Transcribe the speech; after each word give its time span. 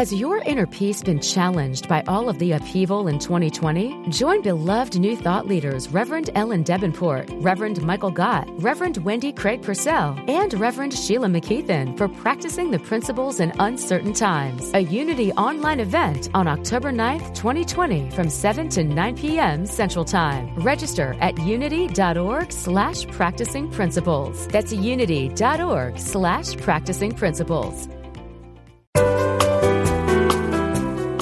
Has 0.00 0.14
your 0.14 0.38
inner 0.38 0.66
peace 0.66 1.02
been 1.02 1.20
challenged 1.20 1.86
by 1.86 2.02
all 2.08 2.30
of 2.30 2.38
the 2.38 2.52
upheaval 2.52 3.08
in 3.08 3.18
2020? 3.18 4.08
Join 4.08 4.40
beloved 4.40 4.98
new 4.98 5.14
thought 5.14 5.46
leaders 5.46 5.90
Reverend 5.90 6.30
Ellen 6.34 6.64
Debenport, 6.64 7.28
Reverend 7.44 7.82
Michael 7.82 8.10
Gott, 8.10 8.48
Reverend 8.62 8.96
Wendy 9.04 9.30
Craig 9.30 9.60
Purcell, 9.60 10.18
and 10.26 10.54
Reverend 10.54 10.94
Sheila 10.94 11.26
McKeithen 11.26 11.98
for 11.98 12.08
practicing 12.08 12.70
the 12.70 12.78
principles 12.78 13.40
in 13.40 13.52
uncertain 13.58 14.14
times. 14.14 14.70
A 14.72 14.80
Unity 14.80 15.32
online 15.32 15.80
event 15.80 16.30
on 16.32 16.48
October 16.48 16.90
9th, 16.92 17.34
2020 17.34 18.10
from 18.12 18.30
7 18.30 18.70
to 18.70 18.82
9 18.82 19.16
p.m. 19.18 19.66
Central 19.66 20.06
Time. 20.06 20.48
Register 20.62 21.14
at 21.20 21.38
unity.org 21.40 22.50
slash 22.50 23.06
practicing 23.08 23.70
principles. 23.70 24.46
That's 24.46 24.72
unity.org 24.72 25.98
slash 25.98 26.56
practicing 26.56 27.12
principles. 27.12 27.86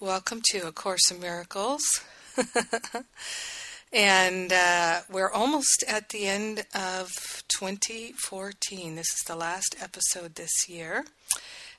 Welcome 0.00 0.42
to 0.50 0.68
A 0.68 0.70
Course 0.70 1.10
in 1.10 1.18
Miracles. 1.18 1.82
and 3.92 4.52
uh, 4.52 5.00
we're 5.10 5.32
almost 5.32 5.82
at 5.88 6.10
the 6.10 6.28
end 6.28 6.64
of 6.72 7.42
2014. 7.48 8.94
This 8.94 9.08
is 9.08 9.24
the 9.26 9.34
last 9.34 9.74
episode 9.82 10.36
this 10.36 10.68
year. 10.68 11.04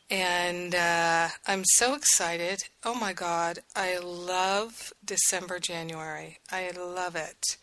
And 0.09 0.75
uh, 0.75 1.29
I'm 1.47 1.63
so 1.63 1.93
excited. 1.93 2.63
Oh 2.83 2.93
my 2.93 3.13
God, 3.13 3.59
I 3.73 3.99
love 3.99 4.91
December, 5.05 5.59
January. 5.59 6.39
I 6.51 6.71
love 6.71 7.15
it. 7.15 7.55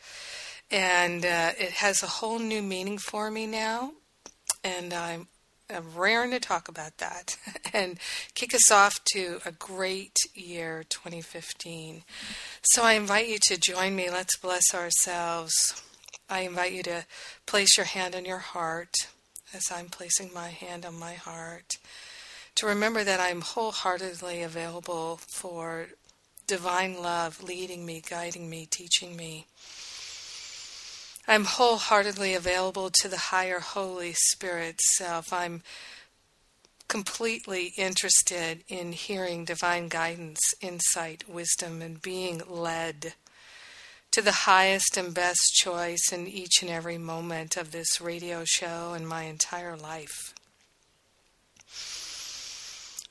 And 0.70 1.26
uh, 1.26 1.52
it 1.58 1.72
has 1.72 2.02
a 2.02 2.06
whole 2.06 2.38
new 2.38 2.62
meaning 2.62 2.96
for 2.96 3.30
me 3.30 3.46
now. 3.46 3.92
And 4.64 4.94
I'm 4.94 5.28
I'm 5.68 5.94
raring 5.96 6.30
to 6.30 6.40
talk 6.40 6.68
about 6.68 6.98
that 6.98 7.36
and 7.72 7.98
kick 8.34 8.54
us 8.54 8.70
off 8.70 9.02
to 9.12 9.40
a 9.44 9.52
great 9.52 10.16
year 10.34 10.84
2015. 10.88 12.02
So 12.62 12.82
I 12.82 12.92
invite 12.92 13.28
you 13.28 13.38
to 13.42 13.58
join 13.58 13.96
me. 13.96 14.08
Let's 14.08 14.36
bless 14.36 14.74
ourselves. 14.74 15.82
I 16.28 16.40
invite 16.40 16.72
you 16.72 16.82
to 16.84 17.04
place 17.46 17.76
your 17.76 17.86
hand 17.86 18.14
on 18.14 18.24
your 18.24 18.38
heart 18.38 18.94
as 19.52 19.70
I'm 19.72 19.86
placing 19.86 20.32
my 20.32 20.48
hand 20.48 20.84
on 20.84 20.98
my 20.98 21.14
heart. 21.14 21.78
To 22.56 22.66
remember 22.66 23.04
that 23.04 23.20
I'm 23.20 23.42
wholeheartedly 23.42 24.42
available 24.42 25.18
for 25.26 25.88
divine 26.46 27.02
love 27.02 27.42
leading 27.42 27.84
me, 27.84 28.02
guiding 28.08 28.48
me, 28.48 28.66
teaching 28.66 29.16
me. 29.16 29.46
I'm 31.28 31.44
wholeheartedly 31.44 32.34
available 32.34 32.88
to 33.00 33.08
the 33.08 33.16
higher 33.16 33.58
Holy 33.58 34.12
Spirit 34.12 34.80
self. 34.80 35.32
I'm 35.32 35.64
completely 36.86 37.72
interested 37.76 38.62
in 38.68 38.92
hearing 38.92 39.44
divine 39.44 39.88
guidance, 39.88 40.54
insight, 40.60 41.28
wisdom, 41.28 41.82
and 41.82 42.00
being 42.00 42.42
led 42.48 43.14
to 44.12 44.22
the 44.22 44.46
highest 44.46 44.96
and 44.96 45.12
best 45.12 45.52
choice 45.56 46.12
in 46.12 46.28
each 46.28 46.62
and 46.62 46.70
every 46.70 46.96
moment 46.96 47.56
of 47.56 47.72
this 47.72 48.00
radio 48.00 48.44
show 48.44 48.92
and 48.92 49.08
my 49.08 49.24
entire 49.24 49.76
life. 49.76 50.32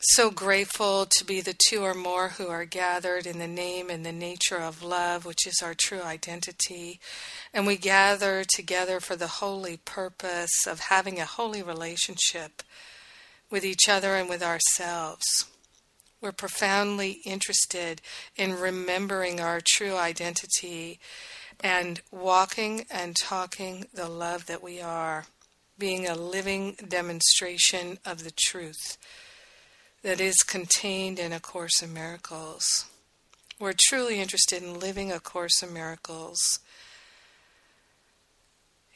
So 0.10 0.30
grateful 0.30 1.08
to 1.08 1.26
be 1.26 1.42
the 1.42 1.56
two 1.58 1.84
or 1.84 1.96
more 1.96 2.30
who 2.30 2.48
are 2.48 2.64
gathered 2.64 3.26
in 3.26 3.40
the 3.40 3.48
name 3.48 3.90
and 3.90 4.06
the 4.06 4.12
nature 4.12 4.60
of 4.60 4.84
love, 4.84 5.26
which 5.26 5.48
is 5.48 5.64
our 5.64 5.74
true 5.74 6.04
identity. 6.04 7.00
And 7.52 7.66
we 7.66 7.76
gather 7.76 8.44
together 8.44 9.00
for 9.00 9.16
the 9.16 9.26
holy 9.26 9.78
purpose 9.78 10.68
of 10.68 10.80
having 10.80 11.20
a 11.20 11.26
holy 11.26 11.64
relationship 11.64 12.62
with 13.50 13.66
each 13.66 13.90
other 13.90 14.14
and 14.14 14.30
with 14.30 14.44
ourselves. 14.44 15.48
We're 16.22 16.32
profoundly 16.32 17.22
interested 17.26 18.00
in 18.36 18.60
remembering 18.60 19.42
our 19.42 19.60
true 19.60 19.96
identity 19.96 21.00
and 21.60 22.00
walking 22.12 22.86
and 22.92 23.16
talking 23.16 23.88
the 23.92 24.08
love 24.08 24.46
that 24.46 24.62
we 24.62 24.80
are, 24.80 25.26
being 25.80 26.06
a 26.06 26.14
living 26.14 26.76
demonstration 26.88 27.98
of 28.06 28.24
the 28.24 28.34
truth 28.38 29.00
that 30.06 30.22
is 30.22 30.44
contained 30.44 31.18
in 31.18 31.34
A 31.34 31.40
Course 31.40 31.82
in 31.82 31.92
Miracles. 31.92 32.86
We're 33.60 33.74
truly 33.88 34.22
interested 34.22 34.62
in 34.62 34.80
living 34.80 35.12
A 35.12 35.20
Course 35.20 35.64
in 35.64 35.74
Miracles. 35.74 36.60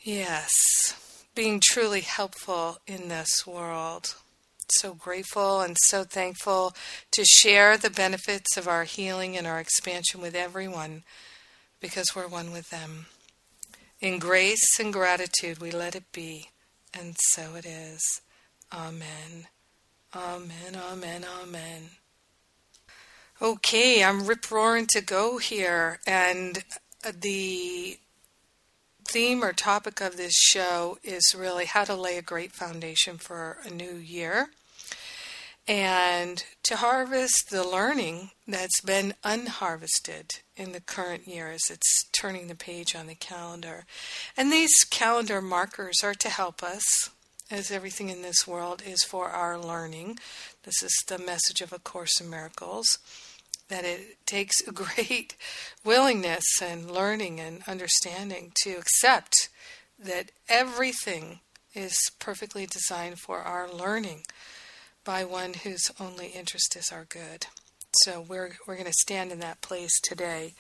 Yes, 0.04 1.26
being 1.34 1.62
truly 1.64 2.02
helpful 2.02 2.78
in 2.86 3.08
this 3.08 3.48
world. 3.48 4.14
So 4.70 4.94
grateful 4.94 5.62
and 5.62 5.76
so 5.80 6.04
thankful 6.04 6.76
to 7.14 7.26
share 7.26 7.76
the 7.76 7.90
benefits 7.90 8.56
of 8.56 8.68
our 8.68 8.84
healing 8.84 9.36
and 9.36 9.48
our 9.48 9.60
expansion 9.60 10.22
with 10.22 10.36
everyone 10.36 11.02
because 11.80 12.16
we're 12.16 12.28
one 12.28 12.52
with 12.52 12.70
them. 12.70 13.08
In 14.00 14.20
grace 14.20 14.80
and 14.80 14.94
gratitude, 14.94 15.58
we 15.58 15.72
let 15.72 15.96
it 15.96 16.12
be, 16.12 16.50
and 16.94 17.16
so 17.18 17.56
it 17.56 17.66
is. 17.66 18.22
Amen. 18.72 19.48
Amen, 20.16 20.76
amen, 20.76 21.24
amen. 21.42 21.90
Okay, 23.42 24.04
I'm 24.04 24.26
rip 24.26 24.50
roaring 24.50 24.88
to 24.88 25.02
go 25.02 25.38
here, 25.38 26.00
and 26.08 26.64
uh, 27.06 27.12
the 27.18 28.00
theme 29.08 29.44
or 29.44 29.54
topic 29.54 30.02
of 30.02 30.18
this 30.18 30.34
show 30.34 30.98
is 31.04 31.36
really 31.38 31.66
how 31.66 31.84
to 31.84 31.94
lay 31.94 32.18
a 32.18 32.24
great 32.24 32.52
foundation 32.52 33.18
for 33.18 33.58
a 33.64 33.70
new 33.70 33.94
year 33.94 34.50
and 35.68 36.44
to 36.64 36.78
harvest 36.78 37.52
the 37.52 37.64
learning 37.64 38.32
that's 38.48 38.82
been 38.82 39.14
unharvested 39.24 40.40
in 40.58 40.72
the 40.72 40.82
current 40.82 41.28
year 41.28 41.52
as 41.52 41.70
it's 41.70 42.06
turning 42.12 42.48
the 42.48 42.56
page 42.56 42.96
on 42.96 43.06
the 43.06 43.14
calendar. 43.14 43.86
And 44.36 44.52
these 44.52 44.84
calendar 44.90 45.42
markers 45.42 46.04
are 46.04 46.16
to 46.16 46.30
help 46.30 46.64
us 46.64 47.12
as 47.52 47.72
everything 47.72 48.10
in 48.10 48.22
this 48.22 48.48
world 48.48 48.84
is 48.86 49.04
for 49.04 49.30
our 49.30 49.58
learning. 49.58 50.20
This 50.64 50.84
is 50.84 50.94
the 51.08 51.18
message 51.18 51.62
of 51.62 51.74
A 51.74 51.80
Course 51.80 52.22
in 52.22 52.30
Miracles 52.30 53.00
that 53.70 53.86
it 53.86 54.18
takes 54.26 54.62
great 54.74 55.36
willingness 55.84 56.62
and 56.62 56.92
learning 56.92 57.40
and 57.40 57.62
understanding 57.68 58.52
to 58.64 58.72
accept 58.72 59.50
that 59.98 60.32
everything 60.48 61.40
is 61.74 62.12
perfectly 62.20 62.66
designed 62.66 63.20
for 63.20 63.40
our 63.40 63.72
learning 63.72 64.24
by 65.04 65.24
one 65.24 65.54
whose 65.54 65.92
only 66.00 66.28
interest 66.28 66.76
is 66.76 66.92
our 66.92 67.06
good. 67.06 67.48
So 68.04 68.22
we're 68.22 68.58
we're 68.68 68.76
going 68.76 68.86
to 68.86 68.94
stand 68.94 69.32
in 69.32 69.40
that 69.40 69.62
place 69.62 70.00
today. 70.00 70.54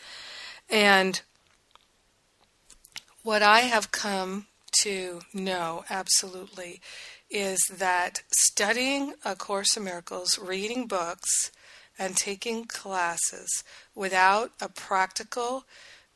And 0.69 1.21
what 3.23 3.43
I 3.43 3.61
have 3.61 3.91
come 3.91 4.47
to 4.71 5.21
know 5.33 5.83
absolutely 5.89 6.81
is 7.29 7.59
that 7.71 8.23
studying 8.31 9.13
A 9.23 9.35
Course 9.35 9.77
in 9.77 9.83
Miracles, 9.83 10.39
reading 10.39 10.87
books, 10.87 11.51
and 11.97 12.15
taking 12.15 12.65
classes 12.65 13.63
without 13.93 14.51
a 14.61 14.69
practical, 14.69 15.65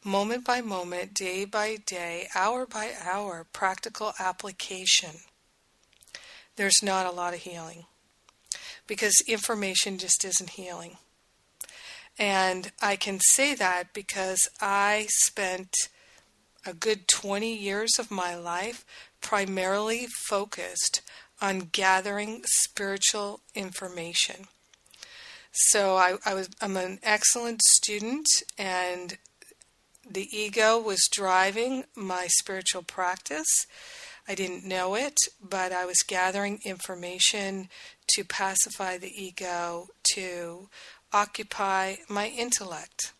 moment 0.03 0.45
by 0.45 0.61
moment, 0.61 1.13
day 1.13 1.45
by 1.45 1.75
day, 1.85 2.27
hour 2.33 2.65
by 2.65 2.91
hour 3.03 3.45
practical 3.53 4.13
application, 4.19 5.11
there's 6.55 6.81
not 6.81 7.05
a 7.05 7.11
lot 7.11 7.33
of 7.33 7.41
healing. 7.41 7.85
Because 8.87 9.23
information 9.27 9.97
just 9.97 10.25
isn't 10.25 10.51
healing. 10.51 10.97
And 12.19 12.71
I 12.81 12.95
can 12.95 13.19
say 13.19 13.55
that 13.55 13.93
because 13.93 14.47
I 14.61 15.07
spent 15.09 15.73
a 16.65 16.73
good 16.73 17.07
20 17.07 17.53
years 17.53 17.99
of 17.99 18.11
my 18.11 18.35
life 18.35 18.85
primarily 19.21 20.07
focused 20.27 21.01
on 21.41 21.69
gathering 21.71 22.41
spiritual 22.45 23.41
information. 23.53 24.47
So 25.51 25.97
I, 25.97 26.15
I 26.25 26.33
was 26.33 26.49
I'm 26.61 26.77
an 26.77 26.99
excellent 27.03 27.61
student 27.61 28.27
and 28.57 29.17
the 30.09 30.27
ego 30.35 30.79
was 30.79 31.07
driving 31.11 31.85
my 31.95 32.27
spiritual 32.27 32.83
practice. 32.83 33.67
I 34.27 34.35
didn't 34.35 34.65
know 34.65 34.95
it, 34.95 35.17
but 35.41 35.71
I 35.71 35.85
was 35.85 36.01
gathering 36.01 36.59
information 36.63 37.69
to 38.15 38.23
pacify 38.23 38.97
the 38.97 39.11
ego, 39.11 39.87
to 40.15 40.69
occupy 41.11 41.95
my 42.09 42.27
intellect. 42.27 43.13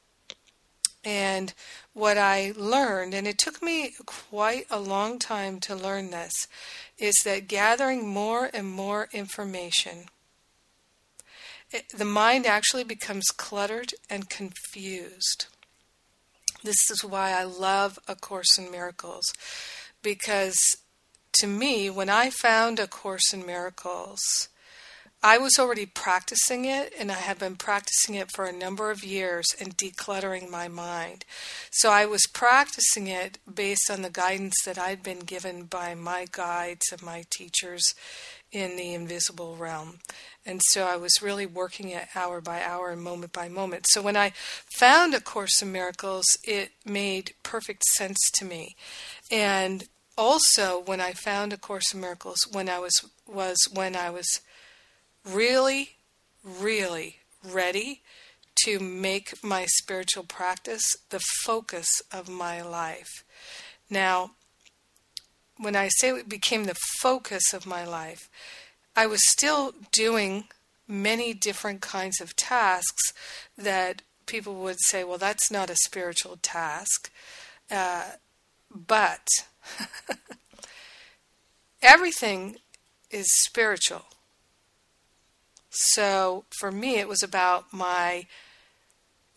And 1.05 1.53
what 1.93 2.17
I 2.17 2.53
learned, 2.55 3.13
and 3.13 3.27
it 3.27 3.37
took 3.37 3.61
me 3.61 3.93
quite 4.05 4.65
a 4.71 4.79
long 4.79 5.19
time 5.19 5.59
to 5.61 5.75
learn 5.75 6.11
this, 6.11 6.47
is 6.97 7.15
that 7.25 7.47
gathering 7.47 8.07
more 8.07 8.49
and 8.53 8.69
more 8.69 9.09
information, 9.11 10.05
it, 11.71 11.85
the 11.97 12.05
mind 12.05 12.45
actually 12.45 12.83
becomes 12.83 13.25
cluttered 13.35 13.93
and 14.09 14.29
confused. 14.29 15.47
This 16.63 16.89
is 16.89 17.03
why 17.03 17.31
I 17.31 17.43
love 17.43 17.99
A 18.07 18.15
Course 18.15 18.57
in 18.57 18.71
Miracles, 18.71 19.33
because 20.01 20.77
to 21.33 21.47
me, 21.47 21.89
when 21.89 22.09
I 22.09 22.29
found 22.29 22.79
A 22.79 22.87
Course 22.87 23.33
in 23.33 23.45
Miracles, 23.45 24.47
I 25.25 25.37
was 25.37 25.57
already 25.57 25.85
practicing 25.85 26.65
it, 26.65 26.93
and 26.99 27.09
I 27.09 27.15
had 27.15 27.39
been 27.39 27.55
practicing 27.55 28.15
it 28.15 28.29
for 28.29 28.43
a 28.43 28.51
number 28.51 28.91
of 28.91 29.05
years 29.05 29.55
and 29.57 29.77
decluttering 29.77 30.49
my 30.49 30.67
mind. 30.67 31.23
So 31.71 31.89
I 31.89 32.05
was 32.05 32.27
practicing 32.27 33.07
it 33.07 33.37
based 33.51 33.89
on 33.89 34.01
the 34.01 34.09
guidance 34.09 34.55
that 34.65 34.77
I'd 34.77 35.01
been 35.01 35.19
given 35.19 35.63
by 35.63 35.95
my 35.95 36.27
guides 36.29 36.91
and 36.91 37.01
my 37.01 37.23
teachers 37.29 37.93
in 38.51 38.75
the 38.75 38.93
invisible 38.93 39.55
realm. 39.55 39.99
And 40.45 40.61
so 40.61 40.83
I 40.85 40.97
was 40.97 41.21
really 41.21 41.45
working 41.45 41.87
it 41.87 42.09
hour 42.15 42.41
by 42.41 42.61
hour 42.61 42.91
and 42.91 43.01
moment 43.01 43.31
by 43.31 43.47
moment. 43.47 43.85
So 43.87 44.01
when 44.01 44.17
I 44.17 44.33
found 44.77 45.13
A 45.13 45.21
Course 45.21 45.61
in 45.61 45.71
Miracles, 45.71 46.25
it 46.43 46.71
made 46.85 47.33
perfect 47.43 47.85
sense 47.85 48.19
to 48.35 48.45
me. 48.45 48.75
And 49.31 49.85
also 50.17 50.83
when 50.85 50.99
I 50.99 51.13
found 51.13 51.53
A 51.53 51.57
Course 51.57 51.93
in 51.93 52.01
Miracles, 52.01 52.45
when 52.51 52.67
I 52.67 52.79
was 52.79 53.09
was 53.25 53.69
when 53.71 53.95
I 53.95 54.09
was 54.09 54.41
really, 55.25 55.95
really 56.43 57.17
ready 57.43 58.01
to 58.65 58.79
make 58.79 59.43
my 59.43 59.65
spiritual 59.65 60.23
practice 60.23 60.95
the 61.09 61.21
focus 61.45 62.01
of 62.11 62.29
my 62.29 62.61
life. 62.61 63.23
Now, 63.89 64.31
when 65.57 65.75
I 65.75 65.89
say 65.89 66.09
it 66.09 66.29
became 66.29 66.65
the 66.65 66.77
focus 66.99 67.53
of 67.53 67.65
my 67.65 67.85
life, 67.85 68.29
I 68.95 69.07
was 69.07 69.29
still 69.29 69.73
doing 69.91 70.45
many 70.87 71.33
different 71.33 71.81
kinds 71.81 72.21
of 72.21 72.35
tasks 72.35 73.13
that 73.57 74.01
people 74.25 74.55
would 74.55 74.79
say, 74.79 75.03
well, 75.03 75.17
that's 75.17 75.51
not 75.51 75.69
a 75.69 75.75
spiritual 75.75 76.37
task. 76.41 77.11
Uh, 77.71 78.03
but 78.73 79.27
everything 81.81 82.57
is 83.09 83.33
spiritual. 83.33 84.05
So 85.73 86.45
for 86.51 86.71
me, 86.71 86.99
it 86.99 87.07
was 87.07 87.23
about 87.23 87.73
my 87.73 88.27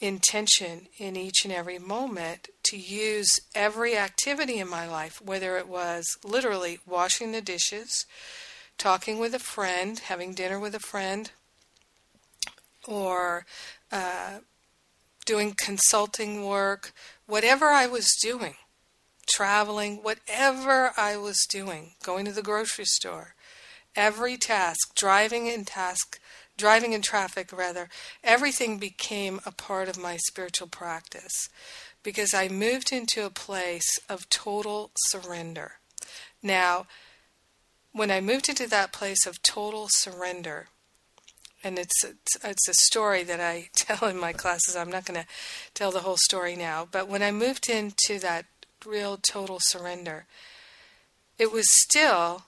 intention 0.00 0.88
in 0.98 1.16
each 1.16 1.44
and 1.44 1.52
every 1.52 1.78
moment 1.78 2.50
to 2.64 2.76
use 2.76 3.40
every 3.54 3.96
activity 3.96 4.58
in 4.58 4.68
my 4.68 4.86
life, 4.86 5.22
whether 5.22 5.56
it 5.56 5.66
was 5.66 6.18
literally 6.22 6.78
washing 6.84 7.32
the 7.32 7.40
dishes, 7.40 8.04
talking 8.76 9.18
with 9.18 9.34
a 9.34 9.38
friend, 9.38 9.98
having 10.00 10.34
dinner 10.34 10.60
with 10.60 10.74
a 10.74 10.80
friend, 10.80 11.30
or 12.86 13.46
uh, 13.90 14.40
doing 15.24 15.54
consulting 15.56 16.44
work, 16.44 16.92
whatever 17.26 17.68
I 17.68 17.86
was 17.86 18.14
doing, 18.20 18.56
traveling, 19.26 20.02
whatever 20.02 20.92
I 20.98 21.16
was 21.16 21.46
doing, 21.48 21.92
going 22.04 22.26
to 22.26 22.32
the 22.32 22.42
grocery 22.42 22.84
store, 22.84 23.35
every 23.96 24.36
task, 24.36 24.94
driving 24.94 25.46
in 25.46 25.64
task, 25.64 26.20
driving 26.56 26.92
in 26.92 27.02
traffic 27.02 27.52
rather, 27.52 27.88
everything 28.22 28.78
became 28.78 29.40
a 29.44 29.52
part 29.52 29.88
of 29.88 29.98
my 29.98 30.16
spiritual 30.16 30.68
practice 30.68 31.48
because 32.02 32.32
I 32.32 32.48
moved 32.48 32.92
into 32.92 33.24
a 33.24 33.30
place 33.30 33.98
of 34.08 34.28
total 34.28 34.92
surrender. 35.08 35.72
Now, 36.42 36.86
when 37.92 38.10
I 38.10 38.20
moved 38.20 38.48
into 38.48 38.68
that 38.68 38.92
place 38.92 39.26
of 39.26 39.42
total 39.42 39.88
surrender, 39.90 40.68
and 41.64 41.78
it's 41.78 42.04
it's, 42.04 42.36
it's 42.44 42.68
a 42.68 42.74
story 42.74 43.24
that 43.24 43.40
I 43.40 43.70
tell 43.74 44.08
in 44.08 44.18
my 44.18 44.32
classes. 44.32 44.76
I'm 44.76 44.90
not 44.90 45.04
going 45.04 45.20
to 45.20 45.26
tell 45.74 45.90
the 45.90 46.00
whole 46.00 46.18
story 46.18 46.54
now, 46.54 46.86
but 46.90 47.08
when 47.08 47.22
I 47.22 47.32
moved 47.32 47.68
into 47.68 48.18
that 48.20 48.46
real 48.84 49.16
total 49.16 49.58
surrender, 49.60 50.26
it 51.38 51.50
was 51.50 51.66
still 51.82 52.44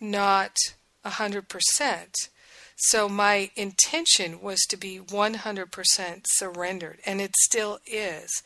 not 0.00 0.56
100%. 1.04 2.28
So 2.76 3.08
my 3.08 3.50
intention 3.54 4.40
was 4.40 4.60
to 4.68 4.76
be 4.76 4.98
100% 4.98 6.22
surrendered, 6.26 6.98
and 7.06 7.20
it 7.20 7.36
still 7.36 7.78
is. 7.86 8.42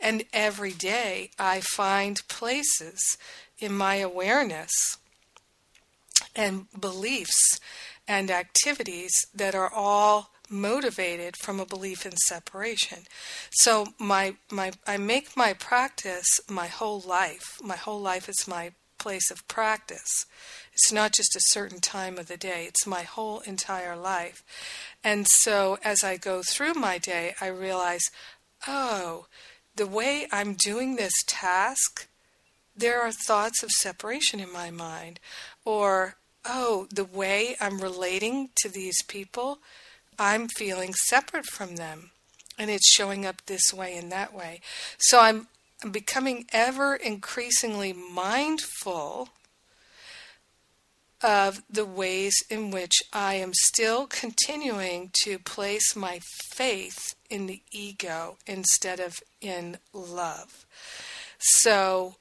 And 0.00 0.24
every 0.32 0.72
day 0.72 1.30
I 1.38 1.60
find 1.60 2.26
places 2.28 3.16
in 3.58 3.72
my 3.72 3.96
awareness 3.96 4.98
and 6.34 6.66
beliefs 6.78 7.60
and 8.06 8.30
activities 8.30 9.12
that 9.34 9.54
are 9.54 9.72
all 9.72 10.30
motivated 10.50 11.36
from 11.36 11.60
a 11.60 11.66
belief 11.66 12.06
in 12.06 12.16
separation. 12.16 13.00
So 13.50 13.88
my 13.98 14.36
my 14.50 14.72
I 14.86 14.96
make 14.96 15.36
my 15.36 15.52
practice 15.52 16.40
my 16.48 16.68
whole 16.68 17.00
life. 17.00 17.58
My 17.62 17.76
whole 17.76 18.00
life 18.00 18.28
is 18.28 18.48
my 18.48 18.72
place 18.98 19.30
of 19.30 19.46
practice. 19.46 20.26
It's 20.78 20.92
not 20.92 21.12
just 21.12 21.34
a 21.34 21.40
certain 21.40 21.80
time 21.80 22.18
of 22.18 22.28
the 22.28 22.36
day, 22.36 22.64
it's 22.68 22.86
my 22.86 23.02
whole 23.02 23.40
entire 23.40 23.96
life. 23.96 24.44
And 25.02 25.26
so 25.26 25.76
as 25.82 26.04
I 26.04 26.16
go 26.16 26.42
through 26.42 26.74
my 26.74 26.98
day, 26.98 27.34
I 27.40 27.48
realize, 27.48 28.10
oh, 28.68 29.26
the 29.74 29.88
way 29.88 30.28
I'm 30.30 30.54
doing 30.54 30.94
this 30.94 31.24
task, 31.26 32.06
there 32.76 33.02
are 33.02 33.10
thoughts 33.10 33.64
of 33.64 33.72
separation 33.72 34.38
in 34.38 34.52
my 34.52 34.70
mind. 34.70 35.18
Or, 35.64 36.14
oh, 36.44 36.86
the 36.94 37.04
way 37.04 37.56
I'm 37.60 37.80
relating 37.80 38.50
to 38.62 38.68
these 38.68 39.02
people, 39.02 39.58
I'm 40.16 40.46
feeling 40.46 40.94
separate 40.94 41.46
from 41.46 41.74
them. 41.74 42.12
And 42.56 42.70
it's 42.70 42.92
showing 42.92 43.26
up 43.26 43.42
this 43.46 43.74
way 43.74 43.96
and 43.96 44.12
that 44.12 44.32
way. 44.32 44.60
So 44.96 45.18
I'm 45.18 45.48
I'm 45.82 45.92
becoming 45.92 46.46
ever 46.52 46.96
increasingly 46.96 47.92
mindful 47.92 49.28
of 51.22 51.62
the 51.68 51.84
ways 51.84 52.34
in 52.48 52.70
which 52.70 53.02
I 53.12 53.34
am 53.34 53.52
still 53.52 54.06
continuing 54.06 55.10
to 55.24 55.38
place 55.38 55.96
my 55.96 56.20
faith 56.52 57.14
in 57.28 57.46
the 57.46 57.62
ego 57.72 58.36
instead 58.46 59.00
of 59.00 59.20
in 59.40 59.78
love. 59.92 60.66
So, 61.38 62.16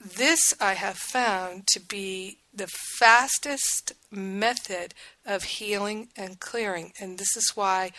this 0.00 0.52
I 0.60 0.74
have 0.74 0.96
found 0.96 1.68
to 1.68 1.80
be 1.80 2.38
the 2.52 2.66
fastest 2.98 3.92
method 4.10 4.94
of 5.24 5.44
healing 5.44 6.08
and 6.16 6.40
clearing, 6.40 6.92
and 7.00 7.18
this 7.18 7.36
is 7.36 7.52
why 7.54 7.92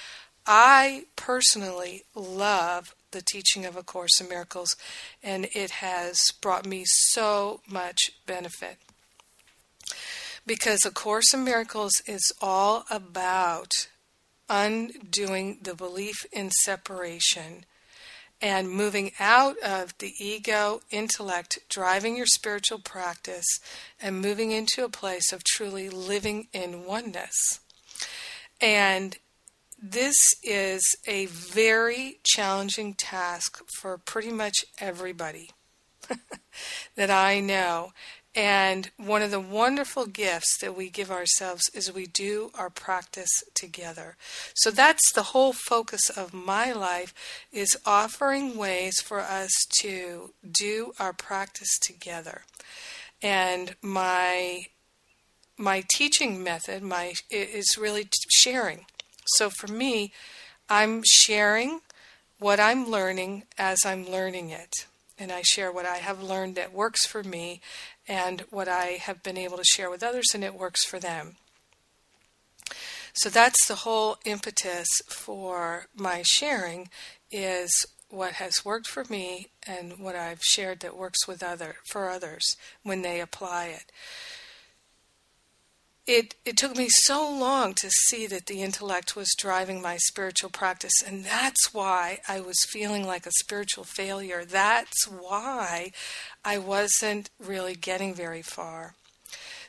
I 0.45 1.05
personally 1.15 2.03
love 2.13 2.93
the 3.11 3.21
teaching 3.21 3.65
of 3.65 3.77
A 3.77 3.83
Course 3.83 4.19
in 4.19 4.27
Miracles, 4.27 4.75
and 5.21 5.47
it 5.53 5.71
has 5.71 6.31
brought 6.41 6.65
me 6.65 6.83
so 6.85 7.61
much 7.67 8.11
benefit. 8.25 8.77
Because 10.45 10.85
A 10.85 10.91
Course 10.91 11.33
in 11.33 11.43
Miracles 11.43 12.01
is 12.05 12.33
all 12.41 12.83
about 12.89 13.87
undoing 14.49 15.59
the 15.61 15.73
belief 15.73 16.25
in 16.31 16.51
separation 16.51 17.65
and 18.41 18.69
moving 18.69 19.11
out 19.21 19.57
of 19.59 19.97
the 19.99 20.13
ego 20.19 20.81
intellect, 20.91 21.59
driving 21.69 22.17
your 22.17 22.25
spiritual 22.25 22.77
practice, 22.77 23.45
and 24.01 24.21
moving 24.21 24.51
into 24.51 24.83
a 24.83 24.89
place 24.89 25.31
of 25.31 25.45
truly 25.45 25.89
living 25.89 26.49
in 26.51 26.85
oneness. 26.85 27.61
And 28.59 29.17
this 29.81 30.17
is 30.43 30.83
a 31.07 31.27
very 31.27 32.19
challenging 32.23 32.95
task 32.95 33.61
for 33.79 33.97
pretty 33.97 34.31
much 34.31 34.65
everybody 34.77 35.51
that 36.95 37.09
I 37.09 37.39
know. 37.39 37.93
And 38.35 38.89
one 38.97 39.21
of 39.21 39.29
the 39.29 39.39
wonderful 39.39 40.07
gifts 40.07 40.57
that 40.59 40.75
we 40.75 40.89
give 40.89 41.11
ourselves 41.11 41.69
is 41.75 41.93
we 41.93 42.07
do 42.07 42.49
our 42.57 42.71
practice 42.71 43.43
together. 43.53 44.15
So 44.55 44.71
that's 44.71 45.11
the 45.13 45.23
whole 45.23 45.53
focus 45.53 46.09
of 46.09 46.33
my 46.33 46.71
life 46.71 47.13
is 47.51 47.77
offering 47.85 48.57
ways 48.57 48.99
for 49.01 49.19
us 49.19 49.51
to 49.81 50.31
do 50.51 50.93
our 50.99 51.13
practice 51.13 51.77
together. 51.79 52.41
And 53.21 53.75
my 53.81 54.65
my 55.55 55.83
teaching 55.87 56.43
method 56.43 56.81
my 56.81 57.13
is 57.29 57.77
really 57.79 58.09
sharing. 58.31 58.85
So 59.25 59.51
for 59.51 59.67
me, 59.67 60.11
I'm 60.67 61.03
sharing 61.05 61.81
what 62.39 62.59
I'm 62.59 62.89
learning 62.89 63.43
as 63.59 63.85
I'm 63.85 64.09
learning 64.09 64.49
it 64.49 64.87
and 65.19 65.31
I 65.31 65.41
share 65.43 65.71
what 65.71 65.85
I 65.85 65.97
have 65.97 66.21
learned 66.21 66.55
that 66.55 66.73
works 66.73 67.05
for 67.05 67.23
me 67.23 67.61
and 68.07 68.41
what 68.49 68.67
I 68.67 68.97
have 69.01 69.23
been 69.23 69.37
able 69.37 69.57
to 69.57 69.63
share 69.63 69.89
with 69.89 70.03
others 70.03 70.31
and 70.33 70.43
it 70.43 70.53
works 70.53 70.83
for 70.83 70.99
them. 70.99 71.37
So 73.13 73.29
that's 73.29 73.67
the 73.67 73.75
whole 73.75 74.17
impetus 74.25 74.87
for 75.07 75.85
my 75.95 76.23
sharing 76.25 76.89
is 77.31 77.85
what 78.09 78.33
has 78.33 78.65
worked 78.65 78.87
for 78.87 79.05
me 79.09 79.47
and 79.67 79.99
what 79.99 80.15
I've 80.15 80.43
shared 80.43 80.79
that 80.81 80.97
works 80.97 81.27
with 81.27 81.43
other 81.43 81.75
for 81.83 82.09
others 82.09 82.57
when 82.83 83.01
they 83.01 83.19
apply 83.19 83.67
it 83.67 83.91
it 86.05 86.35
it 86.43 86.57
took 86.57 86.75
me 86.75 86.87
so 86.89 87.29
long 87.29 87.73
to 87.75 87.89
see 87.89 88.27
that 88.27 88.47
the 88.47 88.61
intellect 88.61 89.15
was 89.15 89.33
driving 89.37 89.81
my 89.81 89.97
spiritual 89.97 90.49
practice 90.49 91.01
and 91.05 91.23
that's 91.23 91.73
why 91.73 92.19
I 92.27 92.41
was 92.41 92.65
feeling 92.67 93.07
like 93.07 93.25
a 93.25 93.31
spiritual 93.31 93.85
failure. 93.85 94.43
That's 94.43 95.07
why 95.07 95.91
I 96.43 96.57
wasn't 96.57 97.29
really 97.39 97.75
getting 97.75 98.13
very 98.13 98.41
far. 98.41 98.95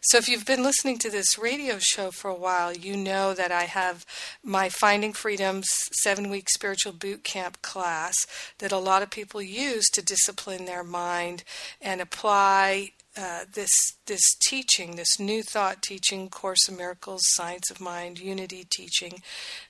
So 0.00 0.18
if 0.18 0.28
you've 0.28 0.44
been 0.44 0.62
listening 0.62 0.98
to 0.98 1.10
this 1.10 1.38
radio 1.38 1.78
show 1.78 2.10
for 2.10 2.28
a 2.28 2.34
while 2.34 2.76
you 2.76 2.96
know 2.96 3.32
that 3.32 3.52
I 3.52 3.62
have 3.62 4.04
my 4.42 4.68
Finding 4.68 5.12
Freedom's 5.12 5.68
7 6.02 6.28
week 6.30 6.50
spiritual 6.50 6.92
boot 6.92 7.22
camp 7.22 7.62
class 7.62 8.26
that 8.58 8.72
a 8.72 8.78
lot 8.78 9.02
of 9.02 9.10
people 9.10 9.40
use 9.40 9.88
to 9.90 10.04
discipline 10.04 10.64
their 10.64 10.84
mind 10.84 11.44
and 11.80 12.00
apply 12.00 12.90
uh, 13.16 13.44
this 13.52 13.71
this 14.06 14.35
teaching, 14.35 14.97
this 14.97 15.18
new 15.18 15.42
thought 15.42 15.83
teaching, 15.83 16.28
Course 16.28 16.68
in 16.68 16.76
Miracles, 16.76 17.23
Science 17.28 17.71
of 17.71 17.80
Mind, 17.80 18.18
Unity 18.18 18.66
teaching, 18.68 19.23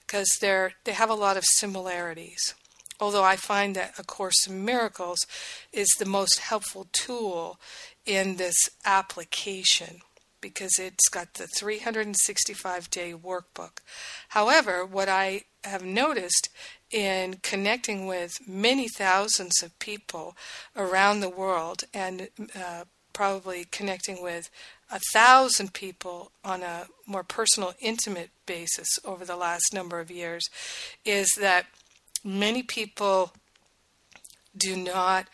because 0.07 0.29
they're 0.41 0.73
they 0.85 0.93
have 0.93 1.11
a 1.11 1.15
lot 1.15 1.37
of 1.37 1.45
similarities. 1.45 2.55
Although 3.01 3.25
I 3.25 3.37
find 3.37 3.75
that 3.75 3.99
A 3.99 4.05
Course 4.05 4.47
in 4.47 4.65
Miracles 4.65 5.27
is 5.73 5.89
the 5.99 6.07
most 6.07 6.39
helpful 6.39 6.87
tool 6.93 7.59
in 8.07 8.37
this 8.37 8.71
application 8.85 10.01
because 10.41 10.79
it's 10.79 11.09
got 11.09 11.35
the 11.35 11.47
365 11.47 12.91
day 12.91 13.15
workbook. 13.15 13.79
However, 14.29 14.85
what 14.85 15.09
I 15.09 15.45
have 15.65 15.83
noticed 15.83 16.51
in 16.91 17.39
connecting 17.43 18.07
with 18.07 18.33
many 18.47 18.87
thousands 18.87 19.63
of 19.63 19.79
people 19.79 20.37
around 20.77 21.21
the 21.21 21.31
world 21.31 21.85
and 21.95 22.29
uh, 22.55 22.85
probably 23.15 23.65
connecting 23.71 24.23
with 24.23 24.51
a 24.91 25.01
thousand 25.13 25.73
people 25.73 26.31
on 26.45 26.63
a 26.63 26.87
more 27.07 27.25
personal, 27.25 27.73
intimate 27.81 28.31
basis 28.45 28.89
over 29.05 29.25
the 29.25 29.37
last 29.37 29.73
number 29.73 30.01
of 30.01 30.11
years 30.11 30.51
is 31.05 31.29
that 31.41 31.65
many 32.23 32.63
people 32.63 33.33
do 34.57 34.77
not 34.77 35.29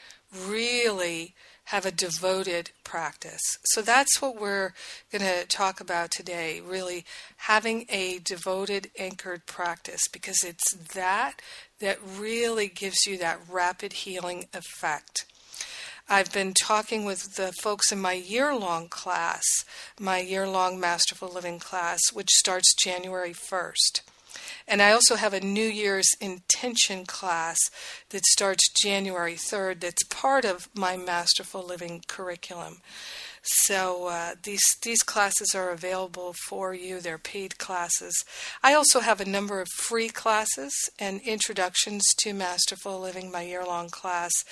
really 0.46 1.34
have 1.64 1.87
a 1.87 1.92
devoted 1.92 2.70
practice. 2.82 3.58
So 3.64 3.80
that's 3.80 4.20
what 4.20 4.40
we're 4.40 4.72
going 5.12 5.22
to 5.22 5.46
talk 5.46 5.80
about 5.80 6.10
today 6.10 6.60
really 6.60 7.04
having 7.37 7.87
a 7.88 8.18
devoted, 8.18 8.90
anchored 8.99 9.46
practice 9.46 10.08
because 10.08 10.42
it's 10.42 10.75
that 10.94 11.40
that 11.78 11.99
really 12.18 12.66
gives 12.66 13.06
you 13.06 13.16
that 13.18 13.38
rapid 13.49 13.92
healing 13.92 14.46
effect. 14.52 15.26
I've 16.12 16.33
been 16.33 16.55
talking 16.55 17.05
with 17.05 17.37
the 17.37 17.52
folks 17.52 17.93
in 17.93 18.00
my 18.00 18.14
year 18.14 18.52
long 18.52 18.88
class, 18.88 19.45
my 19.97 20.19
year 20.19 20.45
long 20.49 20.81
Masterful 20.81 21.29
Living 21.29 21.61
class, 21.61 22.00
which 22.12 22.31
starts 22.31 22.75
January 22.75 23.33
1st. 23.33 24.00
And 24.67 24.83
I 24.83 24.90
also 24.90 25.14
have 25.14 25.33
a 25.33 25.40
New 25.40 25.69
Year's 25.69 26.11
intention 26.21 27.07
class 27.07 27.59
that 28.09 28.26
starts 28.26 28.73
January 28.73 29.35
3rd 29.35 29.83
that's 29.83 30.02
part 30.02 30.45
of 30.45 30.69
my 30.75 30.97
Masterful 30.97 31.64
Living 31.64 32.02
curriculum. 32.09 32.79
So 33.43 34.09
uh, 34.09 34.35
these 34.43 34.76
these 34.83 35.02
classes 35.02 35.55
are 35.55 35.71
available 35.71 36.35
for 36.49 36.75
you. 36.75 37.00
They're 37.00 37.19
paid 37.19 37.57
classes. 37.57 38.25
I 38.62 38.75
also 38.75 39.00
have 39.00 39.21
a 39.21 39.25
number 39.25 39.61
of 39.61 39.69
free 39.69 40.09
classes 40.09 40.75
and 40.99 41.21
introductions 41.23 42.05
to 42.19 42.35
Masterful 42.35 43.00
Living, 43.00 43.31
my 43.31 43.43
year-long 43.43 43.88
class 43.88 44.45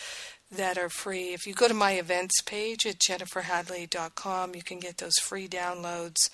that 0.51 0.79
are 0.79 0.89
free. 0.89 1.35
If 1.35 1.47
you 1.47 1.55
go 1.55 1.69
to 1.69 1.75
my 1.75 1.93
events 1.93 2.41
page 2.43 2.87
at 2.87 2.99
jenniferhadley.com, 2.99 4.55
you 4.55 4.63
can 4.63 4.79
get 4.79 4.99
those 4.99 5.19
free 5.19 5.49
downloads 5.49 6.31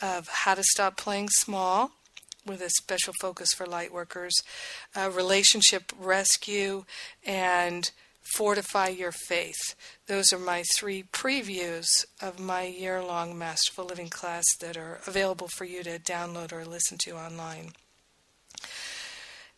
of 0.00 0.28
How 0.28 0.54
to 0.54 0.62
Stop 0.62 0.96
Playing 0.96 1.28
Small 1.28 1.92
with 2.46 2.62
a 2.62 2.70
special 2.70 3.12
focus 3.20 3.52
for 3.52 3.66
light 3.66 3.92
workers, 3.92 4.34
uh, 4.96 5.10
Relationship 5.10 5.92
Rescue, 5.98 6.84
and 7.24 7.90
Fortify 8.34 8.88
Your 8.88 9.12
Faith. 9.12 9.74
Those 10.06 10.32
are 10.32 10.38
my 10.38 10.62
three 10.74 11.02
previews 11.02 11.88
of 12.22 12.38
my 12.38 12.64
year 12.64 13.02
long 13.02 13.36
Masterful 13.36 13.84
Living 13.84 14.08
class 14.08 14.44
that 14.60 14.76
are 14.76 15.00
available 15.06 15.48
for 15.48 15.64
you 15.64 15.82
to 15.82 15.98
download 15.98 16.52
or 16.52 16.64
listen 16.64 16.96
to 17.04 17.16
online. 17.16 17.72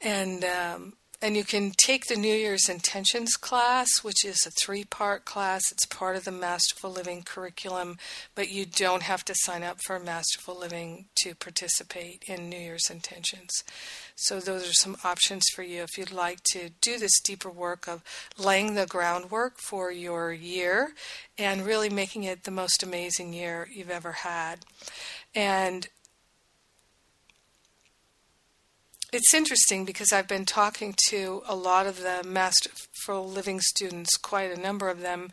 And 0.01 0.45
um, 0.45 0.95
and 1.23 1.37
you 1.37 1.45
can 1.45 1.71
take 1.77 2.07
the 2.07 2.17
New 2.17 2.35
Year's 2.35 2.69
Intentions 2.69 3.37
class, 3.37 3.89
which 4.03 4.25
is 4.25 4.45
a 4.45 4.51
three 4.51 4.83
part 4.83 5.25
class. 5.25 5.63
It's 5.71 5.87
part 5.87 6.17
of 6.17 6.25
the 6.25 6.33
Masterful 6.33 6.91
Living 6.91 7.23
curriculum, 7.23 7.97
but 8.35 8.51
you 8.51 8.67
don't 8.67 9.05
have 9.05 9.25
to 9.27 9.35
sign 9.37 9.63
up 9.63 9.79
for 9.87 10.01
Masterful 10.01 10.59
Living 10.59 11.05
to 11.23 11.37
participate 11.37 12.25
in 12.27 12.49
New 12.49 12.59
Year's 12.59 12.91
Intentions. 12.91 13.63
So, 14.17 14.41
those 14.41 14.69
are 14.69 14.75
some 14.75 14.97
options 15.05 15.45
for 15.55 15.63
you 15.63 15.83
if 15.83 15.97
you'd 15.97 16.11
like 16.11 16.43
to 16.53 16.71
do 16.81 16.99
this 16.99 17.21
deeper 17.21 17.51
work 17.51 17.87
of 17.87 18.03
laying 18.37 18.75
the 18.75 18.87
groundwork 18.87 19.59
for 19.59 19.93
your 19.93 20.33
year 20.33 20.93
and 21.39 21.65
really 21.65 21.89
making 21.89 22.25
it 22.25 22.43
the 22.43 22.51
most 22.51 22.83
amazing 22.83 23.33
year 23.33 23.69
you've 23.73 23.91
ever 23.91 24.13
had. 24.13 24.67
And 25.37 25.87
it's 29.13 29.35
interesting 29.35 29.85
because 29.85 30.11
I've 30.11 30.27
been 30.27 30.47
talking 30.47 30.95
to 31.09 31.43
a 31.47 31.55
lot 31.55 31.87
of 31.87 32.01
the 32.01 32.23
Masterful 32.27 33.29
Living 33.29 33.61
students, 33.61 34.17
quite 34.17 34.51
a 34.51 34.61
number 34.61 34.89
of 34.89 35.03
them, 35.03 35.31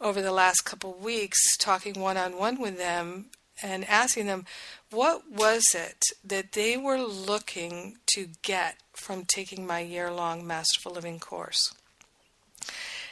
over 0.00 0.20
the 0.20 0.32
last 0.32 0.62
couple 0.62 0.94
of 0.94 1.04
weeks, 1.04 1.56
talking 1.56 2.00
one 2.00 2.16
on 2.16 2.36
one 2.36 2.60
with 2.60 2.78
them 2.78 3.26
and 3.62 3.88
asking 3.88 4.26
them 4.26 4.44
what 4.90 5.30
was 5.30 5.62
it 5.72 6.04
that 6.24 6.52
they 6.52 6.76
were 6.76 7.00
looking 7.00 7.96
to 8.06 8.26
get 8.42 8.76
from 8.92 9.24
taking 9.24 9.64
my 9.66 9.78
year 9.78 10.10
long 10.10 10.44
Masterful 10.44 10.92
Living 10.92 11.20
course. 11.20 11.72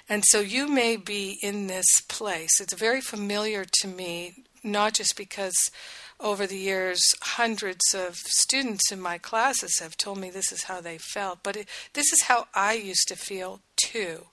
And 0.09 0.25
so 0.27 0.41
you 0.41 0.67
may 0.67 0.97
be 0.97 1.39
in 1.41 1.69
this 1.69 2.01
place. 2.09 2.61
It's 2.61 2.75
very 2.75 3.01
familiar 3.01 3.65
to 3.81 3.87
me, 3.87 4.45
not 4.65 4.95
just 4.95 5.17
because 5.17 5.71
over 6.21 6.47
the 6.47 6.59
years, 6.59 7.03
hundreds 7.23 7.95
of 7.95 8.17
students 8.17 8.93
in 8.93 9.01
my 9.01 9.19
classes 9.19 9.79
have 9.81 9.97
told 9.97 10.19
me 10.19 10.31
this 10.31 10.53
is 10.53 10.65
how 10.65 10.81
they 10.81 10.99
felt, 10.99 11.41
but 11.43 11.57
it, 11.57 11.69
this 11.95 12.13
is 12.13 12.23
how 12.23 12.47
I 12.55 12.75
used 12.75 13.09
to 13.09 13.17
feel 13.17 13.61
too. 13.77 14.27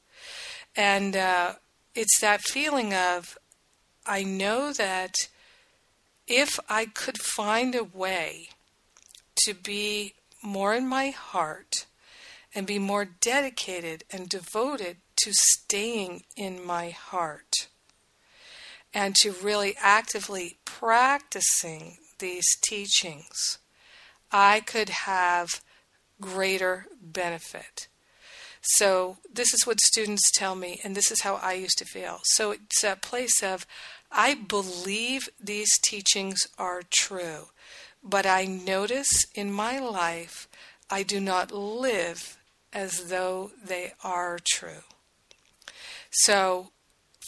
And 0.76 1.16
uh, 1.16 1.54
it's 1.96 2.20
that 2.20 2.42
feeling 2.42 2.94
of, 2.94 3.38
I 4.06 4.24
know 4.24 4.74
that 4.74 5.16
if 6.28 6.60
I 6.70 6.86
could 6.86 7.18
find 7.18 7.74
a 7.74 7.84
way 7.84 8.50
to 9.46 9.54
be 9.54 10.14
more 10.44 10.74
in 10.74 10.88
my 10.88 11.10
heart 11.10 11.86
and 12.54 12.68
be 12.68 12.80
more 12.80 13.06
dedicated 13.06 14.04
and 14.12 14.30
devoted 14.30 14.98
to 15.18 15.32
staying 15.34 16.24
in 16.36 16.64
my 16.64 16.90
heart 16.90 17.68
and 18.98 19.14
to 19.14 19.32
really 19.32 19.76
actively 19.80 20.58
practicing 20.66 21.98
these 22.18 22.48
teachings, 22.64 23.60
I 24.32 24.60
could 24.62 24.90
have 24.90 25.62
greater 26.20 26.88
benefit. 27.00 27.88
So 28.60 29.18
this 29.32 29.54
is 29.54 29.68
what 29.68 29.80
students 29.80 30.32
tell 30.34 30.56
me, 30.56 30.82
and 30.84 30.96
this 30.96 31.12
is 31.12 31.22
how 31.22 31.36
I 31.36 31.54
used 31.54 31.78
to 31.78 31.86
feel. 31.86 32.22
So 32.24 32.50
it's 32.50 32.84
a 32.84 32.98
place 33.00 33.44
of, 33.44 33.68
I 34.12 34.34
believe 34.34 35.30
these 35.40 35.78
teachings 35.78 36.48
are 36.58 36.82
true, 36.90 37.50
but 38.04 38.26
I 38.26 38.46
notice 38.46 39.28
in 39.36 39.54
my 39.54 39.78
life 39.78 40.48
I 40.90 41.04
do 41.04 41.20
not 41.20 41.52
live 41.52 42.40
as 42.74 43.10
though 43.10 43.52
they 43.64 43.94
are 44.04 44.40
true. 44.44 44.86
So 46.10 46.72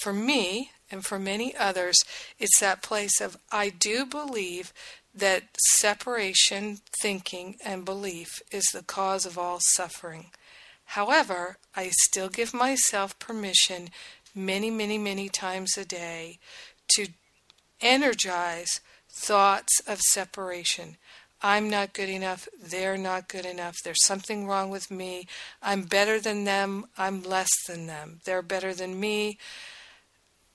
for 0.02 0.14
me, 0.14 0.72
and 0.92 1.06
for 1.06 1.20
many 1.20 1.56
others, 1.56 1.98
it's 2.40 2.60
that 2.60 2.82
place 2.82 3.22
of 3.22 3.38
I 3.52 3.70
do 3.70 4.06
believe 4.06 4.74
that 5.14 5.44
separation 5.58 6.80
thinking 7.02 7.58
and 7.64 7.86
belief 7.86 8.42
is 8.52 8.66
the 8.74 8.84
cause 8.84 9.26
of 9.26 9.38
all 9.38 9.60
suffering. 9.60 10.28
However, 10.86 11.58
I 11.76 11.90
still 11.90 12.30
give 12.30 12.54
myself 12.54 13.18
permission 13.20 13.90
many, 14.34 14.70
many, 14.70 14.98
many 14.98 15.30
times 15.30 15.78
a 15.78 15.86
day 15.86 16.40
to 16.96 17.08
energize 17.82 18.80
thoughts 19.10 19.80
of 19.88 20.00
separation. 20.00 20.98
I'm 21.42 21.70
not 21.70 21.94
good 21.94 22.10
enough. 22.10 22.48
They're 22.62 22.98
not 22.98 23.30
good 23.30 23.46
enough. 23.46 23.78
There's 23.84 24.06
something 24.06 24.46
wrong 24.46 24.70
with 24.70 24.92
me. 24.92 25.28
I'm 25.62 25.84
better 25.84 26.20
than 26.20 26.44
them. 26.44 26.86
I'm 26.98 27.24
less 27.24 27.52
than 27.68 27.88
them. 27.88 28.20
They're 28.26 28.42
better 28.42 28.74
than 28.74 29.00
me. 29.00 29.38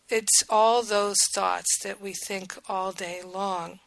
It's 0.09 0.45
all 0.51 0.83
those 0.83 1.19
thoughts 1.35 1.79
that 1.83 2.01
we 2.01 2.13
think 2.13 2.57
all 2.69 2.93
day 2.93 3.23
long 3.23 3.81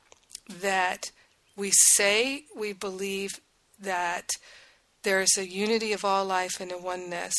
that 0.50 1.12
we 1.56 1.72
say 1.72 2.46
we 2.56 2.74
believe 2.74 3.40
that 3.80 4.32
there 5.04 5.22
is 5.22 5.38
a 5.38 5.48
unity 5.48 5.94
of 5.94 6.04
all 6.04 6.26
life 6.26 6.60
and 6.60 6.72
a 6.72 6.78
oneness, 6.78 7.34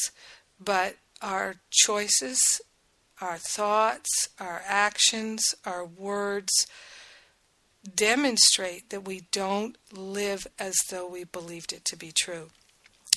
but 0.61 0.97
our 1.21 1.57
choices, 1.71 2.61
our 3.21 3.37
thoughts, 3.37 4.29
our 4.39 4.63
actions, 4.65 5.55
our 5.65 5.85
words 5.85 6.67
demonstrate 7.95 8.91
that 8.91 9.05
we 9.05 9.23
don't 9.33 9.77
live 9.93 10.47
as 10.59 10.77
though 10.91 11.07
we 11.07 11.25
believed 11.25 11.73
it 11.73 11.85
to 11.85 11.97
be 11.97 12.13
true. 12.13 12.51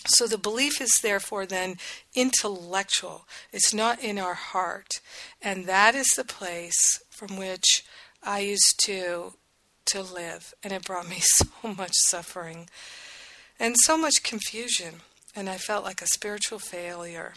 So 0.05 0.27
the 0.27 0.37
belief 0.37 0.81
is 0.81 0.99
therefore 1.01 1.45
then 1.45 1.77
intellectual. 2.15 3.27
It's 3.51 3.73
not 3.73 4.03
in 4.03 4.17
our 4.17 4.33
heart. 4.33 4.99
And 5.41 5.65
that 5.65 5.95
is 5.95 6.07
the 6.15 6.25
place 6.25 7.01
from 7.09 7.37
which 7.37 7.83
I 8.23 8.39
used 8.39 8.79
to 8.85 9.33
to 9.87 10.01
live, 10.01 10.53
and 10.63 10.71
it 10.71 10.85
brought 10.85 11.09
me 11.09 11.17
so 11.21 11.47
much 11.63 11.93
suffering 11.93 12.69
and 13.59 13.75
so 13.77 13.95
much 13.95 14.23
confusion, 14.23 14.95
and 15.35 15.47
I 15.47 15.57
felt 15.57 15.83
like 15.83 16.01
a 16.01 16.07
spiritual 16.07 16.57
failure. 16.57 17.33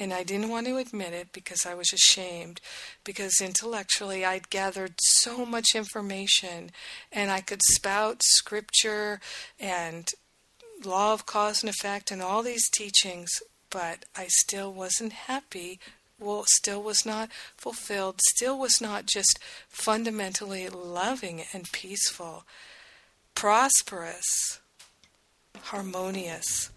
And 0.00 0.12
I 0.12 0.24
didn't 0.24 0.48
want 0.48 0.66
to 0.66 0.78
admit 0.78 1.12
it 1.12 1.28
because 1.32 1.66
I 1.66 1.74
was 1.74 1.92
ashamed, 1.92 2.60
because 3.04 3.40
intellectually 3.40 4.24
I'd 4.24 4.48
gathered 4.48 4.94
so 4.98 5.44
much 5.44 5.74
information 5.74 6.70
and 7.12 7.30
I 7.30 7.42
could 7.42 7.60
spout 7.62 8.22
scripture 8.22 9.20
and 9.60 10.08
law 10.86 11.12
of 11.12 11.26
cause 11.26 11.62
and 11.62 11.70
effect 11.70 12.10
and 12.10 12.22
all 12.22 12.42
these 12.42 12.68
teachings, 12.68 13.42
but 13.70 14.04
I 14.16 14.26
still 14.28 14.72
wasn't 14.72 15.12
happy. 15.12 15.80
Well, 16.18 16.44
still 16.46 16.82
was 16.82 17.04
not 17.04 17.30
fulfilled, 17.56 18.20
still 18.20 18.58
was 18.58 18.80
not 18.80 19.06
just 19.06 19.38
fundamentally 19.68 20.68
loving 20.68 21.42
and 21.52 21.70
peaceful, 21.72 22.44
prosperous, 23.34 24.60
harmonious. 25.62 26.70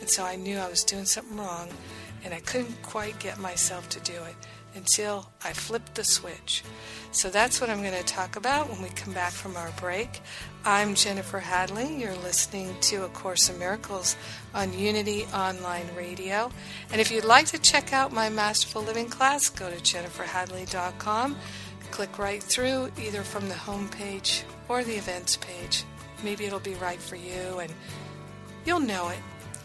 And 0.00 0.08
so 0.08 0.24
I 0.24 0.36
knew 0.36 0.58
I 0.58 0.68
was 0.68 0.84
doing 0.84 1.06
something 1.06 1.36
wrong, 1.36 1.68
and 2.24 2.32
I 2.32 2.40
couldn't 2.40 2.82
quite 2.82 3.18
get 3.18 3.38
myself 3.38 3.88
to 3.90 4.00
do 4.00 4.12
it 4.12 4.36
until 4.78 5.28
I 5.44 5.52
flipped 5.52 5.96
the 5.96 6.04
switch. 6.04 6.62
So 7.10 7.28
that's 7.30 7.60
what 7.60 7.68
I'm 7.68 7.82
going 7.82 7.98
to 7.98 8.04
talk 8.04 8.36
about 8.36 8.70
when 8.70 8.80
we 8.80 8.88
come 8.90 9.12
back 9.12 9.32
from 9.32 9.56
our 9.56 9.72
break. 9.80 10.20
I'm 10.64 10.94
Jennifer 10.94 11.40
Hadley. 11.40 12.00
You're 12.00 12.14
listening 12.14 12.74
to 12.82 13.04
A 13.04 13.08
Course 13.08 13.50
in 13.50 13.58
Miracles 13.58 14.16
on 14.54 14.72
Unity 14.72 15.24
Online 15.34 15.86
Radio. 15.96 16.52
And 16.92 17.00
if 17.00 17.10
you'd 17.10 17.24
like 17.24 17.46
to 17.46 17.58
check 17.58 17.92
out 17.92 18.12
my 18.12 18.28
Masterful 18.28 18.82
Living 18.82 19.08
class, 19.08 19.48
go 19.48 19.68
to 19.68 19.76
jenniferhadley.com. 19.76 21.36
Click 21.90 22.18
right 22.18 22.42
through 22.42 22.92
either 23.02 23.22
from 23.22 23.48
the 23.48 23.56
home 23.56 23.88
page 23.88 24.44
or 24.68 24.84
the 24.84 24.94
events 24.94 25.36
page. 25.38 25.84
Maybe 26.22 26.44
it'll 26.44 26.60
be 26.60 26.74
right 26.74 27.00
for 27.00 27.16
you 27.16 27.58
and 27.58 27.72
you'll 28.64 28.80
know 28.80 29.08
it. 29.08 29.18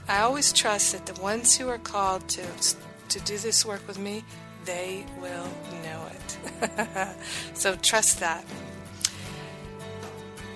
I 0.08 0.22
always 0.22 0.52
trust 0.52 0.94
that 0.94 1.06
the 1.06 1.22
ones 1.22 1.56
who 1.56 1.70
are 1.70 1.78
called 1.78 2.28
to 2.30 2.44
to 3.10 3.20
do 3.20 3.38
this 3.38 3.64
work 3.64 3.88
with 3.88 4.00
me 4.00 4.24
they 4.66 5.06
will 5.20 5.48
know 5.84 6.08
it. 6.12 7.10
so 7.54 7.76
trust 7.76 8.20
that. 8.20 8.46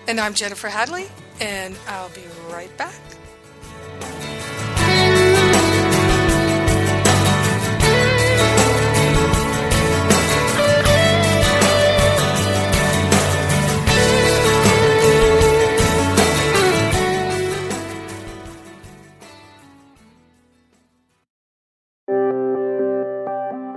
And 0.08 0.20
I'm 0.20 0.34
Jennifer 0.34 0.70
Hadley, 0.70 1.08
and 1.41 1.78
I'll 1.88 2.10
be 2.10 2.24
right 2.50 2.76
back. 2.78 3.07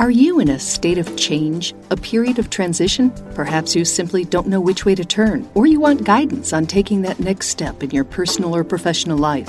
Are 0.00 0.10
you 0.10 0.40
in 0.40 0.48
a 0.48 0.58
state 0.58 0.98
of 0.98 1.16
change, 1.16 1.72
a 1.90 1.96
period 1.96 2.40
of 2.40 2.50
transition? 2.50 3.12
Perhaps 3.36 3.76
you 3.76 3.84
simply 3.84 4.24
don't 4.24 4.48
know 4.48 4.60
which 4.60 4.84
way 4.84 4.96
to 4.96 5.04
turn, 5.04 5.48
or 5.54 5.66
you 5.66 5.78
want 5.78 6.02
guidance 6.02 6.52
on 6.52 6.66
taking 6.66 7.02
that 7.02 7.20
next 7.20 7.46
step 7.46 7.80
in 7.80 7.90
your 7.90 8.02
personal 8.02 8.56
or 8.56 8.64
professional 8.64 9.16
life. 9.16 9.48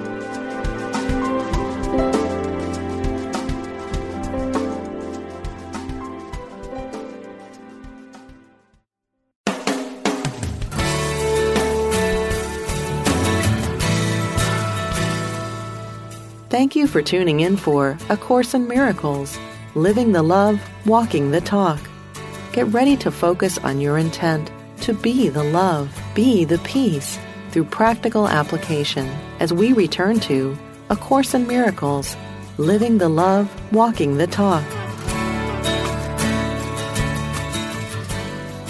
you 16.81 16.87
for 16.87 17.03
tuning 17.03 17.41
in 17.41 17.55
for 17.57 17.95
A 18.09 18.17
Course 18.17 18.55
in 18.55 18.67
Miracles 18.67 19.37
Living 19.75 20.13
the 20.13 20.23
Love, 20.23 20.59
Walking 20.87 21.29
the 21.29 21.39
Talk. 21.39 21.79
Get 22.53 22.65
ready 22.73 22.97
to 22.97 23.11
focus 23.11 23.59
on 23.59 23.79
your 23.79 23.99
intent 23.99 24.51
to 24.77 24.91
be 24.91 25.29
the 25.29 25.43
love, 25.43 25.95
be 26.15 26.43
the 26.43 26.57
peace 26.59 27.19
through 27.51 27.65
practical 27.65 28.27
application 28.27 29.07
as 29.39 29.53
we 29.53 29.73
return 29.73 30.19
to 30.21 30.57
A 30.89 30.95
Course 30.95 31.35
in 31.35 31.45
Miracles 31.45 32.17
Living 32.57 32.97
the 32.97 33.09
Love, 33.09 33.47
Walking 33.71 34.17
the 34.17 34.25
Talk. 34.25 34.65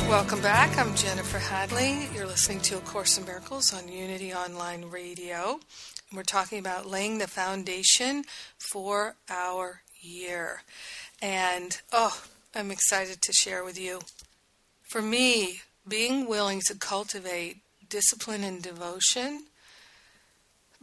Welcome 0.10 0.41
back. 0.41 0.78
I'm 0.78 0.93
Jennifer 0.95 1.39
Hadley. 1.39 2.10
You're 2.13 2.28
listening 2.28 2.60
to 2.62 2.78
A 2.78 2.82
Course 2.82 3.17
in 3.17 3.26
Miracles 3.26 3.74
on 3.74 3.88
Unity 3.88 4.34
Online 4.34 4.84
Radio. 4.89 5.62
We're 6.13 6.24
talking 6.24 6.60
about 6.60 6.86
laying 6.86 7.19
the 7.19 7.28
foundation 7.28 8.26
for 8.58 9.15
our 9.30 9.82
year. 10.02 10.63
And 11.21 11.80
oh, 11.93 12.21
I'm 12.54 12.69
excited 12.69 13.21
to 13.21 13.32
share 13.32 13.63
with 13.63 13.80
you. 13.80 14.02
For 14.89 15.02
me, 15.02 15.62
being 15.88 16.28
willing 16.28 16.62
to 16.67 16.76
cultivate 16.76 17.58
discipline 17.88 18.43
and 18.43 18.62
devotion, 18.62 19.45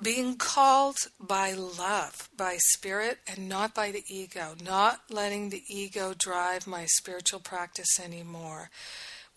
being 0.00 0.36
called 0.36 0.96
by 1.20 1.52
love, 1.52 2.30
by 2.34 2.56
spirit, 2.56 3.18
and 3.26 3.50
not 3.50 3.74
by 3.74 3.90
the 3.90 4.04
ego, 4.08 4.54
not 4.64 5.00
letting 5.10 5.50
the 5.50 5.62
ego 5.68 6.14
drive 6.16 6.66
my 6.66 6.86
spiritual 6.86 7.40
practice 7.40 8.00
anymore, 8.02 8.70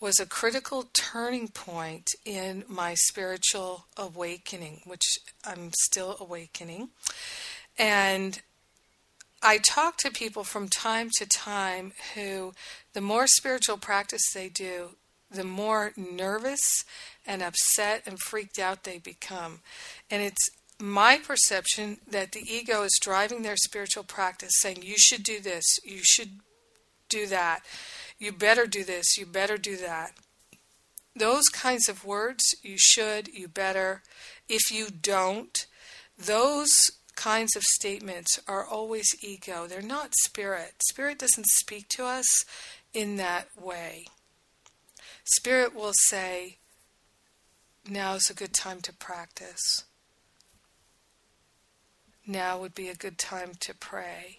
was 0.02 0.20
a 0.20 0.26
critical 0.26 0.90
turning 0.94 1.48
point 1.48 2.10
in 2.26 2.66
my 2.68 2.96
spiritual 2.96 3.86
awakening, 3.96 4.82
which 4.84 5.20
I'm 5.46 5.72
still 5.74 6.18
awakening. 6.20 6.90
And 7.78 8.42
I 9.44 9.60
talk 9.60 9.98
to 9.98 10.12
people 10.12 10.44
from 10.44 10.68
time 10.68 11.10
to 11.18 11.28
time 11.28 11.94
who, 12.16 12.54
the 12.94 13.02
more 13.02 13.28
spiritual 13.28 13.78
practice 13.78 14.34
they 14.34 14.50
do, 14.50 14.96
the 15.30 15.44
more 15.44 15.94
nervous 15.96 16.84
and 17.26 17.44
upset 17.44 18.02
and 18.06 18.20
freaked 18.20 18.60
out 18.60 18.84
they 18.84 18.98
become. 18.98 19.60
And 20.10 20.24
it's 20.24 20.50
my 20.80 21.20
perception 21.20 21.98
that 22.10 22.32
the 22.32 22.42
ego 22.42 22.82
is 22.82 23.00
driving 23.00 23.44
their 23.44 23.56
spiritual 23.56 24.04
practice, 24.04 24.54
saying, 24.60 24.82
You 24.82 24.98
should 24.98 25.24
do 25.24 25.40
this, 25.40 25.64
you 25.86 26.00
should 26.02 26.40
do 27.08 27.28
that, 27.28 27.62
you 28.22 28.32
better 28.32 28.68
do 28.68 28.84
this, 28.84 29.18
you 29.18 29.26
better 29.26 29.58
do 29.58 29.76
that. 29.78 30.12
Those 31.16 31.50
kinds 31.50 31.90
of 31.90 32.06
words, 32.06 32.56
you 32.62 32.76
should, 32.78 33.28
you 33.30 33.48
better, 33.48 34.04
if 34.48 34.72
you 34.72 34.90
don't, 34.90 35.66
those 36.18 36.92
kinds 37.16 37.56
of 37.56 37.64
statements 37.64 38.40
are 38.48 38.64
always 38.64 39.16
ego. 39.24 39.66
They're 39.66 39.82
not 39.82 40.14
spirit. 40.24 40.74
Spirit 40.88 41.18
doesn't 41.18 41.48
speak 41.48 41.90
to 41.90 42.06
us 42.06 42.46
in 42.94 43.18
that 43.18 43.48
way. 43.60 44.06
Spirit 45.24 45.74
will 45.74 45.94
say, 45.94 46.58
now 47.90 48.14
is 48.14 48.30
a 48.30 48.36
good 48.36 48.54
time 48.54 48.82
to 48.82 48.94
practice. 48.94 49.86
Now 52.28 52.60
would 52.60 52.76
be 52.76 52.88
a 52.88 52.96
good 52.96 53.18
time 53.18 53.54
to 53.62 53.74
pray. 53.74 54.38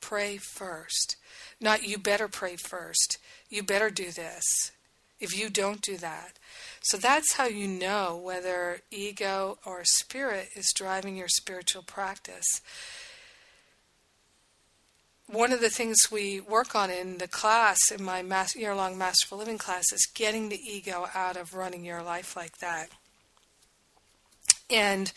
Pray 0.00 0.38
first. 0.38 1.17
Not 1.60 1.84
you 1.84 1.98
better 1.98 2.28
pray 2.28 2.56
first. 2.56 3.18
You 3.48 3.62
better 3.62 3.90
do 3.90 4.10
this. 4.10 4.72
If 5.20 5.36
you 5.36 5.50
don't 5.50 5.82
do 5.82 5.96
that. 5.96 6.38
So 6.80 6.96
that's 6.96 7.32
how 7.32 7.46
you 7.46 7.66
know 7.66 8.16
whether 8.16 8.82
ego 8.90 9.58
or 9.66 9.84
spirit 9.84 10.50
is 10.54 10.72
driving 10.72 11.16
your 11.16 11.28
spiritual 11.28 11.82
practice 11.82 12.60
one 15.28 15.52
of 15.52 15.60
the 15.60 15.68
things 15.68 16.10
we 16.10 16.40
work 16.40 16.74
on 16.74 16.90
in 16.90 17.18
the 17.18 17.28
class, 17.28 17.90
in 17.90 18.02
my 18.02 18.24
year 18.56 18.74
long 18.74 18.96
Masterful 18.96 19.38
Living 19.38 19.58
class, 19.58 19.92
is 19.92 20.08
getting 20.14 20.48
the 20.48 20.60
ego 20.60 21.08
out 21.14 21.36
of 21.36 21.54
running 21.54 21.84
your 21.84 22.02
life 22.02 22.34
like 22.34 22.58
that. 22.58 22.88
And 24.70 25.12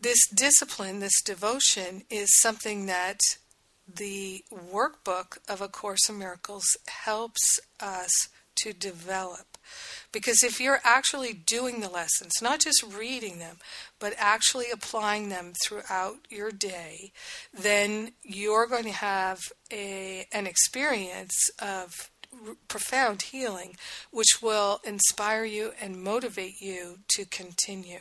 this 0.00 0.26
discipline, 0.28 1.00
this 1.00 1.20
devotion, 1.22 2.02
is 2.08 2.40
something 2.40 2.86
that 2.86 3.20
the 3.92 4.44
workbook 4.52 5.38
of 5.48 5.60
A 5.60 5.68
Course 5.68 6.08
in 6.08 6.18
Miracles 6.18 6.76
helps 6.86 7.60
us 7.80 8.28
to 8.56 8.72
develop. 8.72 9.58
Because 10.12 10.42
if 10.42 10.60
you're 10.60 10.80
actually 10.84 11.32
doing 11.32 11.80
the 11.80 11.90
lessons, 11.90 12.40
not 12.40 12.60
just 12.60 12.82
reading 12.82 13.38
them, 13.38 13.56
but 13.98 14.14
actually 14.16 14.66
applying 14.72 15.28
them 15.28 15.52
throughout 15.62 16.16
your 16.30 16.50
day, 16.50 17.12
then 17.52 18.12
you're 18.22 18.66
going 18.66 18.84
to 18.84 18.92
have 18.92 19.40
a, 19.70 20.26
an 20.32 20.46
experience 20.46 21.50
of 21.60 22.10
profound 22.68 23.22
healing, 23.22 23.76
which 24.10 24.40
will 24.42 24.80
inspire 24.84 25.44
you 25.44 25.72
and 25.80 26.02
motivate 26.02 26.60
you 26.60 26.98
to 27.08 27.24
continue. 27.26 28.00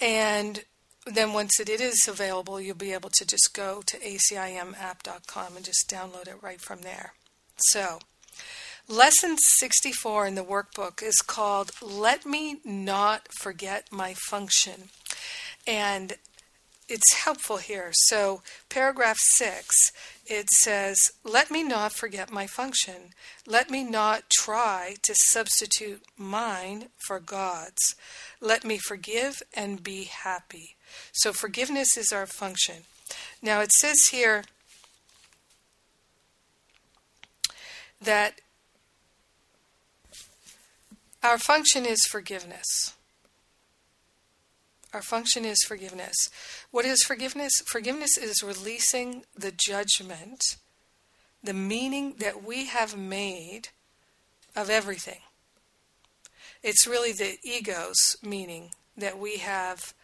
And 0.00 0.64
then 1.06 1.32
once 1.32 1.58
it 1.58 1.68
is 1.68 2.06
available, 2.08 2.60
you'll 2.60 2.76
be 2.76 2.92
able 2.92 3.10
to 3.10 3.26
just 3.26 3.52
go 3.54 3.82
to 3.86 3.98
acimapp.com 3.98 5.56
and 5.56 5.64
just 5.64 5.90
download 5.90 6.28
it 6.28 6.40
right 6.42 6.60
from 6.60 6.82
there. 6.82 7.14
So, 7.56 7.98
Lesson 8.90 9.36
64 9.36 10.28
in 10.28 10.34
the 10.34 10.42
workbook 10.42 11.02
is 11.02 11.20
called 11.20 11.72
Let 11.82 12.24
Me 12.24 12.56
Not 12.64 13.28
Forget 13.30 13.92
My 13.92 14.14
Function. 14.14 14.88
And 15.66 16.14
it's 16.88 17.12
helpful 17.12 17.58
here. 17.58 17.90
So, 17.92 18.40
paragraph 18.70 19.18
6, 19.18 19.92
it 20.24 20.48
says, 20.48 20.96
Let 21.22 21.50
me 21.50 21.62
not 21.62 21.92
forget 21.92 22.32
my 22.32 22.46
function. 22.46 23.12
Let 23.46 23.68
me 23.68 23.84
not 23.84 24.30
try 24.30 24.94
to 25.02 25.14
substitute 25.14 26.00
mine 26.16 26.86
for 26.96 27.20
God's. 27.20 27.94
Let 28.40 28.64
me 28.64 28.78
forgive 28.78 29.42
and 29.52 29.84
be 29.84 30.04
happy. 30.04 30.76
So, 31.12 31.34
forgiveness 31.34 31.98
is 31.98 32.10
our 32.10 32.24
function. 32.24 32.84
Now, 33.42 33.60
it 33.60 33.72
says 33.72 34.08
here 34.10 34.44
that 38.00 38.40
our 41.22 41.38
function 41.38 41.84
is 41.84 42.06
forgiveness. 42.08 42.94
Our 44.92 45.02
function 45.02 45.44
is 45.44 45.62
forgiveness. 45.66 46.16
What 46.70 46.84
is 46.84 47.02
forgiveness? 47.02 47.52
Forgiveness 47.66 48.16
is 48.16 48.42
releasing 48.42 49.24
the 49.36 49.52
judgment, 49.52 50.42
the 51.42 51.52
meaning 51.52 52.14
that 52.18 52.42
we 52.42 52.66
have 52.66 52.96
made 52.96 53.68
of 54.56 54.70
everything. 54.70 55.20
It's 56.62 56.86
really 56.86 57.12
the 57.12 57.38
ego's 57.44 58.16
meaning 58.22 58.70
that 58.96 59.18
we 59.18 59.36
have 59.36 59.94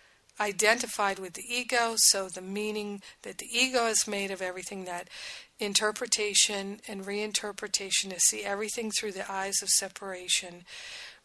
identified 0.41 1.19
with 1.19 1.35
the 1.35 1.45
ego, 1.49 1.95
so 1.97 2.29
the 2.29 2.43
meaning 2.43 3.03
that 3.23 3.39
the 3.39 3.49
ego 3.51 3.87
has 3.87 4.07
made 4.07 4.31
of 4.31 4.43
everything, 4.43 4.85
that 4.85 5.09
interpretation 5.59 6.81
and 6.89 7.05
reinterpretation 7.05 8.11
to 8.11 8.21
see 8.21 8.43
everything 8.43 8.91
through 8.91 9.13
the 9.13 9.31
eyes 9.31 9.63
of 9.63 9.69
separation, 9.69 10.65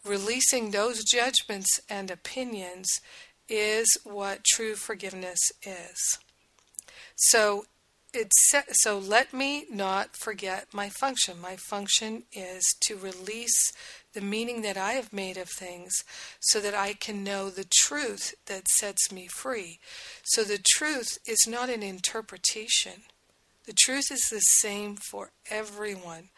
releasing 0.05 0.71
those 0.71 1.03
judgments 1.03 1.79
and 1.89 2.11
opinions 2.11 3.01
is 3.47 3.97
what 4.03 4.43
true 4.43 4.75
forgiveness 4.75 5.39
is. 5.63 6.19
So 7.15 7.65
it's 8.13 8.53
so 8.71 8.97
let 8.97 9.33
me 9.33 9.65
not 9.69 10.15
forget 10.15 10.67
my 10.73 10.89
function. 10.89 11.39
My 11.39 11.55
function 11.55 12.23
is 12.33 12.63
to 12.81 12.95
release 12.95 13.71
the 14.13 14.21
meaning 14.21 14.63
that 14.63 14.77
I 14.77 14.93
have 14.93 15.13
made 15.13 15.37
of 15.37 15.49
things 15.49 16.03
so 16.39 16.59
that 16.59 16.73
I 16.73 16.93
can 16.93 17.23
know 17.23 17.49
the 17.49 17.67
truth 17.71 18.33
that 18.47 18.67
sets 18.67 19.11
me 19.11 19.27
free. 19.27 19.79
So 20.23 20.43
the 20.43 20.57
truth 20.57 21.19
is 21.27 21.45
not 21.47 21.69
an 21.69 21.83
interpretation. 21.83 23.03
The 23.69 23.75
truth 23.75 24.11
is 24.11 24.29
the 24.31 24.39
same 24.39 24.95
for 24.95 25.29
everyone. 25.51 26.29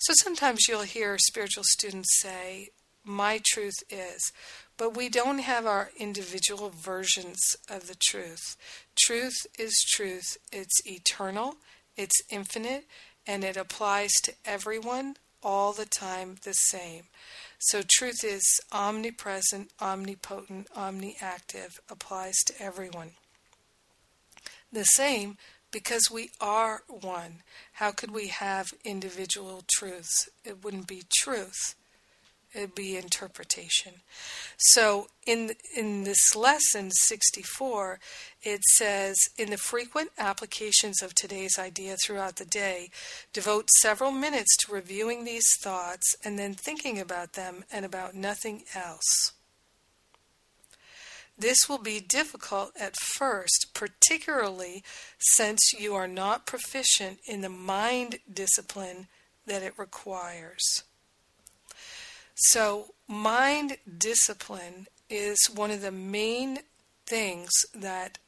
So 0.00 0.12
sometimes 0.12 0.66
you'll 0.66 0.82
hear 0.82 1.18
spiritual 1.18 1.62
students 1.62 2.20
say, 2.20 2.70
My 3.04 3.40
truth 3.46 3.76
is. 3.88 4.32
But 4.76 4.96
we 4.96 5.08
don't 5.08 5.38
have 5.38 5.66
our 5.66 5.90
individual 5.96 6.70
versions 6.70 7.38
of 7.70 7.86
the 7.86 7.94
truth. 7.94 8.56
Truth 8.98 9.46
is 9.56 9.84
truth, 9.88 10.36
it's 10.50 10.84
eternal, 10.84 11.58
it's 11.96 12.20
infinite, 12.28 12.86
and 13.24 13.44
it 13.44 13.56
applies 13.56 14.10
to 14.24 14.32
everyone 14.44 15.16
all 15.44 15.72
the 15.72 15.86
time 15.86 16.38
the 16.42 16.54
same. 16.54 17.04
So 17.60 17.82
truth 17.88 18.24
is 18.24 18.60
omnipresent, 18.72 19.70
omnipotent, 19.80 20.66
omniactive, 20.76 21.78
applies 21.88 22.38
to 22.46 22.60
everyone. 22.60 23.12
the 24.72 24.84
same 24.84 25.36
because 25.70 26.10
we 26.10 26.30
are 26.40 26.82
one. 26.88 27.42
How 27.74 27.90
could 27.92 28.10
we 28.10 28.28
have 28.28 28.72
individual 28.84 29.64
truths? 29.70 30.28
It 30.44 30.64
wouldn't 30.64 30.86
be 30.86 31.02
truth. 31.20 31.74
It'd 32.52 32.74
be 32.74 32.96
interpretation. 32.96 34.00
So 34.58 35.06
in 35.24 35.52
in 35.76 36.02
this 36.02 36.34
lesson 36.34 36.90
64, 36.90 38.00
it 38.42 38.64
says 38.64 39.16
in 39.38 39.50
the 39.50 39.56
frequent 39.56 40.10
applications 40.18 41.00
of 41.00 41.14
today's 41.14 41.58
idea 41.60 41.96
throughout 41.96 42.36
the 42.36 42.44
day, 42.44 42.90
devote 43.32 43.70
several 43.80 44.10
minutes 44.10 44.56
to 44.58 44.72
reviewing 44.72 45.24
these 45.24 45.46
thoughts 45.62 46.16
and 46.24 46.38
then 46.38 46.54
thinking 46.54 46.98
about 46.98 47.34
them 47.34 47.64
and 47.70 47.84
about 47.84 48.14
nothing 48.14 48.64
else. 48.74 49.32
This 51.40 51.70
will 51.70 51.78
be 51.78 52.00
difficult 52.00 52.72
at 52.78 52.96
first, 52.96 53.68
particularly 53.72 54.84
since 55.18 55.72
you 55.72 55.94
are 55.94 56.06
not 56.06 56.44
proficient 56.44 57.18
in 57.24 57.40
the 57.40 57.48
mind 57.48 58.18
discipline 58.30 59.06
that 59.46 59.62
it 59.62 59.78
requires. 59.78 60.84
So, 62.34 62.92
mind 63.08 63.78
discipline 63.96 64.86
is 65.08 65.48
one 65.48 65.70
of 65.70 65.80
the 65.80 65.90
main 65.90 66.58
things 67.06 67.50
that 67.74 68.18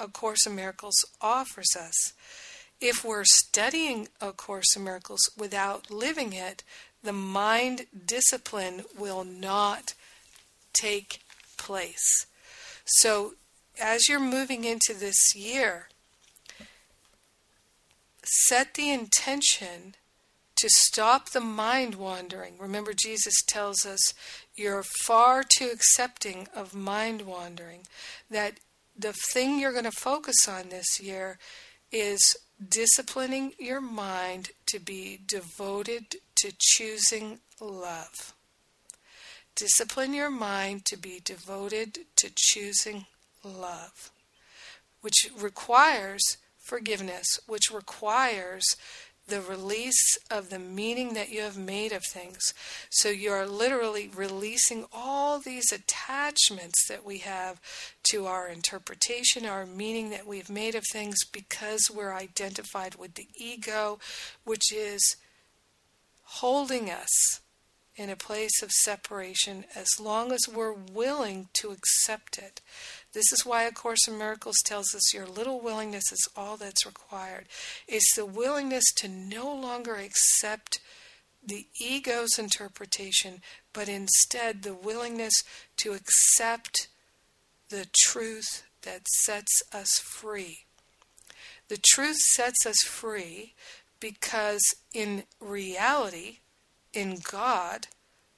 A 0.00 0.08
Course 0.08 0.44
in 0.44 0.56
Miracles 0.56 1.04
offers 1.20 1.76
us. 1.78 2.14
If 2.80 3.04
we're 3.04 3.24
studying 3.24 4.08
A 4.20 4.32
Course 4.32 4.74
in 4.74 4.82
Miracles 4.82 5.30
without 5.38 5.88
living 5.88 6.32
it, 6.32 6.64
the 7.00 7.12
mind 7.12 7.86
discipline 8.04 8.82
will 8.98 9.22
not 9.22 9.94
take 10.72 11.20
place. 11.64 12.26
So, 12.84 13.34
as 13.80 14.08
you're 14.08 14.20
moving 14.20 14.64
into 14.64 14.94
this 14.94 15.34
year, 15.34 15.88
set 18.22 18.74
the 18.74 18.90
intention 18.90 19.94
to 20.56 20.68
stop 20.68 21.30
the 21.30 21.40
mind 21.40 21.96
wandering. 21.96 22.54
Remember, 22.58 22.92
Jesus 22.92 23.34
tells 23.46 23.84
us 23.84 24.14
you're 24.54 24.84
far 25.02 25.42
too 25.42 25.70
accepting 25.72 26.46
of 26.54 26.74
mind 26.74 27.22
wandering, 27.22 27.86
that 28.30 28.60
the 28.96 29.12
thing 29.12 29.58
you're 29.58 29.72
going 29.72 29.84
to 29.84 29.90
focus 29.90 30.46
on 30.48 30.68
this 30.68 31.00
year 31.00 31.38
is 31.90 32.36
disciplining 32.68 33.52
your 33.58 33.80
mind 33.80 34.50
to 34.66 34.78
be 34.78 35.18
devoted 35.26 36.16
to 36.36 36.52
choosing 36.58 37.40
love. 37.60 38.33
Discipline 39.56 40.14
your 40.14 40.30
mind 40.30 40.84
to 40.86 40.96
be 40.96 41.20
devoted 41.24 42.00
to 42.16 42.30
choosing 42.34 43.06
love, 43.44 44.10
which 45.00 45.30
requires 45.38 46.38
forgiveness, 46.58 47.38
which 47.46 47.70
requires 47.72 48.76
the 49.26 49.40
release 49.40 50.18
of 50.30 50.50
the 50.50 50.58
meaning 50.58 51.14
that 51.14 51.30
you 51.30 51.40
have 51.40 51.56
made 51.56 51.92
of 51.92 52.04
things. 52.04 52.52
So 52.90 53.08
you 53.08 53.30
are 53.30 53.46
literally 53.46 54.10
releasing 54.14 54.86
all 54.92 55.38
these 55.38 55.72
attachments 55.72 56.86
that 56.88 57.04
we 57.04 57.18
have 57.18 57.60
to 58.10 58.26
our 58.26 58.48
interpretation, 58.48 59.46
our 59.46 59.64
meaning 59.64 60.10
that 60.10 60.26
we've 60.26 60.50
made 60.50 60.74
of 60.74 60.84
things 60.92 61.24
because 61.24 61.90
we're 61.90 62.12
identified 62.12 62.96
with 62.96 63.14
the 63.14 63.28
ego, 63.34 63.98
which 64.44 64.72
is 64.72 65.16
holding 66.24 66.90
us 66.90 67.40
in 67.96 68.10
a 68.10 68.16
place 68.16 68.62
of 68.62 68.72
separation 68.72 69.64
as 69.74 70.00
long 70.00 70.32
as 70.32 70.48
we're 70.48 70.72
willing 70.72 71.48
to 71.54 71.70
accept 71.70 72.38
it. 72.38 72.60
This 73.12 73.32
is 73.32 73.46
why 73.46 73.62
A 73.64 73.72
Course 73.72 74.08
in 74.08 74.18
Miracles 74.18 74.60
tells 74.64 74.94
us 74.94 75.14
your 75.14 75.26
little 75.26 75.60
willingness 75.60 76.10
is 76.10 76.28
all 76.36 76.56
that's 76.56 76.86
required. 76.86 77.46
It's 77.86 78.14
the 78.14 78.26
willingness 78.26 78.92
to 78.96 79.08
no 79.08 79.54
longer 79.54 79.94
accept 79.94 80.80
the 81.46 81.66
ego's 81.78 82.38
interpretation, 82.38 83.42
but 83.72 83.88
instead 83.88 84.62
the 84.62 84.74
willingness 84.74 85.44
to 85.76 85.92
accept 85.92 86.88
the 87.68 87.86
truth 88.06 88.64
that 88.82 89.06
sets 89.08 89.62
us 89.72 89.98
free. 89.98 90.60
The 91.68 91.78
truth 91.78 92.16
sets 92.16 92.66
us 92.66 92.82
free 92.82 93.54
because 94.00 94.62
in 94.92 95.24
reality, 95.40 96.40
in 96.94 97.20
God, 97.30 97.88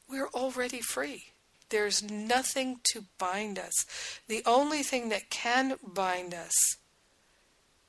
we're 0.09 0.29
already 0.29 0.81
free. 0.81 1.25
There's 1.69 2.03
nothing 2.03 2.81
to 2.92 3.05
bind 3.19 3.59
us. 3.59 3.85
The 4.29 4.42
only 4.47 4.83
thing 4.83 5.09
that 5.09 5.31
can 5.31 5.77
bind 5.83 6.33
us 6.33 6.77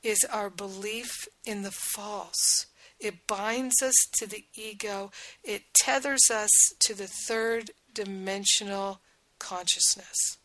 is 0.04 0.26
our 0.32 0.50
belief 0.50 1.28
in 1.46 1.64
the 1.64 1.72
false. 1.72 2.68
It 3.00 3.28
binds 3.28 3.82
us 3.84 3.96
to 4.14 4.28
the 4.28 4.46
ego, 4.56 5.12
it 5.44 5.74
tethers 5.76 6.32
us 6.32 6.50
to 6.80 6.96
the 6.96 7.08
third 7.08 7.72
dimensional 7.94 9.00
consciousness 9.38 10.38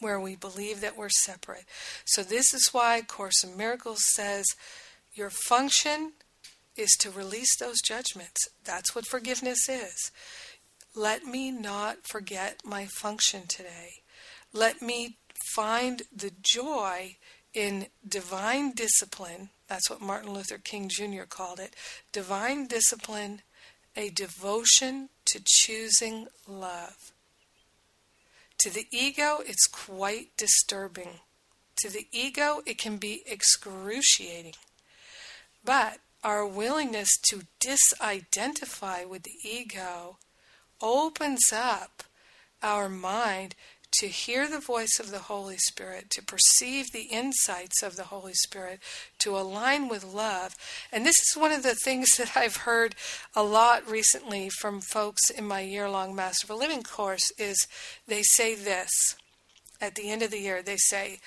where 0.00 0.20
we 0.20 0.36
believe 0.36 0.80
that 0.80 0.96
we're 0.96 1.08
separate. 1.08 1.64
So 2.04 2.22
this 2.22 2.54
is 2.54 2.68
why 2.72 3.00
Course 3.02 3.42
in 3.42 3.56
Miracles 3.56 4.02
says 4.14 4.46
your 5.14 5.30
function 5.30 6.12
is 6.78 6.96
to 7.00 7.10
release 7.10 7.56
those 7.56 7.80
judgments. 7.80 8.48
That's 8.64 8.94
what 8.94 9.06
forgiveness 9.06 9.68
is. 9.68 10.10
Let 10.94 11.24
me 11.24 11.50
not 11.50 12.06
forget 12.06 12.60
my 12.64 12.86
function 12.86 13.46
today. 13.46 14.02
Let 14.52 14.80
me 14.80 15.16
find 15.54 16.02
the 16.14 16.32
joy 16.40 17.16
in 17.52 17.86
divine 18.06 18.72
discipline. 18.72 19.50
That's 19.68 19.90
what 19.90 20.00
Martin 20.00 20.32
Luther 20.32 20.58
King 20.58 20.88
Jr. 20.88 21.24
called 21.28 21.60
it. 21.60 21.74
Divine 22.12 22.66
discipline, 22.66 23.42
a 23.96 24.10
devotion 24.10 25.08
to 25.26 25.40
choosing 25.44 26.28
love. 26.46 27.12
To 28.58 28.70
the 28.70 28.86
ego, 28.90 29.38
it's 29.46 29.66
quite 29.66 30.36
disturbing. 30.36 31.20
To 31.76 31.90
the 31.90 32.06
ego, 32.10 32.62
it 32.66 32.78
can 32.78 32.96
be 32.96 33.22
excruciating. 33.26 34.54
But 35.64 35.98
our 36.24 36.46
willingness 36.46 37.16
to 37.30 37.42
disidentify 37.60 39.08
with 39.08 39.22
the 39.22 39.36
ego 39.42 40.18
opens 40.80 41.52
up 41.52 42.02
our 42.62 42.88
mind 42.88 43.54
to 43.90 44.06
hear 44.06 44.46
the 44.46 44.60
voice 44.60 44.98
of 45.00 45.10
the 45.10 45.18
Holy 45.18 45.56
Spirit, 45.56 46.10
to 46.10 46.22
perceive 46.22 46.92
the 46.92 47.08
insights 47.10 47.82
of 47.82 47.96
the 47.96 48.04
Holy 48.04 48.34
Spirit, 48.34 48.80
to 49.18 49.36
align 49.36 49.88
with 49.88 50.04
love. 50.04 50.54
And 50.92 51.06
this 51.06 51.16
is 51.16 51.36
one 51.36 51.52
of 51.52 51.62
the 51.62 51.74
things 51.74 52.08
that 52.18 52.36
I've 52.36 52.56
heard 52.56 52.94
a 53.34 53.42
lot 53.42 53.88
recently 53.88 54.50
from 54.50 54.80
folks 54.80 55.30
in 55.30 55.46
my 55.46 55.60
year-long 55.60 56.14
Masterful 56.14 56.58
Living 56.58 56.82
course 56.82 57.32
is 57.38 57.66
they 58.06 58.22
say 58.22 58.54
this 58.54 59.16
at 59.80 59.94
the 59.94 60.10
end 60.10 60.22
of 60.22 60.30
the 60.30 60.40
year. 60.40 60.62
They 60.62 60.76
say, 60.76 61.20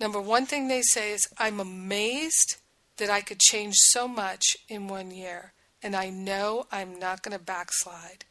number 0.00 0.20
one 0.20 0.46
thing 0.46 0.66
they 0.66 0.82
say 0.82 1.12
is, 1.12 1.28
I'm 1.38 1.60
amazed 1.60 2.56
that 2.98 3.10
I 3.10 3.20
could 3.20 3.40
change 3.40 3.74
so 3.76 4.08
much 4.08 4.56
in 4.68 4.88
one 4.88 5.10
year, 5.10 5.52
and 5.82 5.94
I 5.94 6.10
know 6.10 6.66
I'm 6.72 6.98
not 6.98 7.22
going 7.22 7.36
to 7.36 7.42
backslide. 7.42 8.24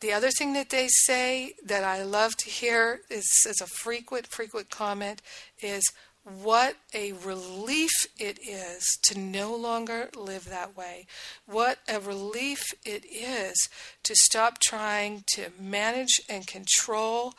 The 0.00 0.12
other 0.12 0.30
thing 0.30 0.52
that 0.54 0.70
they 0.70 0.88
say 0.88 1.54
that 1.64 1.84
I 1.84 2.02
love 2.02 2.36
to 2.38 2.50
hear 2.50 3.02
is 3.08 3.46
as 3.48 3.60
a 3.60 3.66
frequent, 3.66 4.26
frequent 4.26 4.68
comment 4.68 5.22
is 5.60 5.84
what 6.24 6.76
a 6.94 7.12
relief 7.12 7.92
it 8.18 8.38
is 8.40 8.98
to 9.04 9.18
no 9.18 9.54
longer 9.54 10.08
live 10.16 10.46
that 10.46 10.76
way. 10.76 11.06
What 11.46 11.78
a 11.88 12.00
relief 12.00 12.62
it 12.84 13.04
is 13.04 13.68
to 14.04 14.14
stop 14.14 14.58
trying 14.58 15.24
to 15.34 15.52
manage 15.58 16.20
and 16.28 16.46
control 16.46 17.34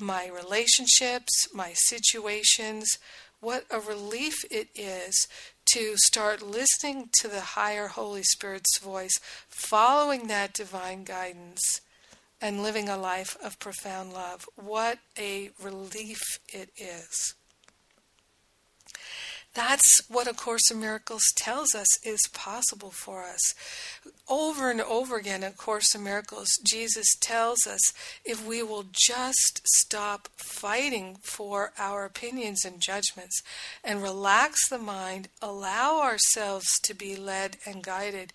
my 0.00 0.28
relationships, 0.28 1.48
my 1.52 1.72
situations. 1.74 2.98
What 3.40 3.66
a 3.70 3.80
relief 3.80 4.44
it 4.50 4.68
is 4.74 5.28
to 5.74 5.96
start 5.96 6.40
listening 6.40 7.08
to 7.10 7.26
the 7.26 7.40
higher 7.40 7.88
Holy 7.88 8.22
Spirit's 8.22 8.78
voice, 8.78 9.18
following 9.48 10.28
that 10.28 10.52
divine 10.52 11.02
guidance, 11.02 11.80
and 12.40 12.62
living 12.62 12.88
a 12.88 12.96
life 12.96 13.36
of 13.42 13.58
profound 13.58 14.12
love. 14.12 14.46
What 14.54 15.00
a 15.18 15.50
relief 15.60 16.38
it 16.48 16.70
is. 16.76 17.34
That's 19.54 20.02
what 20.08 20.26
A 20.26 20.34
Course 20.34 20.68
in 20.72 20.80
Miracles 20.80 21.32
tells 21.36 21.76
us 21.76 22.04
is 22.04 22.28
possible 22.32 22.90
for 22.90 23.22
us. 23.22 23.54
Over 24.28 24.68
and 24.68 24.80
over 24.80 25.16
again 25.16 25.44
in 25.44 25.52
Course 25.52 25.94
in 25.94 26.02
Miracles, 26.02 26.58
Jesus 26.64 27.14
tells 27.20 27.64
us 27.64 27.92
if 28.24 28.44
we 28.44 28.64
will 28.64 28.86
just 28.90 29.62
stop 29.64 30.28
fighting 30.36 31.18
for 31.22 31.72
our 31.78 32.04
opinions 32.04 32.64
and 32.64 32.80
judgments 32.80 33.42
and 33.84 34.02
relax 34.02 34.68
the 34.68 34.78
mind, 34.78 35.28
allow 35.40 36.00
ourselves 36.00 36.66
to 36.82 36.92
be 36.92 37.14
led 37.14 37.56
and 37.64 37.84
guided, 37.84 38.32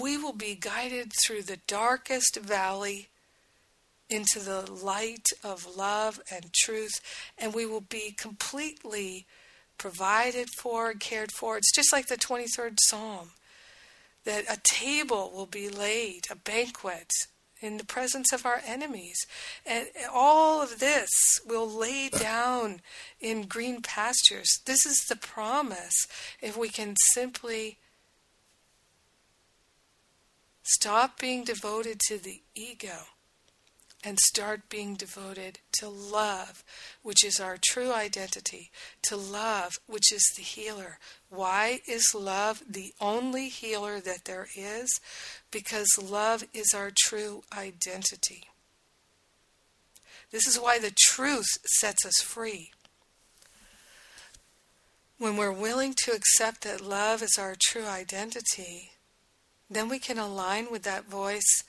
we 0.00 0.16
will 0.16 0.32
be 0.32 0.54
guided 0.54 1.12
through 1.12 1.42
the 1.42 1.58
darkest 1.66 2.36
valley 2.36 3.08
into 4.08 4.38
the 4.38 4.70
light 4.70 5.30
of 5.42 5.76
love 5.76 6.20
and 6.30 6.52
truth, 6.52 7.00
and 7.36 7.54
we 7.54 7.66
will 7.66 7.80
be 7.80 8.12
completely 8.12 9.26
provided 9.80 10.50
for 10.50 10.90
and 10.90 11.00
cared 11.00 11.32
for. 11.32 11.56
It's 11.56 11.74
just 11.74 11.90
like 11.90 12.06
the 12.06 12.16
23rd 12.16 12.76
Psalm 12.80 13.30
that 14.24 14.44
a 14.44 14.60
table 14.62 15.32
will 15.34 15.46
be 15.46 15.70
laid, 15.70 16.26
a 16.30 16.36
banquet 16.36 17.10
in 17.62 17.78
the 17.78 17.86
presence 17.86 18.30
of 18.30 18.44
our 18.44 18.60
enemies. 18.66 19.26
And 19.64 19.88
all 20.12 20.62
of 20.62 20.80
this 20.80 21.08
will 21.46 21.66
lay 21.66 22.10
down 22.10 22.82
in 23.20 23.46
green 23.46 23.80
pastures. 23.80 24.60
This 24.66 24.84
is 24.84 25.06
the 25.08 25.16
promise 25.16 26.06
if 26.42 26.58
we 26.58 26.68
can 26.68 26.94
simply 27.14 27.78
stop 30.62 31.18
being 31.18 31.42
devoted 31.42 32.00
to 32.00 32.18
the 32.18 32.42
ego 32.54 33.06
and 34.02 34.18
start 34.18 34.68
being 34.68 34.94
devoted 34.94 35.58
to 35.72 35.88
love, 35.88 36.64
which 37.02 37.24
is 37.24 37.38
our 37.38 37.58
true 37.60 37.92
identity, 37.92 38.70
to 39.02 39.16
love, 39.16 39.78
which 39.86 40.12
is 40.12 40.24
the 40.36 40.42
healer. 40.42 40.98
Why 41.28 41.80
is 41.86 42.14
love 42.14 42.62
the 42.68 42.92
only 43.00 43.48
healer 43.48 44.00
that 44.00 44.24
there 44.24 44.48
is? 44.56 45.00
Because 45.50 45.98
love 46.02 46.44
is 46.54 46.72
our 46.74 46.90
true 46.96 47.42
identity. 47.56 48.44
This 50.30 50.46
is 50.46 50.58
why 50.58 50.78
the 50.78 50.94
truth 50.96 51.58
sets 51.66 52.06
us 52.06 52.20
free. 52.22 52.70
When 55.18 55.36
we're 55.36 55.52
willing 55.52 55.94
to 56.04 56.12
accept 56.12 56.62
that 56.62 56.80
love 56.80 57.22
is 57.22 57.36
our 57.38 57.54
true 57.60 57.84
identity, 57.84 58.92
then 59.68 59.88
we 59.88 59.98
can 59.98 60.18
align 60.18 60.70
with 60.70 60.82
that 60.84 61.04
voice 61.04 61.62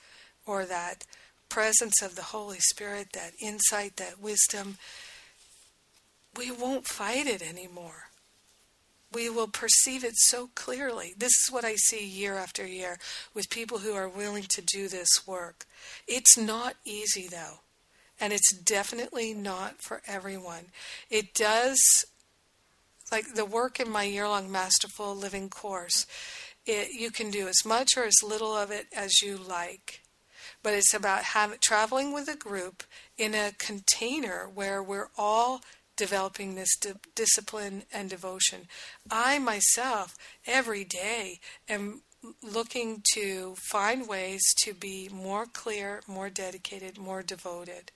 or 0.46 0.64
that 0.64 1.04
presence 1.52 2.00
of 2.00 2.16
the 2.16 2.22
Holy 2.22 2.60
Spirit, 2.60 3.08
that 3.12 3.34
insight, 3.38 3.96
that 3.96 4.18
wisdom, 4.18 4.78
we 6.34 6.50
won't 6.50 6.86
fight 6.86 7.26
it 7.26 7.42
anymore. 7.42 8.04
We 9.12 9.28
will 9.28 9.48
perceive 9.48 10.02
it 10.02 10.14
so 10.16 10.48
clearly. 10.54 11.12
This 11.14 11.32
is 11.32 11.50
what 11.52 11.66
I 11.66 11.74
see 11.74 12.06
year 12.06 12.38
after 12.38 12.66
year 12.66 12.98
with 13.34 13.50
people 13.50 13.80
who 13.80 13.92
are 13.92 14.08
willing 14.08 14.44
to 14.48 14.62
do 14.62 14.88
this 14.88 15.26
work. 15.26 15.66
It's 16.08 16.38
not 16.38 16.76
easy, 16.86 17.28
though, 17.28 17.60
and 18.18 18.32
it's 18.32 18.54
definitely 18.54 19.34
not 19.34 19.82
for 19.82 20.00
everyone. 20.06 20.68
It 21.10 21.34
does, 21.34 21.78
like 23.10 23.34
the 23.34 23.44
work 23.44 23.78
in 23.78 23.90
my 23.90 24.04
year 24.04 24.26
long 24.26 24.50
Masterful 24.50 25.14
Living 25.14 25.50
course, 25.50 26.06
it, 26.64 26.98
you 26.98 27.10
can 27.10 27.30
do 27.30 27.46
as 27.46 27.62
much 27.66 27.90
or 27.98 28.04
as 28.04 28.22
little 28.22 28.56
of 28.56 28.70
it 28.70 28.86
as 28.96 29.20
you 29.20 29.36
like 29.36 30.01
but 30.62 30.74
it's 30.74 30.94
about 30.94 31.24
having, 31.24 31.58
traveling 31.60 32.12
with 32.12 32.28
a 32.28 32.36
group 32.36 32.82
in 33.18 33.34
a 33.34 33.52
container 33.58 34.48
where 34.52 34.82
we're 34.82 35.10
all 35.16 35.62
developing 35.96 36.54
this 36.54 36.76
di- 36.76 36.92
discipline 37.14 37.84
and 37.92 38.08
devotion. 38.08 38.66
I 39.10 39.38
myself, 39.38 40.16
every 40.46 40.84
day, 40.84 41.40
am 41.68 42.02
looking 42.42 43.02
to 43.14 43.56
find 43.70 44.08
ways 44.08 44.42
to 44.62 44.74
be 44.74 45.08
more 45.12 45.46
clear, 45.46 46.02
more 46.06 46.30
dedicated, 46.30 46.98
more 46.98 47.22
devoted 47.22 47.90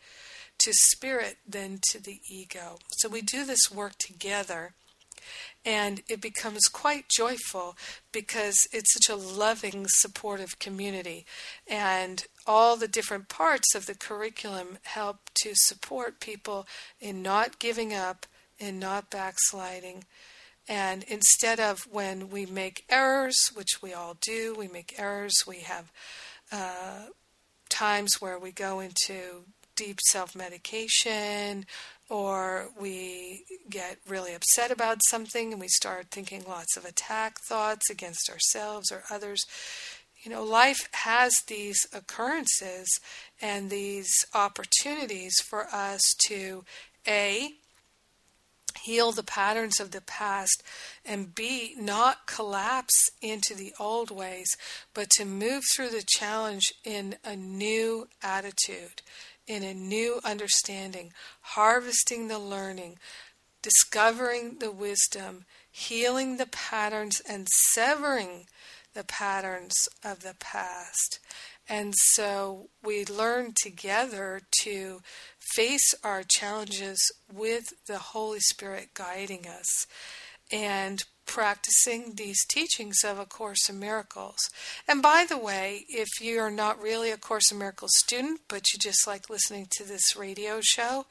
to 0.58 0.72
spirit 0.72 1.36
than 1.46 1.78
to 1.90 2.02
the 2.02 2.20
ego. 2.28 2.78
So 2.98 3.08
we 3.08 3.22
do 3.22 3.44
this 3.44 3.70
work 3.70 3.96
together 3.98 4.74
and 5.64 6.02
it 6.08 6.20
becomes 6.20 6.68
quite 6.68 7.08
joyful 7.08 7.76
because 8.12 8.54
it's 8.72 8.92
such 8.94 9.08
a 9.08 9.16
loving, 9.16 9.86
supportive 9.88 10.58
community. 10.58 11.26
And 11.66 12.24
all 12.46 12.76
the 12.76 12.88
different 12.88 13.28
parts 13.28 13.74
of 13.74 13.86
the 13.86 13.94
curriculum 13.94 14.78
help 14.82 15.30
to 15.42 15.50
support 15.54 16.20
people 16.20 16.66
in 17.00 17.22
not 17.22 17.58
giving 17.58 17.92
up, 17.92 18.26
in 18.58 18.78
not 18.78 19.10
backsliding. 19.10 20.04
And 20.68 21.04
instead 21.04 21.60
of 21.60 21.86
when 21.90 22.30
we 22.30 22.46
make 22.46 22.84
errors, 22.88 23.36
which 23.54 23.82
we 23.82 23.92
all 23.92 24.16
do, 24.20 24.54
we 24.58 24.68
make 24.68 24.98
errors, 24.98 25.34
we 25.46 25.60
have 25.60 25.92
uh, 26.50 27.06
times 27.68 28.20
where 28.20 28.38
we 28.38 28.52
go 28.52 28.80
into 28.80 29.44
deep 29.76 29.98
self 30.08 30.34
medication 30.34 31.66
or 32.08 32.68
we 32.78 33.44
get 33.68 33.98
really 34.08 34.32
upset 34.32 34.70
about 34.70 34.98
something 35.08 35.52
and 35.52 35.60
we 35.60 35.68
start 35.68 36.06
thinking 36.10 36.44
lots 36.48 36.76
of 36.76 36.84
attack 36.84 37.38
thoughts 37.40 37.90
against 37.90 38.30
ourselves 38.30 38.90
or 38.90 39.02
others. 39.10 39.44
You 40.26 40.32
know, 40.32 40.42
life 40.42 40.88
has 40.90 41.32
these 41.46 41.86
occurrences 41.92 42.98
and 43.40 43.70
these 43.70 44.10
opportunities 44.34 45.38
for 45.40 45.68
us 45.72 46.02
to 46.26 46.64
A, 47.06 47.50
heal 48.82 49.12
the 49.12 49.22
patterns 49.22 49.78
of 49.78 49.92
the 49.92 50.00
past, 50.00 50.64
and 51.04 51.32
B, 51.32 51.76
not 51.78 52.26
collapse 52.26 53.08
into 53.22 53.54
the 53.54 53.72
old 53.78 54.10
ways, 54.10 54.56
but 54.94 55.10
to 55.10 55.24
move 55.24 55.62
through 55.72 55.90
the 55.90 56.04
challenge 56.04 56.74
in 56.82 57.14
a 57.24 57.36
new 57.36 58.08
attitude 58.20 59.02
in 59.46 59.62
a 59.62 59.72
new 59.72 60.18
understanding, 60.24 61.12
harvesting 61.40 62.26
the 62.26 62.40
learning, 62.40 62.98
discovering 63.62 64.58
the 64.58 64.72
wisdom, 64.72 65.44
healing 65.70 66.36
the 66.36 66.46
patterns, 66.46 67.22
and 67.28 67.46
severing 67.48 68.48
the 68.96 69.04
patterns 69.04 69.76
of 70.02 70.22
the 70.22 70.34
past. 70.40 71.20
And 71.68 71.94
so 71.96 72.70
we 72.82 73.04
learn 73.04 73.52
together 73.54 74.40
to 74.62 75.02
face 75.54 75.94
our 76.02 76.22
challenges 76.26 77.12
with 77.32 77.74
the 77.86 77.98
Holy 77.98 78.40
Spirit 78.40 78.94
guiding 78.94 79.46
us. 79.46 79.86
And 80.50 81.04
practicing 81.26 82.14
these 82.14 82.44
teachings 82.46 83.02
of 83.04 83.18
A 83.18 83.26
Course 83.26 83.68
in 83.68 83.78
Miracles. 83.78 84.38
And 84.88 85.02
by 85.02 85.26
the 85.28 85.36
way, 85.36 85.84
if 85.88 86.08
you're 86.20 86.50
not 86.50 86.80
really 86.80 87.10
a 87.10 87.16
Course 87.16 87.50
in 87.50 87.58
Miracles 87.58 87.90
student, 87.96 88.40
but 88.48 88.72
you 88.72 88.78
just 88.78 89.06
like 89.06 89.28
listening 89.28 89.66
to 89.72 89.84
this 89.84 90.16
radio 90.16 90.60
show, 90.62 91.06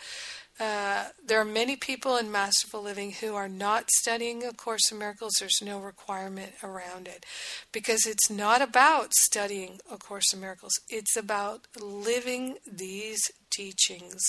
uh, 0.59 1.05
there 1.25 1.39
are 1.39 1.45
many 1.45 1.75
people 1.75 2.15
in 2.15 2.31
Masterful 2.31 2.81
Living 2.81 3.11
who 3.11 3.35
are 3.35 3.49
not 3.49 3.91
studying 3.91 4.45
A 4.45 4.53
Course 4.53 4.89
in 4.89 4.97
Miracles. 4.97 5.33
There's 5.39 5.61
no 5.61 5.79
requirement 5.79 6.53
around 6.63 7.07
it 7.07 7.25
because 7.73 8.05
it's 8.05 8.29
not 8.29 8.61
about 8.61 9.13
studying 9.13 9.79
A 9.91 9.97
Course 9.97 10.33
in 10.33 10.39
Miracles. 10.39 10.79
It's 10.87 11.17
about 11.17 11.67
living 11.77 12.55
these 12.65 13.31
teachings 13.49 14.21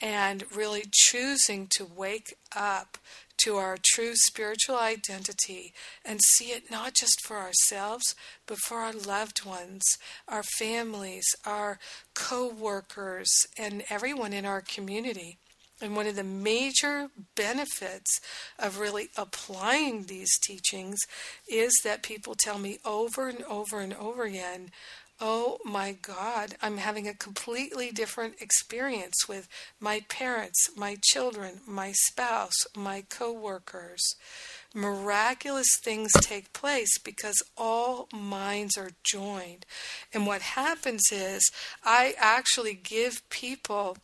and 0.00 0.44
really 0.54 0.84
choosing 0.92 1.66
to 1.70 1.84
wake 1.84 2.36
up 2.54 2.98
to 3.38 3.56
our 3.56 3.76
true 3.84 4.12
spiritual 4.14 4.76
identity 4.76 5.72
and 6.04 6.20
see 6.22 6.46
it 6.46 6.70
not 6.70 6.94
just 6.94 7.20
for 7.24 7.36
ourselves, 7.36 8.14
but 8.46 8.58
for 8.58 8.78
our 8.78 8.92
loved 8.92 9.44
ones, 9.44 9.84
our 10.28 10.42
families, 10.42 11.26
our 11.44 11.78
co 12.14 12.48
workers, 12.48 13.28
and 13.58 13.84
everyone 13.90 14.32
in 14.32 14.44
our 14.44 14.60
community. 14.60 15.38
And 15.80 15.94
one 15.94 16.06
of 16.06 16.16
the 16.16 16.24
major 16.24 17.08
benefits 17.34 18.20
of 18.58 18.80
really 18.80 19.10
applying 19.16 20.04
these 20.04 20.38
teachings 20.38 20.98
is 21.48 21.72
that 21.84 22.02
people 22.02 22.34
tell 22.34 22.58
me 22.58 22.78
over 22.84 23.28
and 23.28 23.42
over 23.44 23.80
and 23.80 23.94
over 23.94 24.24
again 24.24 24.70
oh 25.20 25.58
my 25.64 25.96
God, 26.00 26.54
I'm 26.62 26.76
having 26.76 27.08
a 27.08 27.14
completely 27.14 27.90
different 27.90 28.40
experience 28.40 29.26
with 29.28 29.48
my 29.80 30.02
parents, 30.08 30.70
my 30.76 30.96
children, 31.02 31.60
my 31.66 31.92
spouse, 31.92 32.66
my 32.76 33.04
coworkers. 33.08 34.14
Miraculous 34.74 35.76
things 35.82 36.12
take 36.20 36.52
place 36.52 36.98
because 36.98 37.42
all 37.56 38.08
minds 38.14 38.76
are 38.76 38.90
joined. 39.02 39.66
And 40.12 40.26
what 40.26 40.42
happens 40.42 41.02
is, 41.10 41.50
I 41.84 42.14
actually 42.18 42.74
give 42.74 43.28
people 43.30 43.96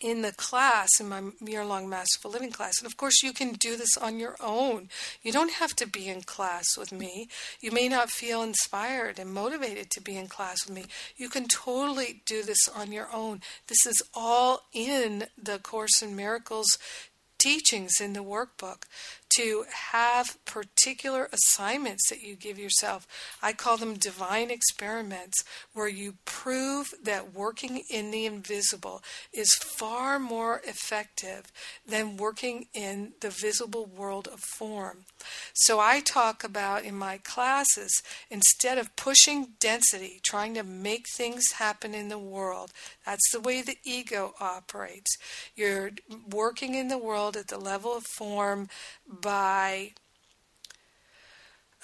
in 0.00 0.22
the 0.22 0.32
class, 0.32 0.88
in 1.00 1.08
my 1.08 1.22
year 1.40 1.64
long 1.64 1.88
Masterful 1.88 2.30
Living 2.30 2.52
class. 2.52 2.78
And 2.78 2.86
of 2.86 2.96
course, 2.96 3.22
you 3.22 3.32
can 3.32 3.52
do 3.52 3.76
this 3.76 3.96
on 3.96 4.18
your 4.18 4.36
own. 4.40 4.88
You 5.22 5.32
don't 5.32 5.54
have 5.54 5.74
to 5.76 5.86
be 5.86 6.08
in 6.08 6.22
class 6.22 6.76
with 6.76 6.92
me. 6.92 7.28
You 7.60 7.72
may 7.72 7.88
not 7.88 8.10
feel 8.10 8.42
inspired 8.42 9.18
and 9.18 9.32
motivated 9.32 9.90
to 9.90 10.02
be 10.02 10.16
in 10.16 10.28
class 10.28 10.66
with 10.66 10.74
me. 10.74 10.84
You 11.16 11.28
can 11.28 11.48
totally 11.48 12.22
do 12.26 12.42
this 12.42 12.68
on 12.68 12.92
your 12.92 13.08
own. 13.12 13.40
This 13.68 13.86
is 13.86 14.02
all 14.14 14.64
in 14.72 15.26
the 15.42 15.58
Course 15.58 16.02
in 16.02 16.14
Miracles 16.14 16.78
teachings 17.38 18.00
in 18.00 18.12
the 18.12 18.24
workbook 18.24 18.84
to 19.36 19.64
have 19.92 20.38
particular 20.44 21.28
assignments 21.32 22.08
that 22.08 22.22
you 22.22 22.34
give 22.34 22.58
yourself. 22.58 23.06
I 23.42 23.52
call 23.52 23.76
them 23.76 23.94
divine 23.94 24.50
experiments 24.50 25.44
where 25.72 25.88
you 25.88 26.14
prove 26.24 26.94
that 27.02 27.34
working 27.34 27.82
in 27.90 28.10
the 28.10 28.26
invisible 28.26 29.02
is 29.32 29.54
far 29.54 30.18
more 30.18 30.60
effective 30.64 31.52
than 31.86 32.16
working 32.16 32.66
in 32.74 33.12
the 33.20 33.30
visible 33.30 33.86
world 33.86 34.28
of 34.28 34.40
form. 34.40 35.04
So 35.54 35.80
I 35.80 36.00
talk 36.00 36.44
about 36.44 36.84
in 36.84 36.96
my 36.96 37.18
classes, 37.18 38.02
instead 38.30 38.78
of 38.78 38.94
pushing 38.96 39.48
density, 39.60 40.20
trying 40.24 40.54
to 40.54 40.62
make 40.62 41.06
things 41.08 41.52
happen 41.56 41.94
in 41.94 42.08
the 42.08 42.18
world, 42.18 42.72
that's 43.06 43.30
the 43.32 43.40
way 43.40 43.62
the 43.62 43.78
ego 43.84 44.34
operates. 44.40 45.16
You're 45.54 45.92
working 46.28 46.74
in 46.74 46.88
the 46.88 46.98
world 46.98 47.36
at 47.36 47.48
the 47.48 47.58
level 47.58 47.96
of 47.96 48.04
form 48.04 48.68
by 49.08 49.92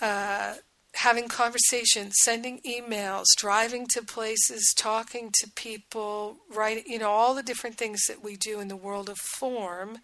uh, 0.01 0.55
having 0.95 1.29
conversations, 1.29 2.17
sending 2.23 2.61
emails, 2.61 3.25
driving 3.37 3.87
to 3.87 4.03
places, 4.03 4.75
talking 4.77 5.31
to 5.41 5.51
people, 5.51 6.39
writing, 6.55 6.85
you 6.87 6.99
know, 6.99 7.11
all 7.11 7.35
the 7.35 7.43
different 7.43 7.77
things 7.77 8.05
that 8.09 8.23
we 8.23 8.37
do 8.37 8.61
in 8.61 8.69
the 8.69 8.77
world 8.77 9.09
of 9.09 9.19
form, 9.19 9.99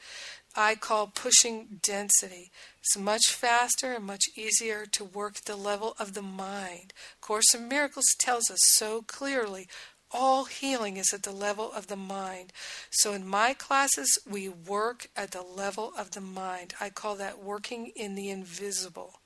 I 0.57 0.77
call 0.77 1.09
pushing 1.09 1.81
density. 1.83 2.51
It's 2.81 2.97
much 2.97 3.27
faster 3.27 3.93
and 3.93 4.05
much 4.05 4.25
easier 4.35 4.87
to 4.87 5.05
work 5.05 5.45
the 5.45 5.57
level 5.57 5.95
of 5.99 6.15
the 6.15 6.23
mind. 6.23 6.95
Course 7.21 7.55
in 7.55 7.69
Miracles 7.69 8.15
tells 8.19 8.51
us 8.51 8.61
so 8.63 9.03
clearly 9.03 9.69
all 10.11 10.45
healing 10.45 10.97
is 10.97 11.13
at 11.13 11.23
the 11.23 11.33
level 11.33 11.73
of 11.73 11.87
the 11.87 11.97
mind. 11.97 12.53
So 12.91 13.13
in 13.13 13.27
my 13.27 13.55
classes, 13.55 14.19
we 14.29 14.49
work 14.49 15.09
at 15.17 15.33
the 15.33 15.43
level 15.43 15.93
of 15.97 16.13
the 16.13 16.21
mind. 16.21 16.75
I 16.81 16.91
call 16.91 17.17
that 17.17 17.43
working 17.43 17.93
in 17.95 18.15
the 18.15 18.31
invisible. 18.31 19.21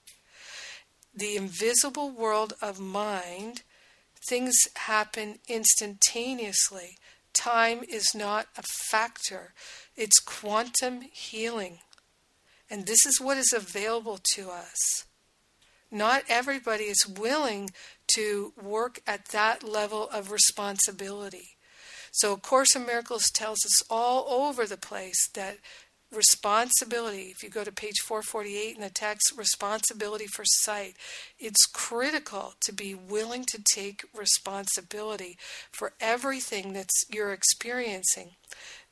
The 1.15 1.37
invisible 1.37 2.11
world 2.11 2.55
of 2.63 2.81
mind, 2.81 3.63
things 4.29 4.57
happen 4.75 5.39
instantaneously. 5.49 6.97
Time 7.33 7.83
is 7.89 8.15
not 8.15 8.47
a 8.57 8.63
factor, 8.63 9.55
it's 9.97 10.19
quantum 10.19 11.03
healing. 11.13 11.79
And 12.71 12.87
this 12.87 13.05
is 13.05 13.21
what 13.21 13.37
is 13.37 13.53
available 13.53 14.19
to 14.35 14.51
us. 14.51 15.05
Not 15.91 16.25
everybody 16.27 16.85
is 16.85 17.07
willing 17.07 17.71
to 18.15 18.53
work 18.61 19.01
at 19.07 19.27
that 19.27 19.63
level 19.63 20.09
of 20.11 20.31
responsibility. 20.31 21.57
So, 22.11 22.35
A 22.35 22.37
Course 22.37 22.77
in 22.77 22.85
Miracles 22.85 23.31
tells 23.31 23.65
us 23.65 23.83
all 23.89 24.27
over 24.29 24.67
the 24.67 24.77
place 24.77 25.29
that 25.35 25.59
responsibility, 26.13 27.33
if 27.35 27.43
you 27.43 27.49
go 27.49 27.65
to 27.65 27.73
page 27.73 28.01
448 28.05 28.77
in 28.77 28.83
the 28.83 28.91
text, 28.91 29.33
responsibility 29.37 30.27
for 30.27 30.45
sight, 30.45 30.95
it's 31.39 31.67
critical 31.67 32.55
to 32.61 32.73
be 32.73 32.95
willing 32.95 33.45
to 33.47 33.63
take 33.73 34.05
responsibility 34.15 35.39
for 35.71 35.95
everything 36.01 36.73
that's 36.73 37.05
you're 37.11 37.33
experiencing. 37.33 38.33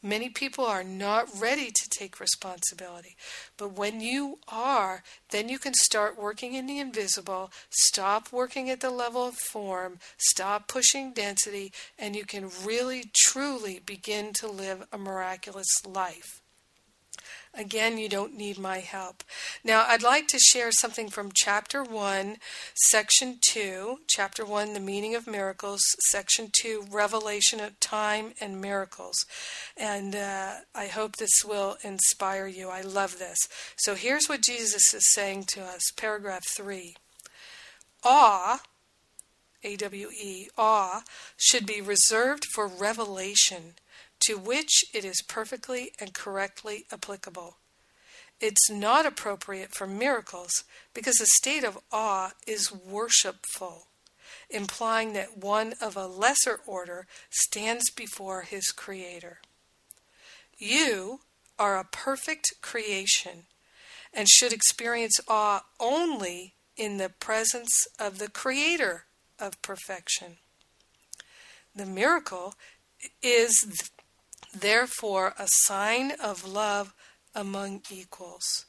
Many 0.02 0.30
people 0.30 0.64
are 0.64 0.82
not 0.82 1.28
ready 1.38 1.70
to 1.70 1.88
take 1.90 2.20
responsibility. 2.20 3.16
But 3.58 3.72
when 3.72 4.00
you 4.00 4.38
are, 4.48 5.02
then 5.30 5.50
you 5.50 5.58
can 5.58 5.74
start 5.74 6.18
working 6.18 6.54
in 6.54 6.66
the 6.66 6.78
invisible, 6.78 7.52
stop 7.68 8.32
working 8.32 8.70
at 8.70 8.80
the 8.80 8.90
level 8.90 9.26
of 9.26 9.36
form, 9.36 9.98
stop 10.16 10.68
pushing 10.68 11.12
density, 11.12 11.72
and 11.98 12.16
you 12.16 12.24
can 12.24 12.50
really, 12.64 13.10
truly 13.14 13.78
begin 13.84 14.32
to 14.34 14.48
live 14.48 14.86
a 14.90 14.96
miraculous 14.96 15.84
life. 15.84 16.39
Again, 17.52 17.98
you 17.98 18.08
don't 18.08 18.36
need 18.36 18.58
my 18.58 18.78
help. 18.78 19.24
Now, 19.64 19.84
I'd 19.88 20.04
like 20.04 20.28
to 20.28 20.38
share 20.38 20.70
something 20.70 21.08
from 21.08 21.32
Chapter 21.34 21.82
1, 21.82 22.36
Section 22.74 23.38
2. 23.40 23.98
Chapter 24.06 24.44
1, 24.44 24.72
The 24.72 24.80
Meaning 24.80 25.16
of 25.16 25.26
Miracles. 25.26 25.80
Section 25.98 26.50
2, 26.62 26.86
Revelation 26.92 27.58
of 27.58 27.78
Time 27.80 28.34
and 28.40 28.60
Miracles. 28.60 29.26
And 29.76 30.14
uh, 30.14 30.52
I 30.76 30.86
hope 30.86 31.16
this 31.16 31.44
will 31.44 31.76
inspire 31.82 32.46
you. 32.46 32.68
I 32.68 32.82
love 32.82 33.18
this. 33.18 33.38
So 33.76 33.96
here's 33.96 34.28
what 34.28 34.42
Jesus 34.42 34.94
is 34.94 35.12
saying 35.12 35.44
to 35.48 35.62
us. 35.62 35.90
Paragraph 35.96 36.46
3. 36.46 36.94
Awe, 38.04 38.62
A 39.64 39.76
W 39.76 40.08
E, 40.16 40.48
awe, 40.56 41.02
should 41.36 41.66
be 41.66 41.80
reserved 41.80 42.44
for 42.54 42.68
revelation 42.68 43.74
to 44.20 44.36
which 44.36 44.84
it 44.92 45.04
is 45.04 45.22
perfectly 45.22 45.92
and 45.98 46.14
correctly 46.14 46.86
applicable. 46.92 47.56
It's 48.40 48.70
not 48.70 49.04
appropriate 49.04 49.74
for 49.74 49.86
miracles 49.86 50.64
because 50.94 51.20
a 51.20 51.26
state 51.26 51.64
of 51.64 51.78
awe 51.92 52.32
is 52.46 52.72
worshipful, 52.72 53.86
implying 54.48 55.12
that 55.12 55.36
one 55.36 55.74
of 55.80 55.96
a 55.96 56.06
lesser 56.06 56.60
order 56.66 57.06
stands 57.28 57.90
before 57.90 58.42
his 58.42 58.70
Creator. 58.70 59.40
You 60.56 61.20
are 61.58 61.78
a 61.78 61.84
perfect 61.84 62.52
creation 62.62 63.44
and 64.12 64.28
should 64.28 64.52
experience 64.52 65.20
awe 65.28 65.64
only 65.78 66.54
in 66.76 66.96
the 66.96 67.10
presence 67.10 67.86
of 67.98 68.18
the 68.18 68.30
Creator 68.30 69.04
of 69.38 69.60
perfection. 69.60 70.38
The 71.74 71.86
miracle 71.86 72.54
is 73.22 73.90
therefore 74.52 75.34
a 75.38 75.46
sign 75.46 76.12
of 76.22 76.46
love 76.46 76.94
among 77.34 77.82
equals. 77.90 78.66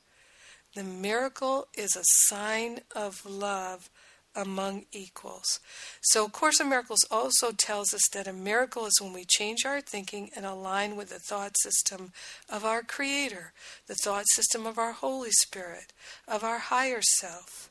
The 0.76 0.84
miracle 0.84 1.68
is 1.76 1.96
a 1.96 2.04
sign 2.04 2.80
of 2.96 3.26
love 3.26 3.90
among 4.36 4.86
equals. 4.94 5.60
So, 6.02 6.30
Course 6.30 6.60
in 6.62 6.70
Miracles 6.70 7.06
also 7.12 7.52
tells 7.52 7.94
us 7.94 8.08
that 8.14 8.28
a 8.28 8.34
miracle 8.34 8.86
is 8.86 9.02
when 9.02 9.12
we 9.12 9.26
change 9.26 9.66
our 9.66 9.82
thinking 9.82 10.30
and 10.36 10.46
align 10.46 10.96
with 10.96 11.10
the 11.10 11.20
thought 11.20 11.58
system 11.58 12.14
of 12.50 12.64
our 12.64 12.84
Creator, 12.84 13.54
the 13.88 13.96
thought 13.96 14.26
system 14.30 14.66
of 14.66 14.78
our 14.78 14.94
Holy 14.94 15.32
Spirit, 15.32 15.92
of 16.28 16.44
our 16.44 16.60
higher 16.60 17.02
self. 17.02 17.70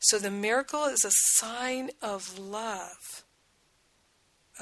So, 0.00 0.18
the 0.18 0.30
miracle 0.30 0.84
is 0.86 1.04
a 1.04 1.12
sign 1.12 1.90
of 2.00 2.38
love 2.38 3.21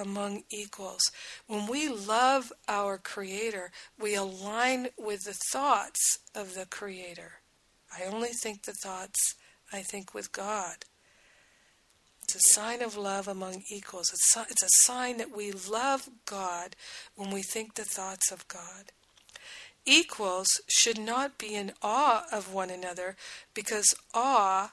among 0.00 0.44
equals. 0.50 1.02
When 1.46 1.66
we 1.66 1.88
love 1.88 2.52
our 2.66 2.98
Creator, 2.98 3.70
we 3.98 4.14
align 4.14 4.88
with 4.98 5.20
the 5.24 5.36
thoughts 5.52 6.18
of 6.34 6.54
the 6.54 6.66
Creator. 6.66 7.32
I 7.96 8.04
only 8.04 8.30
think 8.42 8.62
the 8.62 8.72
thoughts 8.72 9.34
I 9.72 9.82
think 9.82 10.14
with 10.14 10.32
God. 10.32 10.84
It's 12.22 12.34
a 12.34 12.54
sign 12.54 12.80
of 12.80 12.96
love 12.96 13.26
among 13.26 13.62
equals. 13.70 14.12
It's 14.12 14.62
a 14.62 14.84
sign 14.84 15.16
that 15.18 15.36
we 15.36 15.50
love 15.50 16.08
God 16.26 16.76
when 17.16 17.30
we 17.30 17.42
think 17.42 17.74
the 17.74 17.84
thoughts 17.84 18.30
of 18.30 18.46
God. 18.46 18.92
Equals 19.84 20.60
should 20.68 20.98
not 20.98 21.38
be 21.38 21.54
in 21.54 21.72
awe 21.82 22.24
of 22.30 22.52
one 22.52 22.70
another 22.70 23.16
because 23.54 23.94
awe 24.14 24.72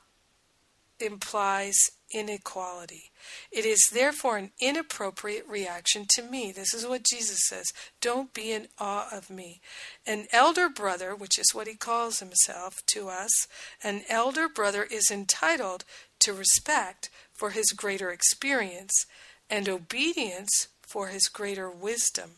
implies 0.99 1.77
inequality. 2.11 3.11
It 3.51 3.65
is 3.65 3.89
therefore 3.91 4.37
an 4.37 4.51
inappropriate 4.59 5.47
reaction 5.47 6.05
to 6.15 6.21
me. 6.21 6.51
This 6.51 6.73
is 6.73 6.85
what 6.85 7.03
Jesus 7.03 7.47
says 7.47 7.73
Don't 8.01 8.33
be 8.33 8.51
in 8.51 8.67
awe 8.79 9.07
of 9.11 9.29
me. 9.29 9.61
An 10.05 10.27
elder 10.31 10.69
brother, 10.69 11.15
which 11.15 11.37
is 11.37 11.53
what 11.53 11.67
he 11.67 11.75
calls 11.75 12.19
himself 12.19 12.81
to 12.87 13.09
us, 13.09 13.47
an 13.83 14.03
elder 14.09 14.47
brother 14.47 14.83
is 14.83 15.11
entitled 15.11 15.83
to 16.19 16.33
respect 16.33 17.09
for 17.33 17.51
his 17.51 17.71
greater 17.71 18.09
experience 18.09 19.05
and 19.49 19.69
obedience 19.69 20.67
for 20.81 21.07
his 21.07 21.27
greater 21.27 21.69
wisdom. 21.69 22.31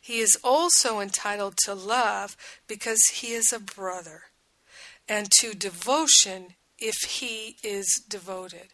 He 0.00 0.20
is 0.20 0.36
also 0.44 1.00
entitled 1.00 1.56
to 1.64 1.74
love 1.74 2.36
because 2.66 3.00
he 3.14 3.32
is 3.32 3.52
a 3.52 3.58
brother, 3.58 4.24
and 5.08 5.30
to 5.40 5.54
devotion 5.54 6.54
if 6.78 6.96
he 7.08 7.56
is 7.62 8.02
devoted. 8.08 8.68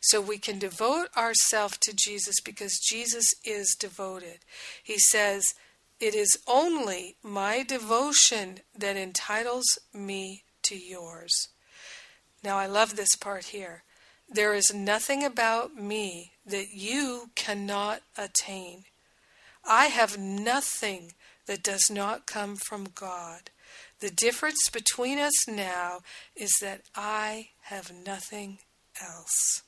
So 0.00 0.20
we 0.20 0.38
can 0.38 0.58
devote 0.58 1.08
ourselves 1.16 1.78
to 1.78 1.94
Jesus 1.94 2.40
because 2.40 2.78
Jesus 2.78 3.26
is 3.44 3.76
devoted. 3.78 4.40
He 4.82 4.98
says, 4.98 5.44
It 6.00 6.14
is 6.14 6.38
only 6.46 7.16
my 7.22 7.62
devotion 7.62 8.60
that 8.76 8.96
entitles 8.96 9.78
me 9.92 10.44
to 10.62 10.76
yours. 10.76 11.48
Now, 12.42 12.56
I 12.56 12.66
love 12.66 12.96
this 12.96 13.16
part 13.16 13.46
here. 13.46 13.84
There 14.28 14.54
is 14.54 14.72
nothing 14.72 15.24
about 15.24 15.74
me 15.74 16.32
that 16.46 16.72
you 16.72 17.30
cannot 17.34 18.02
attain. 18.16 18.84
I 19.64 19.86
have 19.86 20.18
nothing 20.18 21.12
that 21.46 21.62
does 21.62 21.90
not 21.90 22.26
come 22.26 22.56
from 22.56 22.88
God. 22.94 23.50
The 24.00 24.10
difference 24.10 24.68
between 24.70 25.18
us 25.18 25.46
now 25.48 26.00
is 26.36 26.52
that 26.60 26.82
I 26.96 27.50
have 27.64 27.92
nothing 27.92 28.58
else. 29.02 29.62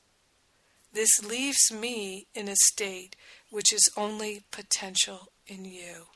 This 0.93 1.23
leaves 1.25 1.73
me 1.73 2.27
in 2.35 2.49
a 2.49 2.57
state 2.57 3.17
which 3.51 3.73
is 3.73 3.91
only 3.97 4.43
potential 4.51 5.29
in 5.47 5.65
you. 5.65 6.07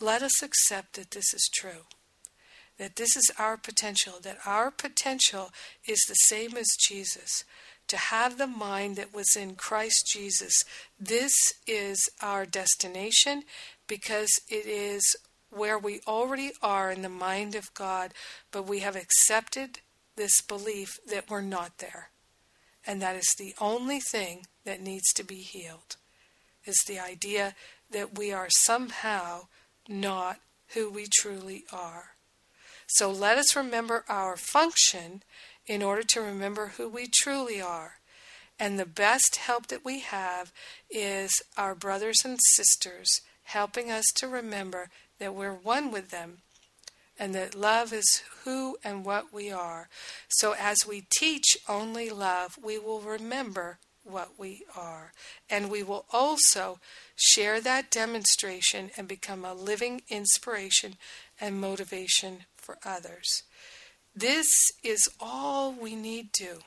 Let 0.00 0.22
us 0.22 0.42
accept 0.42 0.94
that 0.94 1.12
this 1.12 1.32
is 1.34 1.48
true. 1.54 1.84
that 2.78 2.96
this 2.96 3.16
is 3.16 3.30
our 3.38 3.56
potential, 3.56 4.14
that 4.22 4.38
our 4.44 4.70
potential 4.70 5.50
is 5.86 6.04
the 6.08 6.14
same 6.14 6.56
as 6.56 6.76
Jesus. 6.88 7.44
To 7.88 7.96
have 7.96 8.38
the 8.38 8.46
mind 8.46 8.96
that 8.96 9.14
was 9.14 9.36
in 9.36 9.54
Christ 9.56 10.08
Jesus. 10.12 10.64
This 10.98 11.34
is 11.66 12.08
our 12.22 12.46
destination 12.46 13.42
because 13.86 14.30
it 14.48 14.66
is 14.66 15.16
where 15.56 15.78
we 15.78 16.00
already 16.06 16.52
are 16.62 16.90
in 16.90 17.02
the 17.02 17.08
mind 17.08 17.54
of 17.54 17.74
God, 17.74 18.12
but 18.50 18.66
we 18.66 18.80
have 18.80 18.96
accepted 18.96 19.80
this 20.16 20.40
belief 20.42 20.98
that 21.08 21.30
we're 21.30 21.40
not 21.40 21.78
there. 21.78 22.10
And 22.86 23.00
that 23.00 23.16
is 23.16 23.32
the 23.38 23.54
only 23.60 24.00
thing 24.00 24.46
that 24.64 24.80
needs 24.80 25.12
to 25.14 25.24
be 25.24 25.36
healed, 25.36 25.96
is 26.64 26.76
the 26.86 26.98
idea 26.98 27.54
that 27.90 28.18
we 28.18 28.32
are 28.32 28.48
somehow 28.50 29.46
not 29.88 30.40
who 30.68 30.90
we 30.90 31.06
truly 31.12 31.64
are. 31.72 32.16
So 32.86 33.10
let 33.10 33.38
us 33.38 33.56
remember 33.56 34.04
our 34.08 34.36
function 34.36 35.22
in 35.66 35.82
order 35.82 36.02
to 36.02 36.20
remember 36.20 36.72
who 36.76 36.88
we 36.88 37.06
truly 37.06 37.60
are. 37.60 37.94
And 38.58 38.78
the 38.78 38.86
best 38.86 39.36
help 39.36 39.66
that 39.68 39.84
we 39.84 40.00
have 40.00 40.52
is 40.90 41.42
our 41.56 41.74
brothers 41.74 42.18
and 42.24 42.38
sisters 42.54 43.08
helping 43.44 43.90
us 43.90 44.04
to 44.16 44.28
remember 44.28 44.90
that 45.24 45.34
we're 45.34 45.54
one 45.54 45.90
with 45.90 46.10
them 46.10 46.36
and 47.18 47.34
that 47.34 47.54
love 47.54 47.94
is 47.94 48.22
who 48.44 48.76
and 48.84 49.06
what 49.06 49.32
we 49.32 49.50
are. 49.50 49.88
So 50.28 50.54
as 50.60 50.86
we 50.86 51.06
teach 51.08 51.56
only 51.66 52.10
love, 52.10 52.58
we 52.62 52.78
will 52.78 53.00
remember 53.00 53.78
what 54.02 54.32
we 54.38 54.64
are. 54.76 55.12
And 55.48 55.70
we 55.70 55.82
will 55.82 56.04
also 56.12 56.78
share 57.16 57.58
that 57.62 57.90
demonstration 57.90 58.90
and 58.98 59.08
become 59.08 59.46
a 59.46 59.54
living 59.54 60.02
inspiration 60.10 60.96
and 61.40 61.58
motivation 61.58 62.40
for 62.54 62.76
others. 62.84 63.44
This 64.14 64.46
is 64.82 65.08
all 65.18 65.72
we 65.72 65.96
need 65.96 66.34
to 66.34 66.58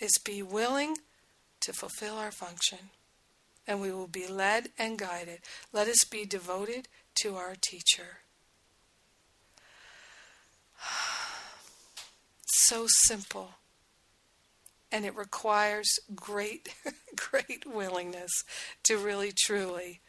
is 0.00 0.16
be 0.24 0.42
willing 0.42 0.96
to 1.60 1.74
fulfill 1.74 2.14
our 2.16 2.32
function 2.32 2.78
and 3.66 3.80
we 3.80 3.92
will 3.92 4.06
be 4.06 4.26
led 4.26 4.68
and 4.78 4.98
guided. 4.98 5.40
Let 5.72 5.88
us 5.88 6.04
be 6.04 6.24
devoted 6.24 6.88
to 7.16 7.36
our 7.36 7.54
teacher. 7.60 8.18
So 12.46 12.86
simple. 12.88 13.56
And 14.90 15.04
it 15.04 15.14
requires 15.14 15.98
great, 16.14 16.72
great 17.16 17.66
willingness 17.66 18.30
to 18.84 18.96
really, 18.96 19.32
truly 19.36 20.00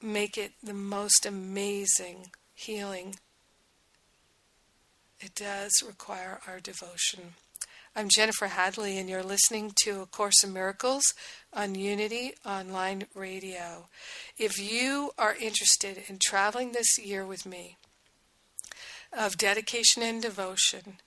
make 0.00 0.38
it 0.38 0.52
the 0.62 0.74
most 0.74 1.26
amazing 1.26 2.30
healing. 2.54 3.16
It 5.20 5.34
does 5.34 5.82
require 5.84 6.40
our 6.46 6.60
devotion. 6.60 7.34
I'm 7.98 8.08
Jennifer 8.08 8.46
Hadley, 8.46 8.96
and 8.96 9.10
you're 9.10 9.24
listening 9.24 9.72
to 9.82 10.02
A 10.02 10.06
Course 10.06 10.44
in 10.44 10.52
Miracles 10.52 11.14
on 11.52 11.74
Unity 11.74 12.32
Online 12.46 13.06
Radio. 13.12 13.88
If 14.38 14.56
you 14.56 15.10
are 15.18 15.34
interested 15.34 16.04
in 16.06 16.20
traveling 16.20 16.70
this 16.70 16.96
year 16.96 17.26
with 17.26 17.44
me 17.44 17.76
of 19.12 19.36
dedication 19.36 20.04
and 20.04 20.22
devotion, 20.22 21.00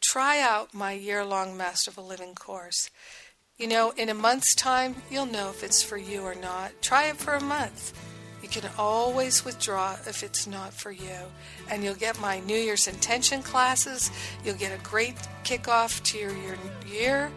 try 0.00 0.40
out 0.40 0.74
my 0.74 0.94
year 0.94 1.24
long 1.24 1.56
Masterful 1.56 2.04
Living 2.04 2.34
course. 2.34 2.90
You 3.56 3.68
know, 3.68 3.92
in 3.96 4.08
a 4.08 4.14
month's 4.14 4.56
time, 4.56 4.96
you'll 5.08 5.26
know 5.26 5.50
if 5.50 5.62
it's 5.62 5.84
for 5.84 5.96
you 5.96 6.22
or 6.22 6.34
not. 6.34 6.72
Try 6.82 7.04
it 7.04 7.18
for 7.18 7.34
a 7.34 7.40
month. 7.40 7.92
You 8.44 8.60
can 8.60 8.70
always 8.76 9.42
withdraw 9.42 9.94
if 10.06 10.22
it's 10.22 10.46
not 10.46 10.74
for 10.74 10.92
you. 10.92 11.16
And 11.70 11.82
you'll 11.82 11.94
get 11.94 12.20
my 12.20 12.40
New 12.40 12.58
Year's 12.58 12.86
intention 12.86 13.42
classes. 13.42 14.10
You'll 14.44 14.56
get 14.56 14.78
a 14.78 14.82
great 14.82 15.16
kickoff 15.44 16.02
to 16.02 16.18
your, 16.18 16.36
your 16.36 16.56
year. 16.86 17.32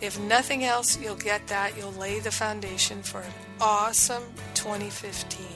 If 0.00 0.18
nothing 0.18 0.64
else, 0.64 1.00
you'll 1.00 1.14
get 1.14 1.46
that. 1.46 1.78
You'll 1.78 1.92
lay 1.92 2.18
the 2.18 2.32
foundation 2.32 3.04
for 3.04 3.20
an 3.20 3.32
awesome 3.60 4.24
2015. 4.54 5.46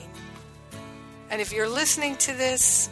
And 1.31 1.41
if 1.41 1.51
you're 1.51 1.67
listening 1.67 2.15
to 2.19 2.31
this 2.31 2.89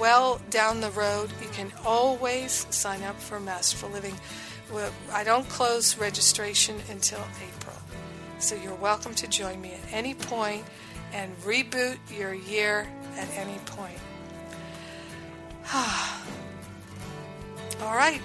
well 0.00 0.40
down 0.50 0.80
the 0.80 0.90
road, 0.90 1.30
you 1.40 1.48
can 1.50 1.70
always 1.84 2.66
sign 2.70 3.04
up 3.04 3.20
for 3.20 3.38
Masterful 3.38 3.90
Living. 3.90 4.14
I 5.12 5.22
don't 5.22 5.48
close 5.48 5.96
registration 5.96 6.80
until 6.90 7.20
April. 7.20 7.76
So 8.40 8.56
you're 8.56 8.74
welcome 8.74 9.14
to 9.14 9.28
join 9.28 9.60
me 9.60 9.70
at 9.70 9.92
any 9.92 10.12
point 10.12 10.64
and 11.16 11.34
reboot 11.38 11.96
your 12.14 12.34
year 12.34 12.86
at 13.16 13.28
any 13.36 13.58
point. 13.64 13.98
All 17.82 17.96
right, 17.96 18.20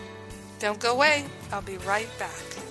don't 0.60 0.80
go 0.80 0.92
away. 0.92 1.24
I'll 1.54 1.62
be 1.62 1.78
right 1.78 2.10
back. 2.20 2.70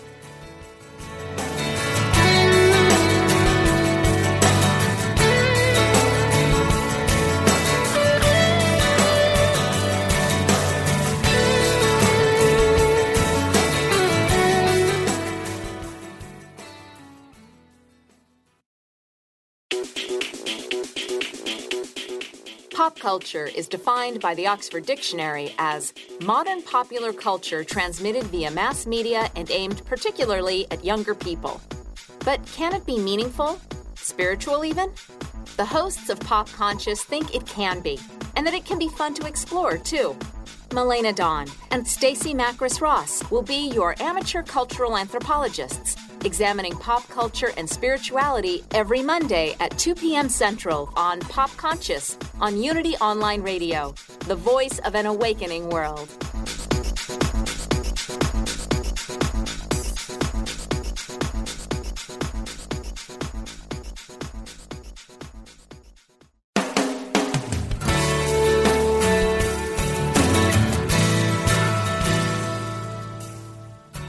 Culture 23.00 23.46
is 23.46 23.66
defined 23.66 24.20
by 24.20 24.34
the 24.34 24.46
Oxford 24.46 24.84
Dictionary 24.84 25.54
as 25.58 25.94
modern 26.22 26.62
popular 26.62 27.12
culture 27.12 27.64
transmitted 27.64 28.24
via 28.24 28.50
mass 28.50 28.86
media 28.86 29.30
and 29.34 29.50
aimed 29.50 29.84
particularly 29.86 30.66
at 30.70 30.84
younger 30.84 31.14
people. 31.14 31.60
But 32.24 32.44
can 32.46 32.74
it 32.74 32.84
be 32.84 32.98
meaningful? 32.98 33.58
Spiritual, 33.96 34.64
even? 34.64 34.92
The 35.56 35.64
hosts 35.64 36.10
of 36.10 36.20
Pop 36.20 36.50
Conscious 36.50 37.02
think 37.02 37.34
it 37.34 37.46
can 37.46 37.80
be, 37.80 37.98
and 38.36 38.46
that 38.46 38.54
it 38.54 38.66
can 38.66 38.78
be 38.78 38.88
fun 38.88 39.14
to 39.14 39.26
explore, 39.26 39.78
too. 39.78 40.14
Melena 40.68 41.14
Dawn 41.14 41.46
and 41.70 41.86
Stacy 41.86 42.34
Macris 42.34 42.80
Ross 42.80 43.28
will 43.30 43.42
be 43.42 43.70
your 43.70 44.00
amateur 44.00 44.42
cultural 44.42 44.96
anthropologists 44.96 45.96
examining 46.24 46.72
pop 46.72 47.08
culture 47.08 47.52
and 47.56 47.68
spirituality 47.68 48.64
every 48.72 49.02
Monday 49.02 49.56
at 49.60 49.76
2 49.78 49.94
p.m. 49.94 50.28
Central 50.28 50.92
on 50.96 51.20
Pop 51.20 51.54
Conscious 51.56 52.18
on 52.40 52.62
Unity 52.62 52.94
Online 52.96 53.42
Radio, 53.42 53.94
the 54.26 54.36
voice 54.36 54.78
of 54.80 54.94
an 54.94 55.06
awakening 55.06 55.68
world. 55.68 56.08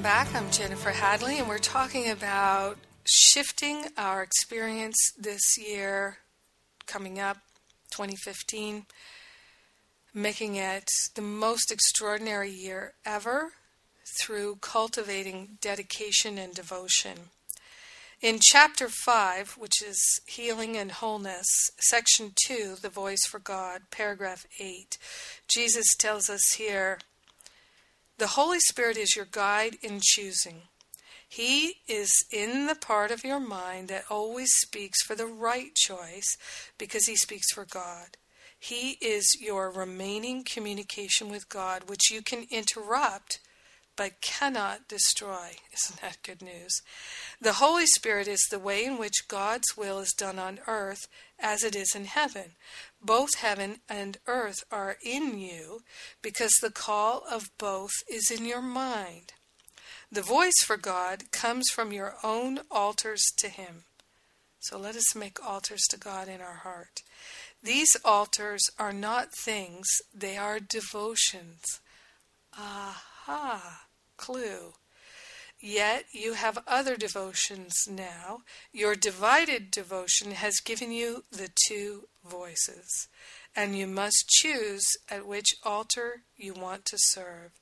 Welcome 0.00 0.32
back. 0.32 0.34
I'm 0.34 0.50
Jennifer 0.50 0.92
Hadley, 0.92 1.38
and 1.38 1.46
we're 1.46 1.58
talking 1.58 2.08
about 2.08 2.78
shifting 3.04 3.84
our 3.98 4.22
experience 4.22 4.96
this 5.18 5.58
year 5.58 6.16
coming 6.86 7.20
up, 7.20 7.36
2015, 7.90 8.86
making 10.14 10.56
it 10.56 10.88
the 11.16 11.20
most 11.20 11.70
extraordinary 11.70 12.48
year 12.48 12.94
ever 13.04 13.50
through 14.18 14.56
cultivating 14.62 15.58
dedication 15.60 16.38
and 16.38 16.54
devotion. 16.54 17.18
In 18.22 18.38
chapter 18.40 18.88
5, 18.88 19.58
which 19.58 19.82
is 19.82 20.22
Healing 20.26 20.78
and 20.78 20.92
Wholeness, 20.92 21.46
section 21.78 22.32
2, 22.46 22.76
The 22.80 22.88
Voice 22.88 23.26
for 23.26 23.38
God, 23.38 23.82
paragraph 23.90 24.46
8, 24.58 24.96
Jesus 25.46 25.94
tells 25.98 26.30
us 26.30 26.52
here 26.56 27.00
the 28.20 28.26
Holy 28.26 28.60
Spirit 28.60 28.98
is 28.98 29.16
your 29.16 29.24
guide 29.24 29.78
in 29.80 29.98
choosing. 30.02 30.64
He 31.26 31.76
is 31.88 32.26
in 32.30 32.66
the 32.66 32.74
part 32.74 33.10
of 33.10 33.24
your 33.24 33.40
mind 33.40 33.88
that 33.88 34.04
always 34.10 34.52
speaks 34.56 35.02
for 35.02 35.14
the 35.14 35.24
right 35.26 35.74
choice 35.74 36.36
because 36.76 37.06
he 37.06 37.16
speaks 37.16 37.50
for 37.50 37.64
God. 37.64 38.18
He 38.58 38.98
is 39.00 39.38
your 39.40 39.70
remaining 39.70 40.44
communication 40.44 41.30
with 41.30 41.48
God, 41.48 41.88
which 41.88 42.10
you 42.10 42.20
can 42.20 42.46
interrupt 42.50 43.40
but 43.96 44.20
cannot 44.20 44.86
destroy. 44.86 45.52
Isn't 45.72 46.00
that 46.02 46.22
good 46.22 46.42
news? 46.42 46.82
The 47.40 47.54
Holy 47.54 47.86
Spirit 47.86 48.28
is 48.28 48.46
the 48.50 48.58
way 48.58 48.84
in 48.84 48.98
which 48.98 49.28
God's 49.28 49.78
will 49.78 49.98
is 49.98 50.12
done 50.12 50.38
on 50.38 50.60
earth 50.66 51.08
as 51.38 51.62
it 51.62 51.74
is 51.74 51.94
in 51.94 52.04
heaven. 52.04 52.52
Both 53.02 53.36
heaven 53.36 53.80
and 53.88 54.18
earth 54.26 54.62
are 54.70 54.96
in 55.02 55.38
you 55.38 55.82
because 56.20 56.52
the 56.60 56.70
call 56.70 57.22
of 57.30 57.50
both 57.58 57.92
is 58.10 58.30
in 58.30 58.44
your 58.44 58.62
mind. 58.62 59.32
The 60.12 60.22
voice 60.22 60.62
for 60.64 60.76
God 60.76 61.30
comes 61.30 61.70
from 61.70 61.92
your 61.92 62.14
own 62.22 62.60
altars 62.70 63.32
to 63.38 63.48
Him. 63.48 63.84
So 64.58 64.76
let 64.76 64.96
us 64.96 65.14
make 65.14 65.44
altars 65.44 65.82
to 65.90 65.98
God 65.98 66.28
in 66.28 66.40
our 66.40 66.56
heart. 66.56 67.02
These 67.62 67.96
altars 68.04 68.70
are 68.78 68.92
not 68.92 69.32
things, 69.32 69.86
they 70.14 70.36
are 70.36 70.60
devotions. 70.60 71.80
Aha, 72.58 73.86
clue. 74.16 74.74
Yet 75.60 76.06
you 76.12 76.32
have 76.32 76.58
other 76.66 76.96
devotions 76.96 77.86
now. 77.86 78.42
Your 78.72 78.94
divided 78.94 79.70
devotion 79.70 80.30
has 80.32 80.60
given 80.60 80.90
you 80.90 81.24
the 81.30 81.50
two 81.66 82.08
voices, 82.24 83.08
and 83.54 83.76
you 83.76 83.86
must 83.86 84.28
choose 84.28 84.96
at 85.10 85.26
which 85.26 85.56
altar 85.62 86.22
you 86.34 86.54
want 86.54 86.86
to 86.86 86.98
serve. 86.98 87.52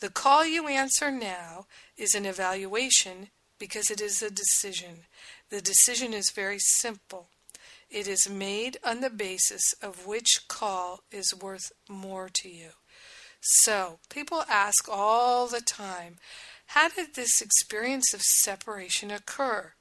The 0.00 0.10
call 0.10 0.44
you 0.44 0.68
answer 0.68 1.10
now 1.10 1.66
is 1.96 2.14
an 2.14 2.26
evaluation 2.26 3.30
because 3.58 3.90
it 3.90 4.00
is 4.00 4.22
a 4.22 4.30
decision. 4.30 5.06
The 5.48 5.62
decision 5.62 6.12
is 6.12 6.30
very 6.30 6.58
simple. 6.58 7.28
It 7.90 8.06
is 8.06 8.28
made 8.28 8.76
on 8.84 9.00
the 9.00 9.10
basis 9.10 9.72
of 9.82 10.06
which 10.06 10.46
call 10.48 11.00
is 11.10 11.34
worth 11.34 11.72
more 11.88 12.28
to 12.34 12.48
you. 12.48 12.70
So, 13.40 13.98
people 14.10 14.44
ask 14.48 14.88
all 14.88 15.46
the 15.46 15.60
time, 15.60 16.18
how 16.68 16.88
did 16.88 17.14
this 17.14 17.40
experience 17.40 18.14
of 18.14 18.22
separation 18.22 19.10
occur? 19.10 19.72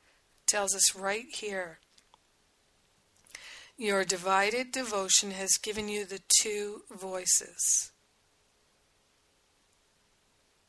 Tells 0.45 0.75
us 0.75 0.95
right 0.95 1.25
here. 1.29 1.79
Your 3.77 4.03
divided 4.03 4.71
devotion 4.71 5.31
has 5.31 5.57
given 5.57 5.87
you 5.89 6.05
the 6.05 6.21
two 6.41 6.81
voices 6.89 7.91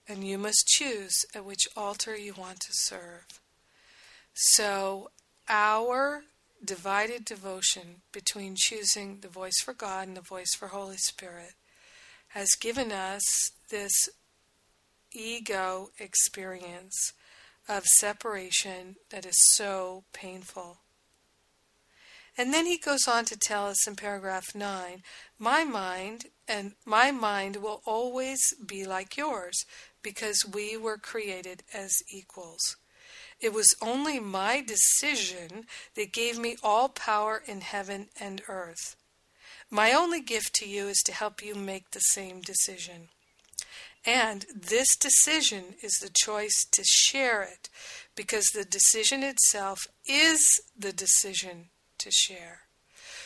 and 0.08 0.24
you 0.24 0.38
must 0.38 0.66
choose 0.66 1.26
at 1.34 1.44
which 1.44 1.68
altar 1.76 2.16
you 2.16 2.32
want 2.32 2.60
to 2.60 2.72
serve. 2.72 3.26
So, 4.32 5.10
our 5.48 6.22
divided 6.64 7.24
devotion 7.24 8.02
between 8.12 8.54
choosing 8.56 9.18
the 9.20 9.28
voice 9.28 9.60
for 9.60 9.74
God 9.74 10.08
and 10.08 10.16
the 10.16 10.22
voice 10.22 10.54
for 10.54 10.68
Holy 10.68 10.96
Spirit 10.96 11.54
has 12.28 12.54
given 12.58 12.90
us 12.90 13.52
this 13.70 14.08
ego 15.18 15.90
experience 15.98 17.12
of 17.68 17.84
separation 17.84 18.96
that 19.10 19.26
is 19.26 19.36
so 19.54 20.04
painful. 20.12 20.78
And 22.36 22.54
then 22.54 22.66
he 22.66 22.78
goes 22.78 23.08
on 23.08 23.24
to 23.26 23.36
tell 23.36 23.66
us 23.66 23.86
in 23.86 23.96
paragraph 23.96 24.54
9 24.54 25.02
My 25.38 25.64
mind 25.64 26.26
and 26.46 26.72
my 26.84 27.10
mind 27.10 27.56
will 27.56 27.82
always 27.84 28.54
be 28.64 28.86
like 28.86 29.16
yours 29.16 29.66
because 30.02 30.46
we 30.50 30.76
were 30.76 30.98
created 30.98 31.64
as 31.74 32.02
equals. 32.08 32.76
It 33.40 33.52
was 33.52 33.74
only 33.82 34.20
my 34.20 34.60
decision 34.60 35.66
that 35.94 36.12
gave 36.12 36.38
me 36.38 36.56
all 36.62 36.88
power 36.88 37.42
in 37.44 37.60
heaven 37.60 38.08
and 38.20 38.40
earth. 38.48 38.96
My 39.70 39.92
only 39.92 40.20
gift 40.20 40.54
to 40.54 40.68
you 40.68 40.88
is 40.88 41.02
to 41.06 41.12
help 41.12 41.42
you 41.42 41.54
make 41.54 41.90
the 41.90 42.00
same 42.00 42.40
decision. 42.40 43.08
And 44.06 44.46
this 44.54 44.96
decision 44.96 45.74
is 45.82 45.98
the 46.00 46.10
choice 46.14 46.64
to 46.72 46.82
share 46.84 47.42
it 47.42 47.68
because 48.14 48.46
the 48.46 48.64
decision 48.64 49.22
itself 49.22 49.86
is 50.06 50.60
the 50.78 50.92
decision 50.92 51.66
to 51.98 52.10
share. 52.10 52.60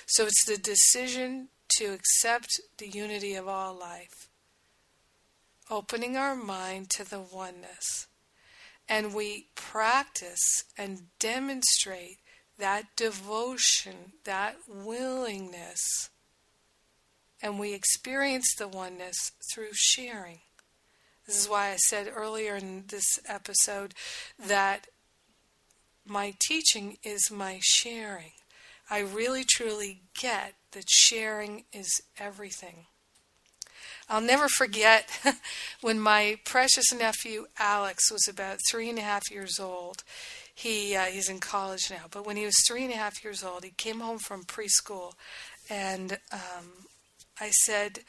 So 0.06 0.26
it's 0.26 0.44
the 0.44 0.58
decision 0.58 1.48
to 1.76 1.92
accept 1.92 2.60
the 2.78 2.88
unity 2.88 3.34
of 3.34 3.48
all 3.48 3.78
life 3.78 4.28
opening 5.72 6.18
our 6.18 6.36
mind 6.36 6.90
to 6.90 7.08
the 7.08 7.20
oneness. 7.20 8.06
And 8.88 9.14
we 9.14 9.46
practice 9.54 10.64
and 10.76 11.04
demonstrate 11.18 12.18
that 12.58 12.94
devotion, 12.94 14.12
that 14.24 14.56
willingness. 14.68 16.10
And 17.40 17.58
we 17.58 17.72
experience 17.72 18.54
the 18.54 18.68
oneness 18.68 19.32
through 19.52 19.72
sharing. 19.72 20.40
This 21.26 21.40
is 21.40 21.48
why 21.48 21.70
I 21.70 21.76
said 21.76 22.10
earlier 22.14 22.56
in 22.56 22.84
this 22.88 23.20
episode 23.26 23.94
that 24.44 24.88
my 26.06 26.34
teaching 26.40 26.98
is 27.04 27.30
my 27.30 27.58
sharing. 27.62 28.32
I 28.90 29.00
really 29.00 29.44
truly 29.44 30.02
get 30.18 30.54
that 30.72 30.88
sharing 30.88 31.64
is 31.72 32.02
everything. 32.18 32.86
I'll 34.08 34.20
never 34.20 34.48
forget 34.48 35.08
when 35.80 36.00
my 36.00 36.38
precious 36.44 36.92
nephew 36.92 37.46
Alex 37.58 38.10
was 38.10 38.26
about 38.28 38.58
three 38.70 38.90
and 38.90 38.98
a 38.98 39.02
half 39.02 39.30
years 39.30 39.60
old. 39.60 40.02
He 40.54 40.94
uh, 40.94 41.04
he's 41.04 41.30
in 41.30 41.38
college 41.38 41.90
now, 41.90 42.04
but 42.10 42.26
when 42.26 42.36
he 42.36 42.44
was 42.44 42.56
three 42.66 42.84
and 42.84 42.92
a 42.92 42.96
half 42.96 43.24
years 43.24 43.42
old, 43.42 43.64
he 43.64 43.70
came 43.70 44.00
home 44.00 44.18
from 44.18 44.44
preschool, 44.44 45.14
and 45.70 46.18
um, 46.30 46.86
I 47.40 47.50
said, 47.50 48.00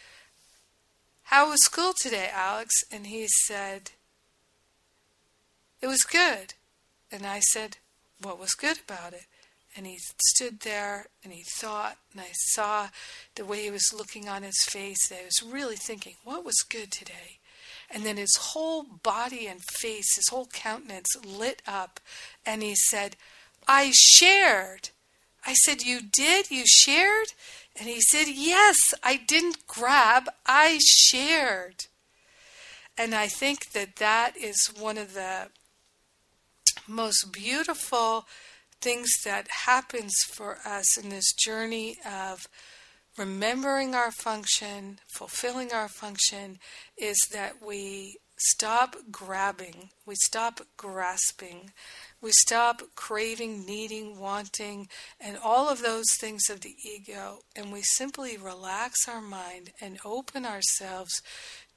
"How 1.23 1.49
was 1.49 1.63
school 1.63 1.93
today, 1.93 2.29
Alex?" 2.33 2.83
And 2.91 3.07
he 3.07 3.27
said, 3.27 3.91
"It 5.81 5.87
was 5.87 6.03
good." 6.03 6.53
And 7.11 7.25
I 7.25 7.39
said, 7.39 7.77
"What 8.21 8.39
was 8.39 8.53
good 8.53 8.79
about 8.79 9.13
it?" 9.13 9.25
and 9.75 9.87
he 9.87 9.99
stood 10.27 10.61
there 10.61 11.07
and 11.23 11.33
he 11.33 11.43
thought, 11.43 11.97
and 12.11 12.21
I 12.21 12.31
saw 12.31 12.89
the 13.35 13.45
way 13.45 13.63
he 13.63 13.71
was 13.71 13.93
looking 13.95 14.29
on 14.29 14.43
his 14.43 14.63
face 14.69 15.07
that 15.07 15.19
he 15.19 15.25
was 15.25 15.43
really 15.43 15.75
thinking, 15.75 16.15
what 16.23 16.45
was 16.45 16.61
good 16.61 16.91
today? 16.91 17.39
And 17.89 18.03
then 18.03 18.17
his 18.17 18.35
whole 18.35 18.83
body 18.83 19.47
and 19.47 19.61
face, 19.63 20.15
his 20.15 20.29
whole 20.29 20.47
countenance 20.47 21.15
lit 21.23 21.61
up, 21.67 21.99
and 22.45 22.63
he 22.63 22.75
said, 22.75 23.15
I 23.67 23.91
shared. 23.93 24.89
I 25.45 25.53
said, 25.53 25.81
You 25.81 26.01
did? 26.01 26.49
You 26.49 26.63
shared? 26.65 27.33
And 27.79 27.89
he 27.89 28.01
said, 28.01 28.27
Yes, 28.27 28.77
I 29.03 29.17
didn't 29.17 29.67
grab, 29.67 30.29
I 30.45 30.79
shared. 30.81 31.85
And 32.97 33.15
I 33.15 33.27
think 33.27 33.71
that 33.71 33.95
that 33.95 34.37
is 34.37 34.71
one 34.77 34.97
of 34.97 35.13
the 35.13 35.49
most 36.87 37.31
beautiful 37.31 38.27
things 38.81 39.09
that 39.23 39.47
happens 39.65 40.13
for 40.27 40.57
us 40.65 40.97
in 40.97 41.09
this 41.09 41.33
journey 41.33 41.97
of 42.05 42.47
remembering 43.17 43.95
our 43.95 44.11
function, 44.11 44.99
fulfilling 45.07 45.71
our 45.71 45.87
function, 45.87 46.59
is 46.97 47.17
that 47.31 47.61
we 47.65 48.17
stop 48.37 48.95
grabbing, 49.11 49.89
we 50.05 50.15
stop 50.15 50.61
grasping, 50.77 51.71
we 52.23 52.31
stop 52.31 52.81
craving, 52.95 53.65
needing, 53.65 54.17
wanting, 54.17 54.87
and 55.19 55.37
all 55.43 55.67
of 55.67 55.81
those 55.81 56.09
things 56.17 56.49
of 56.49 56.61
the 56.61 56.73
ego, 56.81 57.39
and 57.53 57.71
we 57.71 57.81
simply 57.81 58.37
relax 58.37 59.09
our 59.09 59.21
mind 59.21 59.71
and 59.81 59.99
open 60.05 60.45
ourselves 60.45 61.21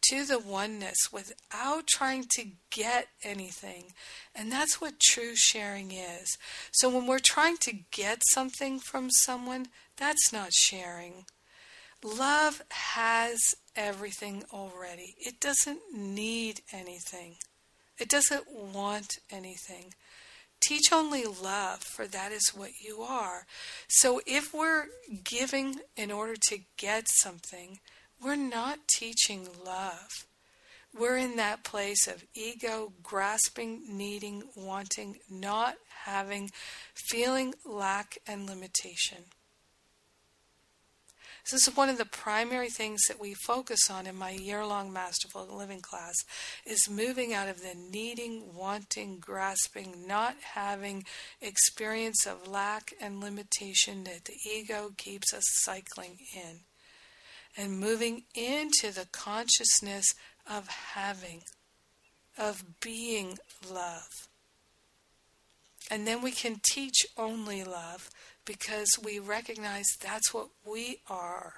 to 0.02 0.24
the 0.24 0.38
oneness 0.38 1.12
without 1.12 1.88
trying 1.88 2.24
to 2.30 2.44
get 2.70 3.08
anything. 3.24 3.86
And 4.36 4.52
that's 4.52 4.80
what 4.80 5.00
true 5.00 5.34
sharing 5.34 5.90
is. 5.90 6.38
So 6.70 6.88
when 6.88 7.08
we're 7.08 7.18
trying 7.18 7.56
to 7.62 7.78
get 7.90 8.22
something 8.30 8.78
from 8.78 9.10
someone, 9.10 9.66
that's 9.96 10.32
not 10.32 10.52
sharing. 10.52 11.24
Love 12.04 12.62
has 12.70 13.56
everything 13.74 14.44
already, 14.52 15.16
it 15.18 15.40
doesn't 15.40 15.80
need 15.92 16.60
anything, 16.72 17.34
it 17.98 18.08
doesn't 18.08 18.44
want 18.48 19.18
anything. 19.28 19.92
Teach 20.66 20.92
only 20.92 21.24
love, 21.24 21.80
for 21.80 22.08
that 22.08 22.32
is 22.32 22.48
what 22.52 22.80
you 22.80 23.02
are. 23.02 23.46
So 23.86 24.20
if 24.26 24.52
we're 24.52 24.86
giving 25.22 25.76
in 25.96 26.10
order 26.10 26.34
to 26.48 26.58
get 26.76 27.06
something, 27.08 27.78
we're 28.20 28.34
not 28.34 28.88
teaching 28.88 29.46
love. 29.64 30.26
We're 30.98 31.18
in 31.18 31.36
that 31.36 31.62
place 31.62 32.08
of 32.08 32.24
ego, 32.34 32.92
grasping, 33.02 33.82
needing, 33.88 34.42
wanting, 34.56 35.18
not 35.30 35.76
having, 36.04 36.50
feeling 36.94 37.54
lack 37.64 38.18
and 38.26 38.46
limitation. 38.48 39.18
This 41.50 41.68
is 41.68 41.76
one 41.76 41.88
of 41.88 41.96
the 41.96 42.04
primary 42.04 42.70
things 42.70 43.02
that 43.06 43.20
we 43.20 43.32
focus 43.32 43.88
on 43.88 44.08
in 44.08 44.16
my 44.16 44.30
year-long 44.30 44.92
Masterful 44.92 45.46
Living 45.46 45.80
class 45.80 46.16
is 46.64 46.90
moving 46.90 47.32
out 47.32 47.48
of 47.48 47.60
the 47.60 47.74
needing, 47.76 48.52
wanting, 48.52 49.18
grasping, 49.20 50.08
not 50.08 50.34
having 50.54 51.04
experience 51.40 52.26
of 52.26 52.48
lack 52.48 52.94
and 53.00 53.20
limitation 53.20 54.02
that 54.04 54.24
the 54.24 54.34
ego 54.44 54.90
keeps 54.96 55.32
us 55.32 55.44
cycling 55.62 56.18
in 56.34 56.62
and 57.56 57.78
moving 57.78 58.24
into 58.34 58.92
the 58.92 59.06
consciousness 59.12 60.14
of 60.50 60.66
having, 60.66 61.42
of 62.36 62.80
being 62.80 63.38
love. 63.72 64.28
And 65.92 66.08
then 66.08 66.22
we 66.22 66.32
can 66.32 66.60
teach 66.64 67.06
only 67.16 67.62
love 67.62 68.10
because 68.46 68.88
we 69.02 69.18
recognize 69.18 69.86
that's 70.00 70.32
what 70.32 70.48
we 70.64 71.00
are. 71.08 71.52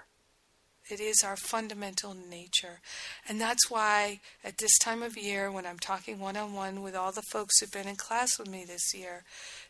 It 0.91 1.01
is 1.01 1.23
our 1.23 1.37
fundamental 1.37 2.15
nature. 2.15 2.81
And 3.29 3.41
that's 3.41 3.71
why 3.71 4.21
at 4.43 4.59
this 4.59 4.79
time 4.79 5.03
of 5.03 5.19
year, 5.19 5.51
when 5.53 5.67
I'm 5.67 5.79
talking 5.79 6.19
one 6.19 6.37
on 6.37 6.55
one 6.55 6.83
with 6.83 6.97
all 6.97 7.13
the 7.13 7.23
folks 7.31 7.61
who've 7.61 7.71
been 7.71 7.87
in 7.87 7.97
class 7.97 8.39
with 8.39 8.49
me 8.49 8.65
this 8.67 8.95
year, 8.95 9.25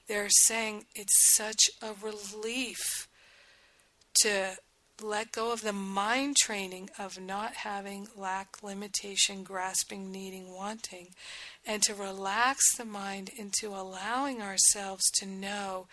they're 0.07 0.29
saying 0.29 0.87
it's 0.95 1.35
such 1.37 1.71
a 1.83 1.93
relief 2.01 3.09
to 4.23 4.57
let 5.03 5.33
go 5.33 5.53
of 5.53 5.63
the 5.63 5.73
mind 5.73 6.37
training 6.37 6.91
of 6.99 7.21
not 7.21 7.55
having 7.55 8.09
lack, 8.17 8.63
limitation, 8.63 9.43
grasping, 9.45 10.11
needing, 10.11 10.53
wanting, 10.53 11.09
and 11.67 11.83
to 11.83 11.95
relax 11.95 12.77
the 12.77 12.85
mind 12.85 13.31
into 13.37 13.69
allowing 13.69 14.43
ourselves 14.43 15.09
to 15.11 15.27
know 15.27 15.87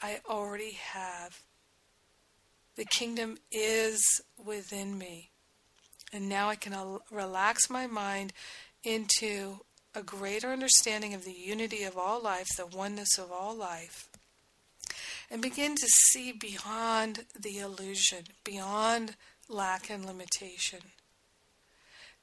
I 0.00 0.20
already 0.28 0.72
have. 0.72 1.42
The 2.76 2.84
kingdom 2.84 3.38
is 3.50 4.20
within 4.42 4.96
me. 4.96 5.30
And 6.12 6.28
now 6.28 6.48
I 6.48 6.56
can 6.56 6.72
al- 6.72 7.02
relax 7.10 7.68
my 7.68 7.86
mind 7.86 8.32
into 8.84 9.60
a 9.94 10.02
greater 10.02 10.52
understanding 10.52 11.14
of 11.14 11.24
the 11.24 11.32
unity 11.32 11.82
of 11.82 11.98
all 11.98 12.22
life, 12.22 12.46
the 12.56 12.66
oneness 12.66 13.18
of 13.18 13.32
all 13.32 13.54
life 13.54 14.08
and 15.30 15.42
begin 15.42 15.74
to 15.76 15.86
see 15.86 16.32
beyond 16.32 17.24
the 17.38 17.58
illusion, 17.58 18.24
beyond 18.44 19.14
lack 19.48 19.90
and 19.90 20.04
limitation. 20.04 20.80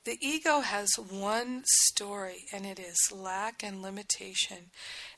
The 0.05 0.19
ego 0.21 0.59
has 0.59 0.99
one 0.99 1.63
story, 1.65 2.45
and 2.53 2.63
it 2.63 2.77
is 2.77 3.11
lack 3.11 3.63
and 3.63 3.81
limitation. 3.81 4.69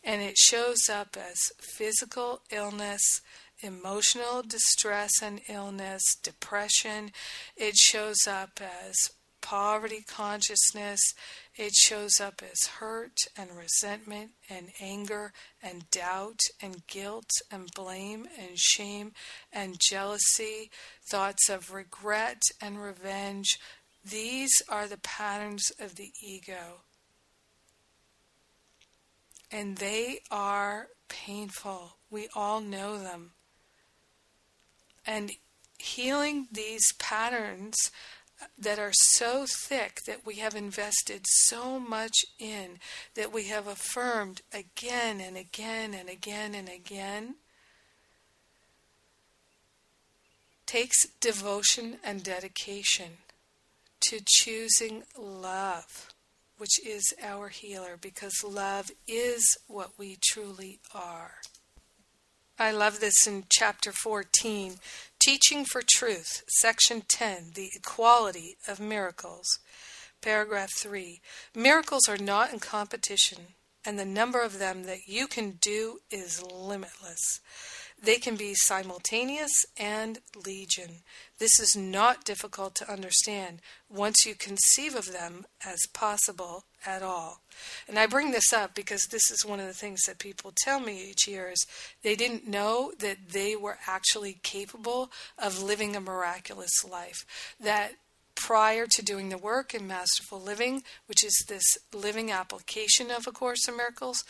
And 0.02 0.22
it 0.22 0.38
shows 0.38 0.88
up 0.90 1.18
as 1.18 1.52
physical 1.60 2.42
illness, 2.50 3.20
emotional 3.60 4.44
distress 4.44 5.22
and 5.22 5.42
illness, 5.50 6.16
depression. 6.24 7.12
It 7.58 7.76
shows 7.76 8.28
up 8.28 8.62
as 8.62 9.12
poverty 9.42 10.04
consciousness, 10.08 11.00
it 11.56 11.74
shows 11.74 12.20
up 12.20 12.42
as 12.44 12.68
hurt 12.68 13.18
and 13.38 13.50
resentment 13.56 14.32
and 14.50 14.68
anger 14.82 15.32
and 15.64 15.90
doubt 15.90 16.40
and 16.62 16.86
guilt 16.88 17.30
and 17.50 17.70
blame 17.74 18.28
and 18.38 18.60
shame 18.60 19.14
and 19.52 19.80
jealousy, 19.80 20.70
thoughts 21.10 21.50
of 21.50 21.72
regret 21.72 22.42
and 22.62 22.82
revenge. 22.82 23.58
These 24.10 24.62
are 24.70 24.88
the 24.88 24.98
patterns 24.98 25.72
of 25.80 25.96
the 25.96 26.12
ego. 26.22 26.82
And 29.52 29.78
they 29.78 30.20
are 30.32 30.88
painful. 31.10 31.98
We 32.10 32.30
all 32.36 32.62
know 32.62 32.98
them. 32.98 33.32
And 35.06 35.32
healing 35.78 36.48
these 36.52 36.94
patterns 37.00 37.92
that 38.58 38.78
are 38.78 38.94
so 38.94 39.46
thick 39.68 40.00
that 40.06 40.26
we 40.26 40.36
have 40.36 40.56
invested 40.56 41.22
so 41.26 41.80
much 41.80 42.18
in, 42.40 42.80
that 43.16 43.34
we 43.34 43.48
have 43.48 43.68
affirmed 43.68 44.42
again 44.54 45.20
and 45.20 45.36
again 45.36 45.94
and 45.94 46.08
again 46.08 46.54
and 46.54 46.70
again, 46.70 47.36
takes 50.66 51.08
devotion 51.20 51.98
and 52.04 52.24
dedication 52.24 53.18
to 54.02 54.20
choosing 54.26 55.04
love, 55.18 56.14
which 56.58 56.86
is 56.86 57.14
our 57.22 57.50
healer, 57.50 57.98
because 58.00 58.44
love 58.44 58.92
is 59.08 59.58
what 59.68 59.92
we 59.98 60.18
truly 60.22 60.80
are. 60.94 61.36
I 62.60 62.72
love 62.72 63.00
this 63.00 63.28
in 63.28 63.44
chapter 63.50 63.92
14, 63.92 64.76
Teaching 65.20 65.64
for 65.64 65.84
Truth, 65.88 66.44
section 66.48 67.04
10, 67.08 67.52
The 67.54 67.70
Equality 67.76 68.58
of 68.68 68.80
Miracles. 68.80 69.60
Paragraph 70.22 70.72
3 70.76 71.22
Miracles 71.54 72.10
are 72.10 72.18
not 72.18 72.52
in 72.52 72.60
competition, 72.60 73.54
and 73.86 74.00
the 74.00 74.06
number 74.06 74.42
of 74.42 74.58
them 74.58 74.84
that 74.84 75.08
you 75.08 75.28
can 75.28 75.60
do 75.62 76.00
is 76.10 76.44
limitless. 76.44 77.42
They 78.02 78.18
can 78.18 78.36
be 78.36 78.54
simultaneous 78.54 79.66
and 79.76 80.20
legion. 80.46 81.02
This 81.40 81.60
is 81.60 81.76
not 81.76 82.26
difficult 82.26 82.76
to 82.76 82.92
understand 82.92 83.60
once 83.90 84.26
you 84.26 84.36
conceive 84.36 84.96
of 84.96 85.12
them 85.12 85.46
as 85.66 85.80
possible 85.94 86.66
at 86.86 87.02
all. 87.02 87.42
And 87.88 87.98
I 87.98 88.06
bring 88.06 88.32
this 88.32 88.54
up 88.54 88.76
because 88.76 89.08
this 89.10 89.32
is 89.32 89.46
one 89.46 89.60
of 89.60 89.66
the 89.66 89.74
things 89.74 90.04
that 90.04 90.20
people 90.20 90.54
tell 90.56 90.80
me 90.80 91.10
each 91.10 91.28
year 91.28 91.50
is 91.50 91.66
they 92.04 92.16
didn't 92.16 92.48
know 92.48 92.92
that 93.00 93.30
they 93.32 93.56
were 93.56 93.80
actually 93.88 94.40
capable 94.44 95.12
of 95.38 95.64
living 95.64 95.96
a 95.96 96.02
miraculous 96.02 96.86
life. 96.86 97.26
That 97.60 97.94
prior 98.36 98.86
to 98.86 99.02
doing 99.02 99.30
the 99.30 99.38
work 99.38 99.74
in 99.74 99.88
Masterful 99.88 100.40
Living, 100.40 100.84
which 101.08 101.24
is 101.24 101.46
this 101.48 101.78
living 101.92 102.32
application 102.32 103.10
of 103.10 103.26
A 103.26 103.32
Course 103.32 103.68
in 103.68 103.76
Miracles, 103.76 104.24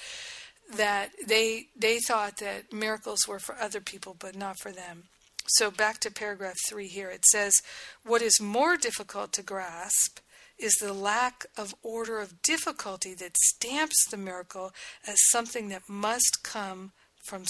that 0.76 1.12
they 1.26 1.68
they 1.76 2.00
thought 2.00 2.38
that 2.38 2.74
miracles 2.74 3.28
were 3.28 3.40
for 3.40 3.56
other 3.56 3.82
people 3.82 4.16
but 4.20 4.36
not 4.36 4.60
for 4.60 4.72
them. 4.72 5.04
So 5.48 5.72
back 5.72 6.00
to 6.00 6.12
paragraph 6.12 6.58
3 6.68 6.88
here 6.88 7.10
it 7.10 7.26
says 7.26 7.62
what 8.04 8.22
is 8.22 8.42
more 8.42 8.78
difficult 8.78 9.32
to 9.34 9.44
grasp 9.44 10.20
is 10.58 10.76
the 10.76 10.94
lack 10.94 11.46
of 11.56 11.76
order 11.84 12.20
of 12.20 12.42
difficulty 12.42 13.14
that 13.14 13.38
stamps 13.38 14.06
the 14.10 14.18
miracle 14.18 14.74
as 15.06 15.18
something 15.30 15.70
that 15.70 15.88
must 15.88 16.40
come 16.44 16.92
from 17.24 17.44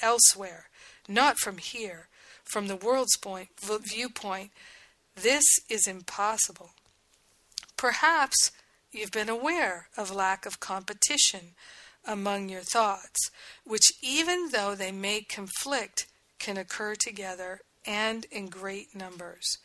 elsewhere, 0.00 0.66
not 1.08 1.38
from 1.38 1.58
here, 1.58 2.08
from 2.42 2.68
the 2.68 2.76
world's 2.76 3.16
point 3.16 3.48
viewpoint. 3.60 4.50
This 5.14 5.44
is 5.68 5.86
impossible. 5.86 6.70
Perhaps 7.76 8.50
you've 8.92 9.12
been 9.12 9.28
aware 9.28 9.88
of 9.96 10.14
lack 10.14 10.46
of 10.46 10.60
competition 10.60 11.54
among 12.06 12.48
your 12.48 12.62
thoughts, 12.62 13.30
which, 13.64 13.92
even 14.02 14.50
though 14.50 14.74
they 14.74 14.92
may 14.92 15.22
conflict, 15.22 16.06
can 16.38 16.56
occur 16.56 16.94
together 16.94 17.60
and 17.86 18.26
in 18.30 18.46
great 18.46 18.94
numbers. 18.94 19.58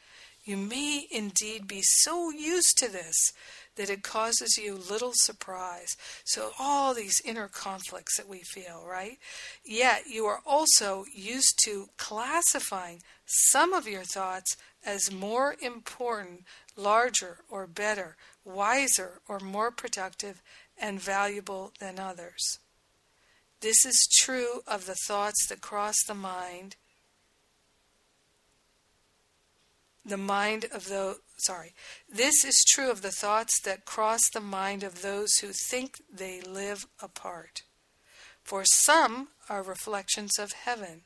You 0.44 0.58
may 0.58 1.06
indeed 1.12 1.68
be 1.68 1.82
so 1.82 2.32
used 2.32 2.78
to 2.78 2.92
this 2.92 3.34
that 3.76 3.90
it 3.90 4.04
causes 4.04 4.58
you 4.58 4.76
little 4.76 5.14
surprise. 5.14 5.96
So, 6.26 6.52
all 6.60 6.94
these 6.94 7.22
inner 7.24 7.48
conflicts 7.48 8.18
that 8.18 8.28
we 8.28 8.42
feel, 8.42 8.84
right? 8.86 9.18
Yet, 9.64 10.08
you 10.08 10.26
are 10.26 10.42
also 10.46 11.06
used 11.14 11.60
to 11.66 11.88
classifying 11.98 13.02
some 13.26 13.74
of 13.74 13.88
your 13.88 14.04
thoughts 14.04 14.58
as 14.86 15.12
more 15.12 15.56
important, 15.62 16.46
larger, 16.76 17.38
or 17.50 17.68
better, 17.68 18.18
wiser, 18.44 19.22
or 19.28 19.40
more 19.40 19.72
productive 19.72 20.42
and 20.80 21.00
valuable 21.00 21.74
than 21.80 22.00
others. 22.00 22.60
This 23.62 23.86
is 23.86 24.08
true 24.22 24.62
of 24.68 24.86
the 24.86 24.96
thoughts 24.96 25.48
that 25.48 25.62
cross 25.62 25.96
the 26.08 26.14
mind, 26.14 26.78
the 30.06 30.18
mind 30.18 30.66
of 30.72 30.88
those, 30.88 31.18
sorry, 31.38 31.74
this 32.10 32.46
is 32.46 32.64
true 32.68 32.90
of 32.90 33.02
the 33.02 33.12
thoughts 33.12 33.60
that 33.62 33.86
cross 33.86 34.22
the 34.34 34.40
mind 34.40 34.84
of 34.84 35.02
those 35.02 35.36
who 35.38 35.50
think 35.52 36.02
they 36.12 36.40
live 36.42 36.88
apart. 37.02 37.64
For 38.44 38.64
some 38.66 39.28
are 39.50 39.62
reflections 39.62 40.40
of 40.40 40.54
heaven, 40.54 41.02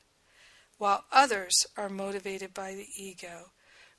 while 0.78 1.06
others 1.12 1.66
are 1.76 1.90
motivated 1.90 2.54
by 2.54 2.76
the 2.76 2.88
ego, 2.96 3.52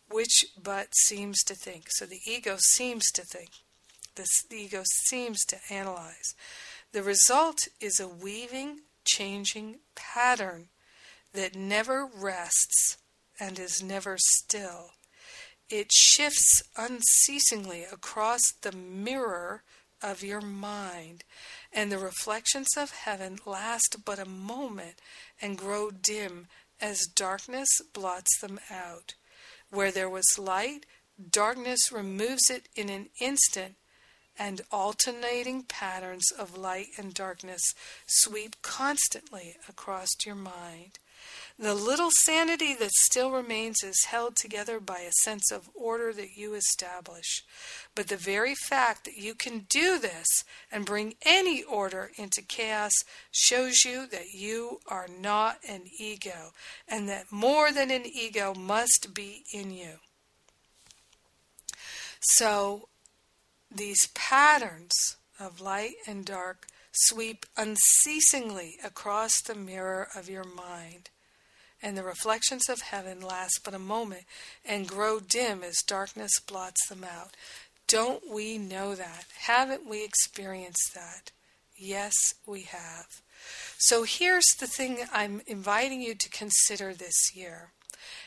which 0.09 0.45
but 0.62 0.95
seems 0.95 1.43
to 1.45 1.55
think. 1.55 1.87
So 1.91 2.07
the 2.07 2.20
ego 2.25 2.57
seems 2.59 3.11
to 3.12 3.22
think 3.22 3.51
the 4.16 4.26
ego 4.50 4.82
seems 5.06 5.44
to 5.46 5.56
analyze. 5.70 6.34
The 6.92 7.02
result 7.02 7.68
is 7.80 7.98
a 8.00 8.08
weaving, 8.08 8.80
changing 9.04 9.80
pattern 9.94 10.68
that 11.32 11.56
never 11.56 12.06
rests 12.06 12.98
and 13.40 13.58
is 13.58 13.82
never 13.82 14.16
still. 14.18 14.90
It 15.68 15.90
shifts 15.92 16.62
unceasingly 16.76 17.84
across 17.84 18.40
the 18.62 18.72
mirror 18.72 19.62
of 20.02 20.22
your 20.22 20.40
mind, 20.40 21.24
and 21.72 21.90
the 21.90 21.98
reflections 21.98 22.76
of 22.76 22.90
heaven 22.90 23.38
last 23.46 24.04
but 24.04 24.18
a 24.18 24.26
moment 24.26 25.00
and 25.40 25.56
grow 25.56 25.90
dim 25.90 26.46
as 26.80 27.06
darkness 27.06 27.80
blots 27.92 28.38
them 28.40 28.60
out. 28.70 29.14
Where 29.70 29.90
there 29.90 30.10
was 30.10 30.38
light, 30.38 30.84
darkness 31.30 31.90
removes 31.90 32.50
it 32.50 32.68
in 32.76 32.90
an 32.90 33.08
instant, 33.18 33.76
and 34.39 34.62
alternating 34.70 35.62
patterns 35.62 36.30
of 36.30 36.57
light 36.57 36.89
and 36.99 37.14
darkness 37.14 37.62
sweep 38.07 38.57
constantly 38.62 39.57
across 39.68 40.11
your 40.24 40.35
mind. 40.35 40.99
The 41.59 41.74
little 41.74 42.11
sanity 42.11 42.74
that 42.74 42.91
still 42.91 43.30
remains 43.30 43.82
is 43.85 44.07
held 44.09 44.35
together 44.35 44.80
by 44.80 45.01
a 45.01 45.12
sense 45.22 45.53
of 45.53 45.70
order 45.72 46.12
that 46.12 46.37
you 46.37 46.55
establish. 46.55 47.45
But 47.95 48.09
the 48.09 48.16
very 48.16 48.55
fact 48.55 49.05
that 49.05 49.16
you 49.16 49.35
can 49.35 49.66
do 49.68 49.99
this 49.99 50.26
and 50.72 50.85
bring 50.85 51.14
any 51.24 51.62
order 51.62 52.11
into 52.16 52.43
chaos 52.43 52.93
shows 53.30 53.85
you 53.85 54.07
that 54.09 54.32
you 54.35 54.80
are 54.89 55.07
not 55.09 55.59
an 55.68 55.82
ego 55.99 56.53
and 56.89 57.09
that 57.09 57.30
more 57.30 57.70
than 57.70 57.91
an 57.91 58.05
ego 58.05 58.53
must 58.53 59.14
be 59.14 59.45
in 59.53 59.70
you. 59.70 60.01
So, 62.20 62.89
these 63.75 64.09
patterns 64.14 65.16
of 65.39 65.61
light 65.61 65.95
and 66.07 66.25
dark 66.25 66.66
sweep 66.93 67.45
unceasingly 67.57 68.77
across 68.85 69.43
the 69.43 69.55
mirror 69.55 70.09
of 70.14 70.29
your 70.29 70.45
mind 70.45 71.11
and 71.83 71.99
the 71.99 72.05
reflections 72.05 72.68
of 72.68 72.81
heaven 72.81 73.20
last 73.20 73.61
but 73.64 73.75
a 73.75 73.79
moment 73.79 74.22
and 74.64 74.89
grow 74.89 75.20
dim 75.20 75.62
as 75.62 75.83
darkness 75.87 76.41
blots 76.41 76.87
them 76.89 77.05
out. 77.05 77.37
Don't 77.87 78.31
we 78.33 78.57
know 78.57 78.95
that? 78.95 79.27
Haven't 79.41 79.87
we 79.87 80.05
experienced 80.05 80.95
that? 80.95 81.31
Yes, 81.77 82.14
we 82.47 82.62
have. 82.62 83.20
So 83.77 84.05
here's 84.05 84.49
the 84.59 84.66
thing 84.66 85.01
I'm 85.12 85.43
inviting 85.47 86.01
you 86.01 86.14
to 86.14 86.31
consider 86.31 86.95
this 86.95 87.35
year. 87.35 87.72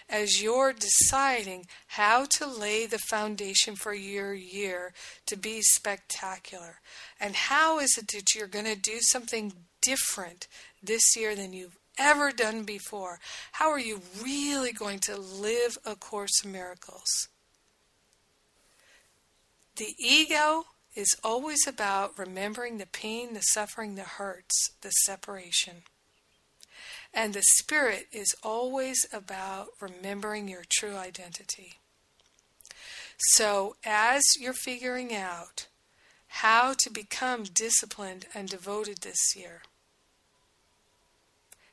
As 0.09 0.41
you're 0.41 0.73
deciding 0.73 1.65
how 1.87 2.25
to 2.25 2.47
lay 2.47 2.85
the 2.85 2.97
foundation 2.97 3.75
for 3.75 3.93
your 3.93 4.33
year 4.33 4.93
to 5.25 5.35
be 5.35 5.61
spectacular, 5.61 6.79
and 7.19 7.35
how 7.35 7.79
is 7.79 7.97
it 7.97 8.07
that 8.09 8.33
you're 8.33 8.47
going 8.47 8.65
to 8.65 8.75
do 8.75 8.99
something 9.01 9.51
different 9.81 10.47
this 10.81 11.15
year 11.15 11.35
than 11.35 11.53
you've 11.53 11.77
ever 11.97 12.31
done 12.31 12.63
before. 12.63 13.19
How 13.53 13.69
are 13.69 13.79
you 13.79 14.01
really 14.23 14.71
going 14.71 14.99
to 14.99 15.17
live 15.17 15.77
A 15.85 15.95
Course 15.95 16.43
in 16.43 16.51
Miracles? 16.51 17.29
The 19.75 19.95
ego 19.97 20.65
is 20.95 21.15
always 21.23 21.67
about 21.67 22.17
remembering 22.17 22.77
the 22.77 22.87
pain, 22.87 23.33
the 23.33 23.41
suffering, 23.41 23.95
the 23.95 24.03
hurts, 24.03 24.71
the 24.81 24.89
separation. 24.89 25.83
And 27.13 27.33
the 27.33 27.43
spirit 27.43 28.07
is 28.11 28.35
always 28.43 29.05
about 29.11 29.67
remembering 29.79 30.47
your 30.47 30.63
true 30.69 30.95
identity. 30.95 31.79
So, 33.17 33.75
as 33.83 34.23
you're 34.39 34.53
figuring 34.53 35.15
out 35.15 35.67
how 36.27 36.73
to 36.79 36.89
become 36.89 37.43
disciplined 37.43 38.25
and 38.35 38.47
devoted 38.47 38.99
this 38.99 39.35
year, 39.35 39.63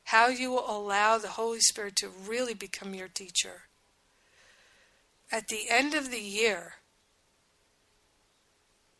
how 0.04 0.28
you 0.28 0.50
will 0.50 0.64
allow 0.70 1.18
the 1.18 1.28
Holy 1.28 1.60
Spirit 1.60 1.96
to 1.96 2.08
really 2.08 2.54
become 2.54 2.94
your 2.94 3.08
teacher. 3.08 3.62
At 5.30 5.48
the 5.48 5.68
end 5.68 5.94
of 5.94 6.10
the 6.10 6.20
year, 6.20 6.74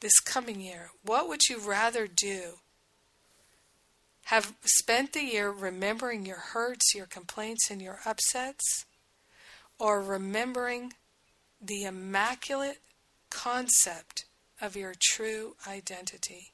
this 0.01 0.21
coming 0.21 0.61
year, 0.61 0.91
what 1.03 1.29
would 1.29 1.49
you 1.49 1.59
rather 1.59 2.07
do? 2.07 2.59
Have 4.25 4.55
spent 4.65 5.13
the 5.13 5.23
year 5.23 5.51
remembering 5.51 6.25
your 6.25 6.39
hurts, 6.39 6.95
your 6.95 7.07
complaints, 7.07 7.71
and 7.71 7.81
your 7.81 8.01
upsets? 8.05 8.87
Or 9.79 10.01
remembering 10.01 10.95
the 11.61 11.85
immaculate 11.85 12.81
concept 13.31 14.25
of 14.61 14.77
your 14.77 14.95
true 15.01 15.57
identity? 15.67 16.53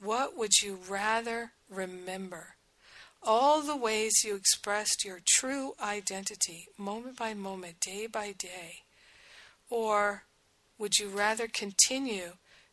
What 0.00 0.36
would 0.36 0.60
you 0.62 0.78
rather 0.88 1.52
remember? 1.68 2.56
all 3.24 3.62
the 3.62 3.76
ways 3.76 4.22
you 4.24 4.34
expressed 4.36 5.04
your 5.04 5.20
true 5.26 5.74
identity, 5.80 6.68
moment 6.76 7.16
by 7.16 7.32
moment, 7.32 7.80
day 7.80 8.06
by 8.06 8.32
day? 8.32 8.82
Or 9.70 10.24
would 10.78 10.98
you 10.98 11.08
rather 11.08 11.48
continue 11.48 12.32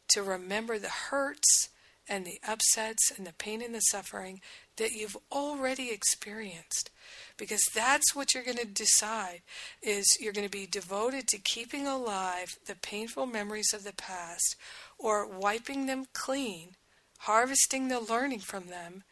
to 0.10 0.22
remember 0.22 0.78
the 0.78 0.90
hurts 0.90 1.70
and 2.08 2.26
the 2.26 2.40
upsets 2.48 3.12
and 3.16 3.26
the 3.26 3.34
pain 3.34 3.62
and 3.62 3.74
the 3.74 3.80
suffering 3.80 4.42
that 4.78 4.92
you've 4.92 5.18
already 5.32 5.92
experienced? 5.92 6.90
Because 7.38 7.64
that's 7.74 8.16
what 8.16 8.34
you're 8.34 8.44
going 8.44 8.58
to 8.58 8.66
decide 8.66 9.42
is 9.82 10.18
you're 10.20 10.34
going 10.34 10.48
to 10.48 10.52
be 10.52 10.68
devoted 10.68 11.28
to 11.28 11.38
keeping 11.38 11.88
alive 11.88 12.58
the 12.66 12.76
painful 12.76 13.26
memories 13.26 13.74
of 13.74 13.84
the 13.84 13.94
past 13.94 14.56
or 14.98 15.28
wiping 15.28 15.86
them 15.86 16.06
clean, 16.14 16.76
harvesting 17.20 17.88
the 17.88 18.00
learning 18.00 18.40
from 18.40 18.68
them 18.68 19.04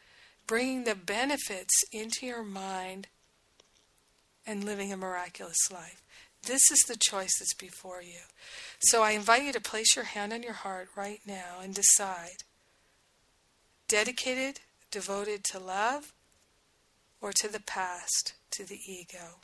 bringing 0.50 0.84
the 0.84 0.96
benefits 0.96 1.84
into 1.92 2.26
your 2.26 2.42
mind 2.42 3.06
and 4.48 4.64
living 4.64 4.92
a 4.92 4.98
miraculous 4.98 5.72
life. 5.72 6.02
This 6.42 6.72
is 6.72 6.80
the 6.88 6.98
choice 6.98 7.38
that's 7.38 7.54
before 7.54 8.02
you. 8.02 8.22
So 8.80 9.04
I 9.04 9.12
invite 9.12 9.44
you 9.44 9.54
to 9.54 9.62
place 9.62 9.96
your 9.96 10.06
hand 10.06 10.34
on 10.34 10.42
your 10.42 10.54
heart 10.54 10.90
right 10.96 11.20
now 11.24 11.60
and 11.62 11.76
decide 11.76 12.46
dedicated, 13.90 14.62
devoted 14.92 15.44
to 15.44 15.60
love, 15.60 16.14
or 17.20 17.34
to 17.34 17.52
the 17.52 17.60
past, 17.60 18.34
to 18.52 18.64
the 18.64 18.80
ego. 18.88 19.40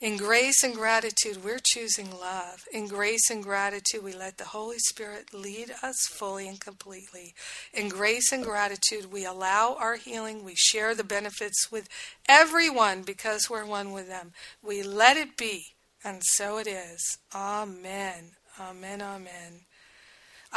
In 0.00 0.16
grace 0.16 0.62
and 0.64 0.74
gratitude, 0.74 1.44
we're 1.44 1.60
choosing 1.62 2.10
love. 2.18 2.64
In 2.72 2.88
grace 2.88 3.30
and 3.30 3.42
gratitude, 3.42 4.02
we 4.02 4.12
let 4.12 4.38
the 4.38 4.44
Holy 4.44 4.78
Spirit 4.78 5.32
lead 5.32 5.72
us 5.82 5.96
fully 6.08 6.48
and 6.48 6.60
completely. 6.60 7.34
In 7.72 7.88
grace 7.88 8.32
and 8.32 8.44
gratitude, 8.44 9.12
we 9.12 9.24
allow 9.24 9.76
our 9.78 9.94
healing. 9.94 10.44
We 10.44 10.56
share 10.56 10.94
the 10.94 11.04
benefits 11.04 11.70
with 11.70 11.88
everyone 12.28 13.02
because 13.02 13.48
we're 13.48 13.64
one 13.64 13.92
with 13.92 14.08
them. 14.08 14.32
We 14.62 14.82
let 14.82 15.16
it 15.16 15.36
be, 15.36 15.74
and 16.02 16.22
so 16.24 16.58
it 16.58 16.66
is. 16.66 17.18
Amen. 17.34 18.32
Amen. 18.60 19.00
Amen. 19.00 19.60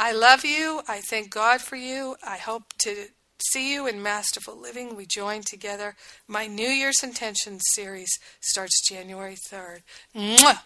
I 0.00 0.12
love 0.12 0.44
you. 0.44 0.80
I 0.86 1.00
thank 1.00 1.28
God 1.28 1.60
for 1.60 1.74
you. 1.74 2.14
I 2.24 2.36
hope 2.36 2.72
to 2.78 3.08
see 3.42 3.74
you 3.74 3.88
in 3.88 4.00
Masterful 4.00 4.56
Living. 4.56 4.94
We 4.94 5.06
join 5.06 5.42
together. 5.42 5.96
My 6.28 6.46
New 6.46 6.68
Year's 6.68 7.02
Intentions 7.02 7.62
series 7.74 8.20
starts 8.40 8.88
January 8.88 9.34
3rd. 9.34 9.82
Mwah! 10.14 10.60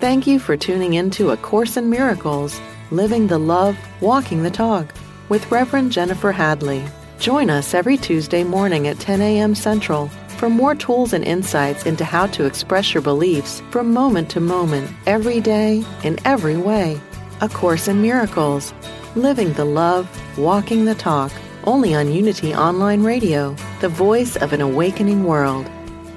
Thank 0.00 0.26
you 0.26 0.40
for 0.40 0.56
tuning 0.56 0.94
in 0.94 1.10
to 1.10 1.30
A 1.30 1.36
Course 1.36 1.76
in 1.76 1.88
Miracles, 1.88 2.60
Living 2.90 3.28
the 3.28 3.38
Love, 3.38 3.78
Walking 4.00 4.42
the 4.42 4.50
Talk 4.50 4.92
with 5.28 5.48
Reverend 5.52 5.92
Jennifer 5.92 6.32
Hadley. 6.32 6.84
Join 7.20 7.50
us 7.50 7.72
every 7.72 7.96
Tuesday 7.96 8.42
morning 8.42 8.88
at 8.88 8.98
10 8.98 9.20
a.m. 9.20 9.54
Central 9.54 10.10
for 10.38 10.48
more 10.48 10.74
tools 10.74 11.12
and 11.12 11.24
insights 11.24 11.84
into 11.84 12.04
how 12.04 12.28
to 12.28 12.46
express 12.46 12.94
your 12.94 13.02
beliefs 13.02 13.60
from 13.70 13.92
moment 13.92 14.30
to 14.30 14.40
moment, 14.40 14.88
every 15.06 15.40
day, 15.40 15.84
in 16.04 16.16
every 16.24 16.56
way. 16.56 16.98
A 17.40 17.48
Course 17.48 17.88
in 17.88 18.00
Miracles. 18.00 18.72
Living 19.16 19.52
the 19.54 19.64
Love, 19.64 20.08
Walking 20.38 20.84
the 20.84 20.94
Talk. 20.94 21.32
Only 21.64 21.94
on 21.94 22.12
Unity 22.12 22.54
Online 22.54 23.02
Radio, 23.02 23.54
the 23.80 23.88
voice 23.88 24.36
of 24.36 24.52
an 24.52 24.60
awakening 24.60 25.24
world. 25.24 25.68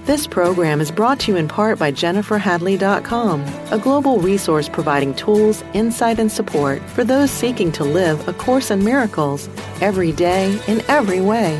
This 0.05 0.28
program 0.28 0.82
is 0.82 0.91
brought 0.91 1.19
to 1.22 1.32
you 1.32 1.38
in 1.38 1.47
part 1.47 1.78
by 1.78 1.91
JenniferHadley.com, 1.91 3.41
a 3.72 3.80
global 3.80 4.19
resource 4.19 4.69
providing 4.69 5.13
tools, 5.15 5.63
insight, 5.74 6.19
and 6.19 6.32
support 6.32 6.82
for 6.89 7.03
those 7.03 7.32
seeking 7.32 7.72
to 7.74 7.84
live 7.84 8.28
A 8.28 8.34
Course 8.34 8.72
in 8.72 8.84
Miracles 8.84 9.49
every 9.82 10.11
day 10.11 10.59
in 10.67 10.82
every 10.88 11.22
way 11.22 11.59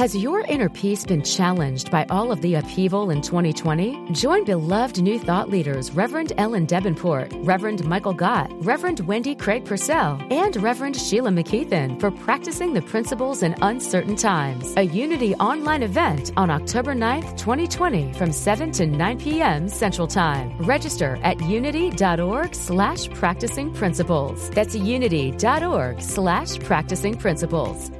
Has 0.00 0.16
your 0.16 0.40
inner 0.46 0.70
peace 0.70 1.04
been 1.04 1.22
challenged 1.22 1.90
by 1.90 2.06
all 2.08 2.32
of 2.32 2.40
the 2.40 2.54
upheaval 2.54 3.10
in 3.10 3.20
2020? 3.20 4.12
Join 4.12 4.44
beloved 4.44 5.02
New 5.02 5.18
Thought 5.18 5.50
leaders 5.50 5.90
Reverend 5.90 6.32
Ellen 6.38 6.66
Debenport, 6.66 7.30
Reverend 7.46 7.84
Michael 7.84 8.14
Gott, 8.14 8.50
Reverend 8.64 9.00
Wendy 9.00 9.34
Craig 9.34 9.66
Purcell, 9.66 10.18
and 10.30 10.56
Reverend 10.56 10.96
Sheila 10.96 11.28
McKeithen 11.28 12.00
for 12.00 12.10
practicing 12.10 12.72
the 12.72 12.80
principles 12.80 13.42
in 13.42 13.54
uncertain 13.60 14.16
times. 14.16 14.72
A 14.78 14.84
Unity 14.84 15.34
online 15.34 15.82
event 15.82 16.32
on 16.34 16.48
October 16.48 16.94
9th, 16.94 17.36
2020 17.36 18.14
from 18.14 18.32
7 18.32 18.72
to 18.72 18.86
9 18.86 19.20
p.m. 19.20 19.68
Central 19.68 20.06
Time. 20.06 20.56
Register 20.60 21.18
at 21.22 21.38
unity.org 21.42 22.54
slash 22.54 23.10
practicing 23.10 23.70
principles. 23.74 24.48
That's 24.48 24.74
unity.org 24.74 26.00
slash 26.00 26.58
practicing 26.60 27.18
principles. 27.18 27.90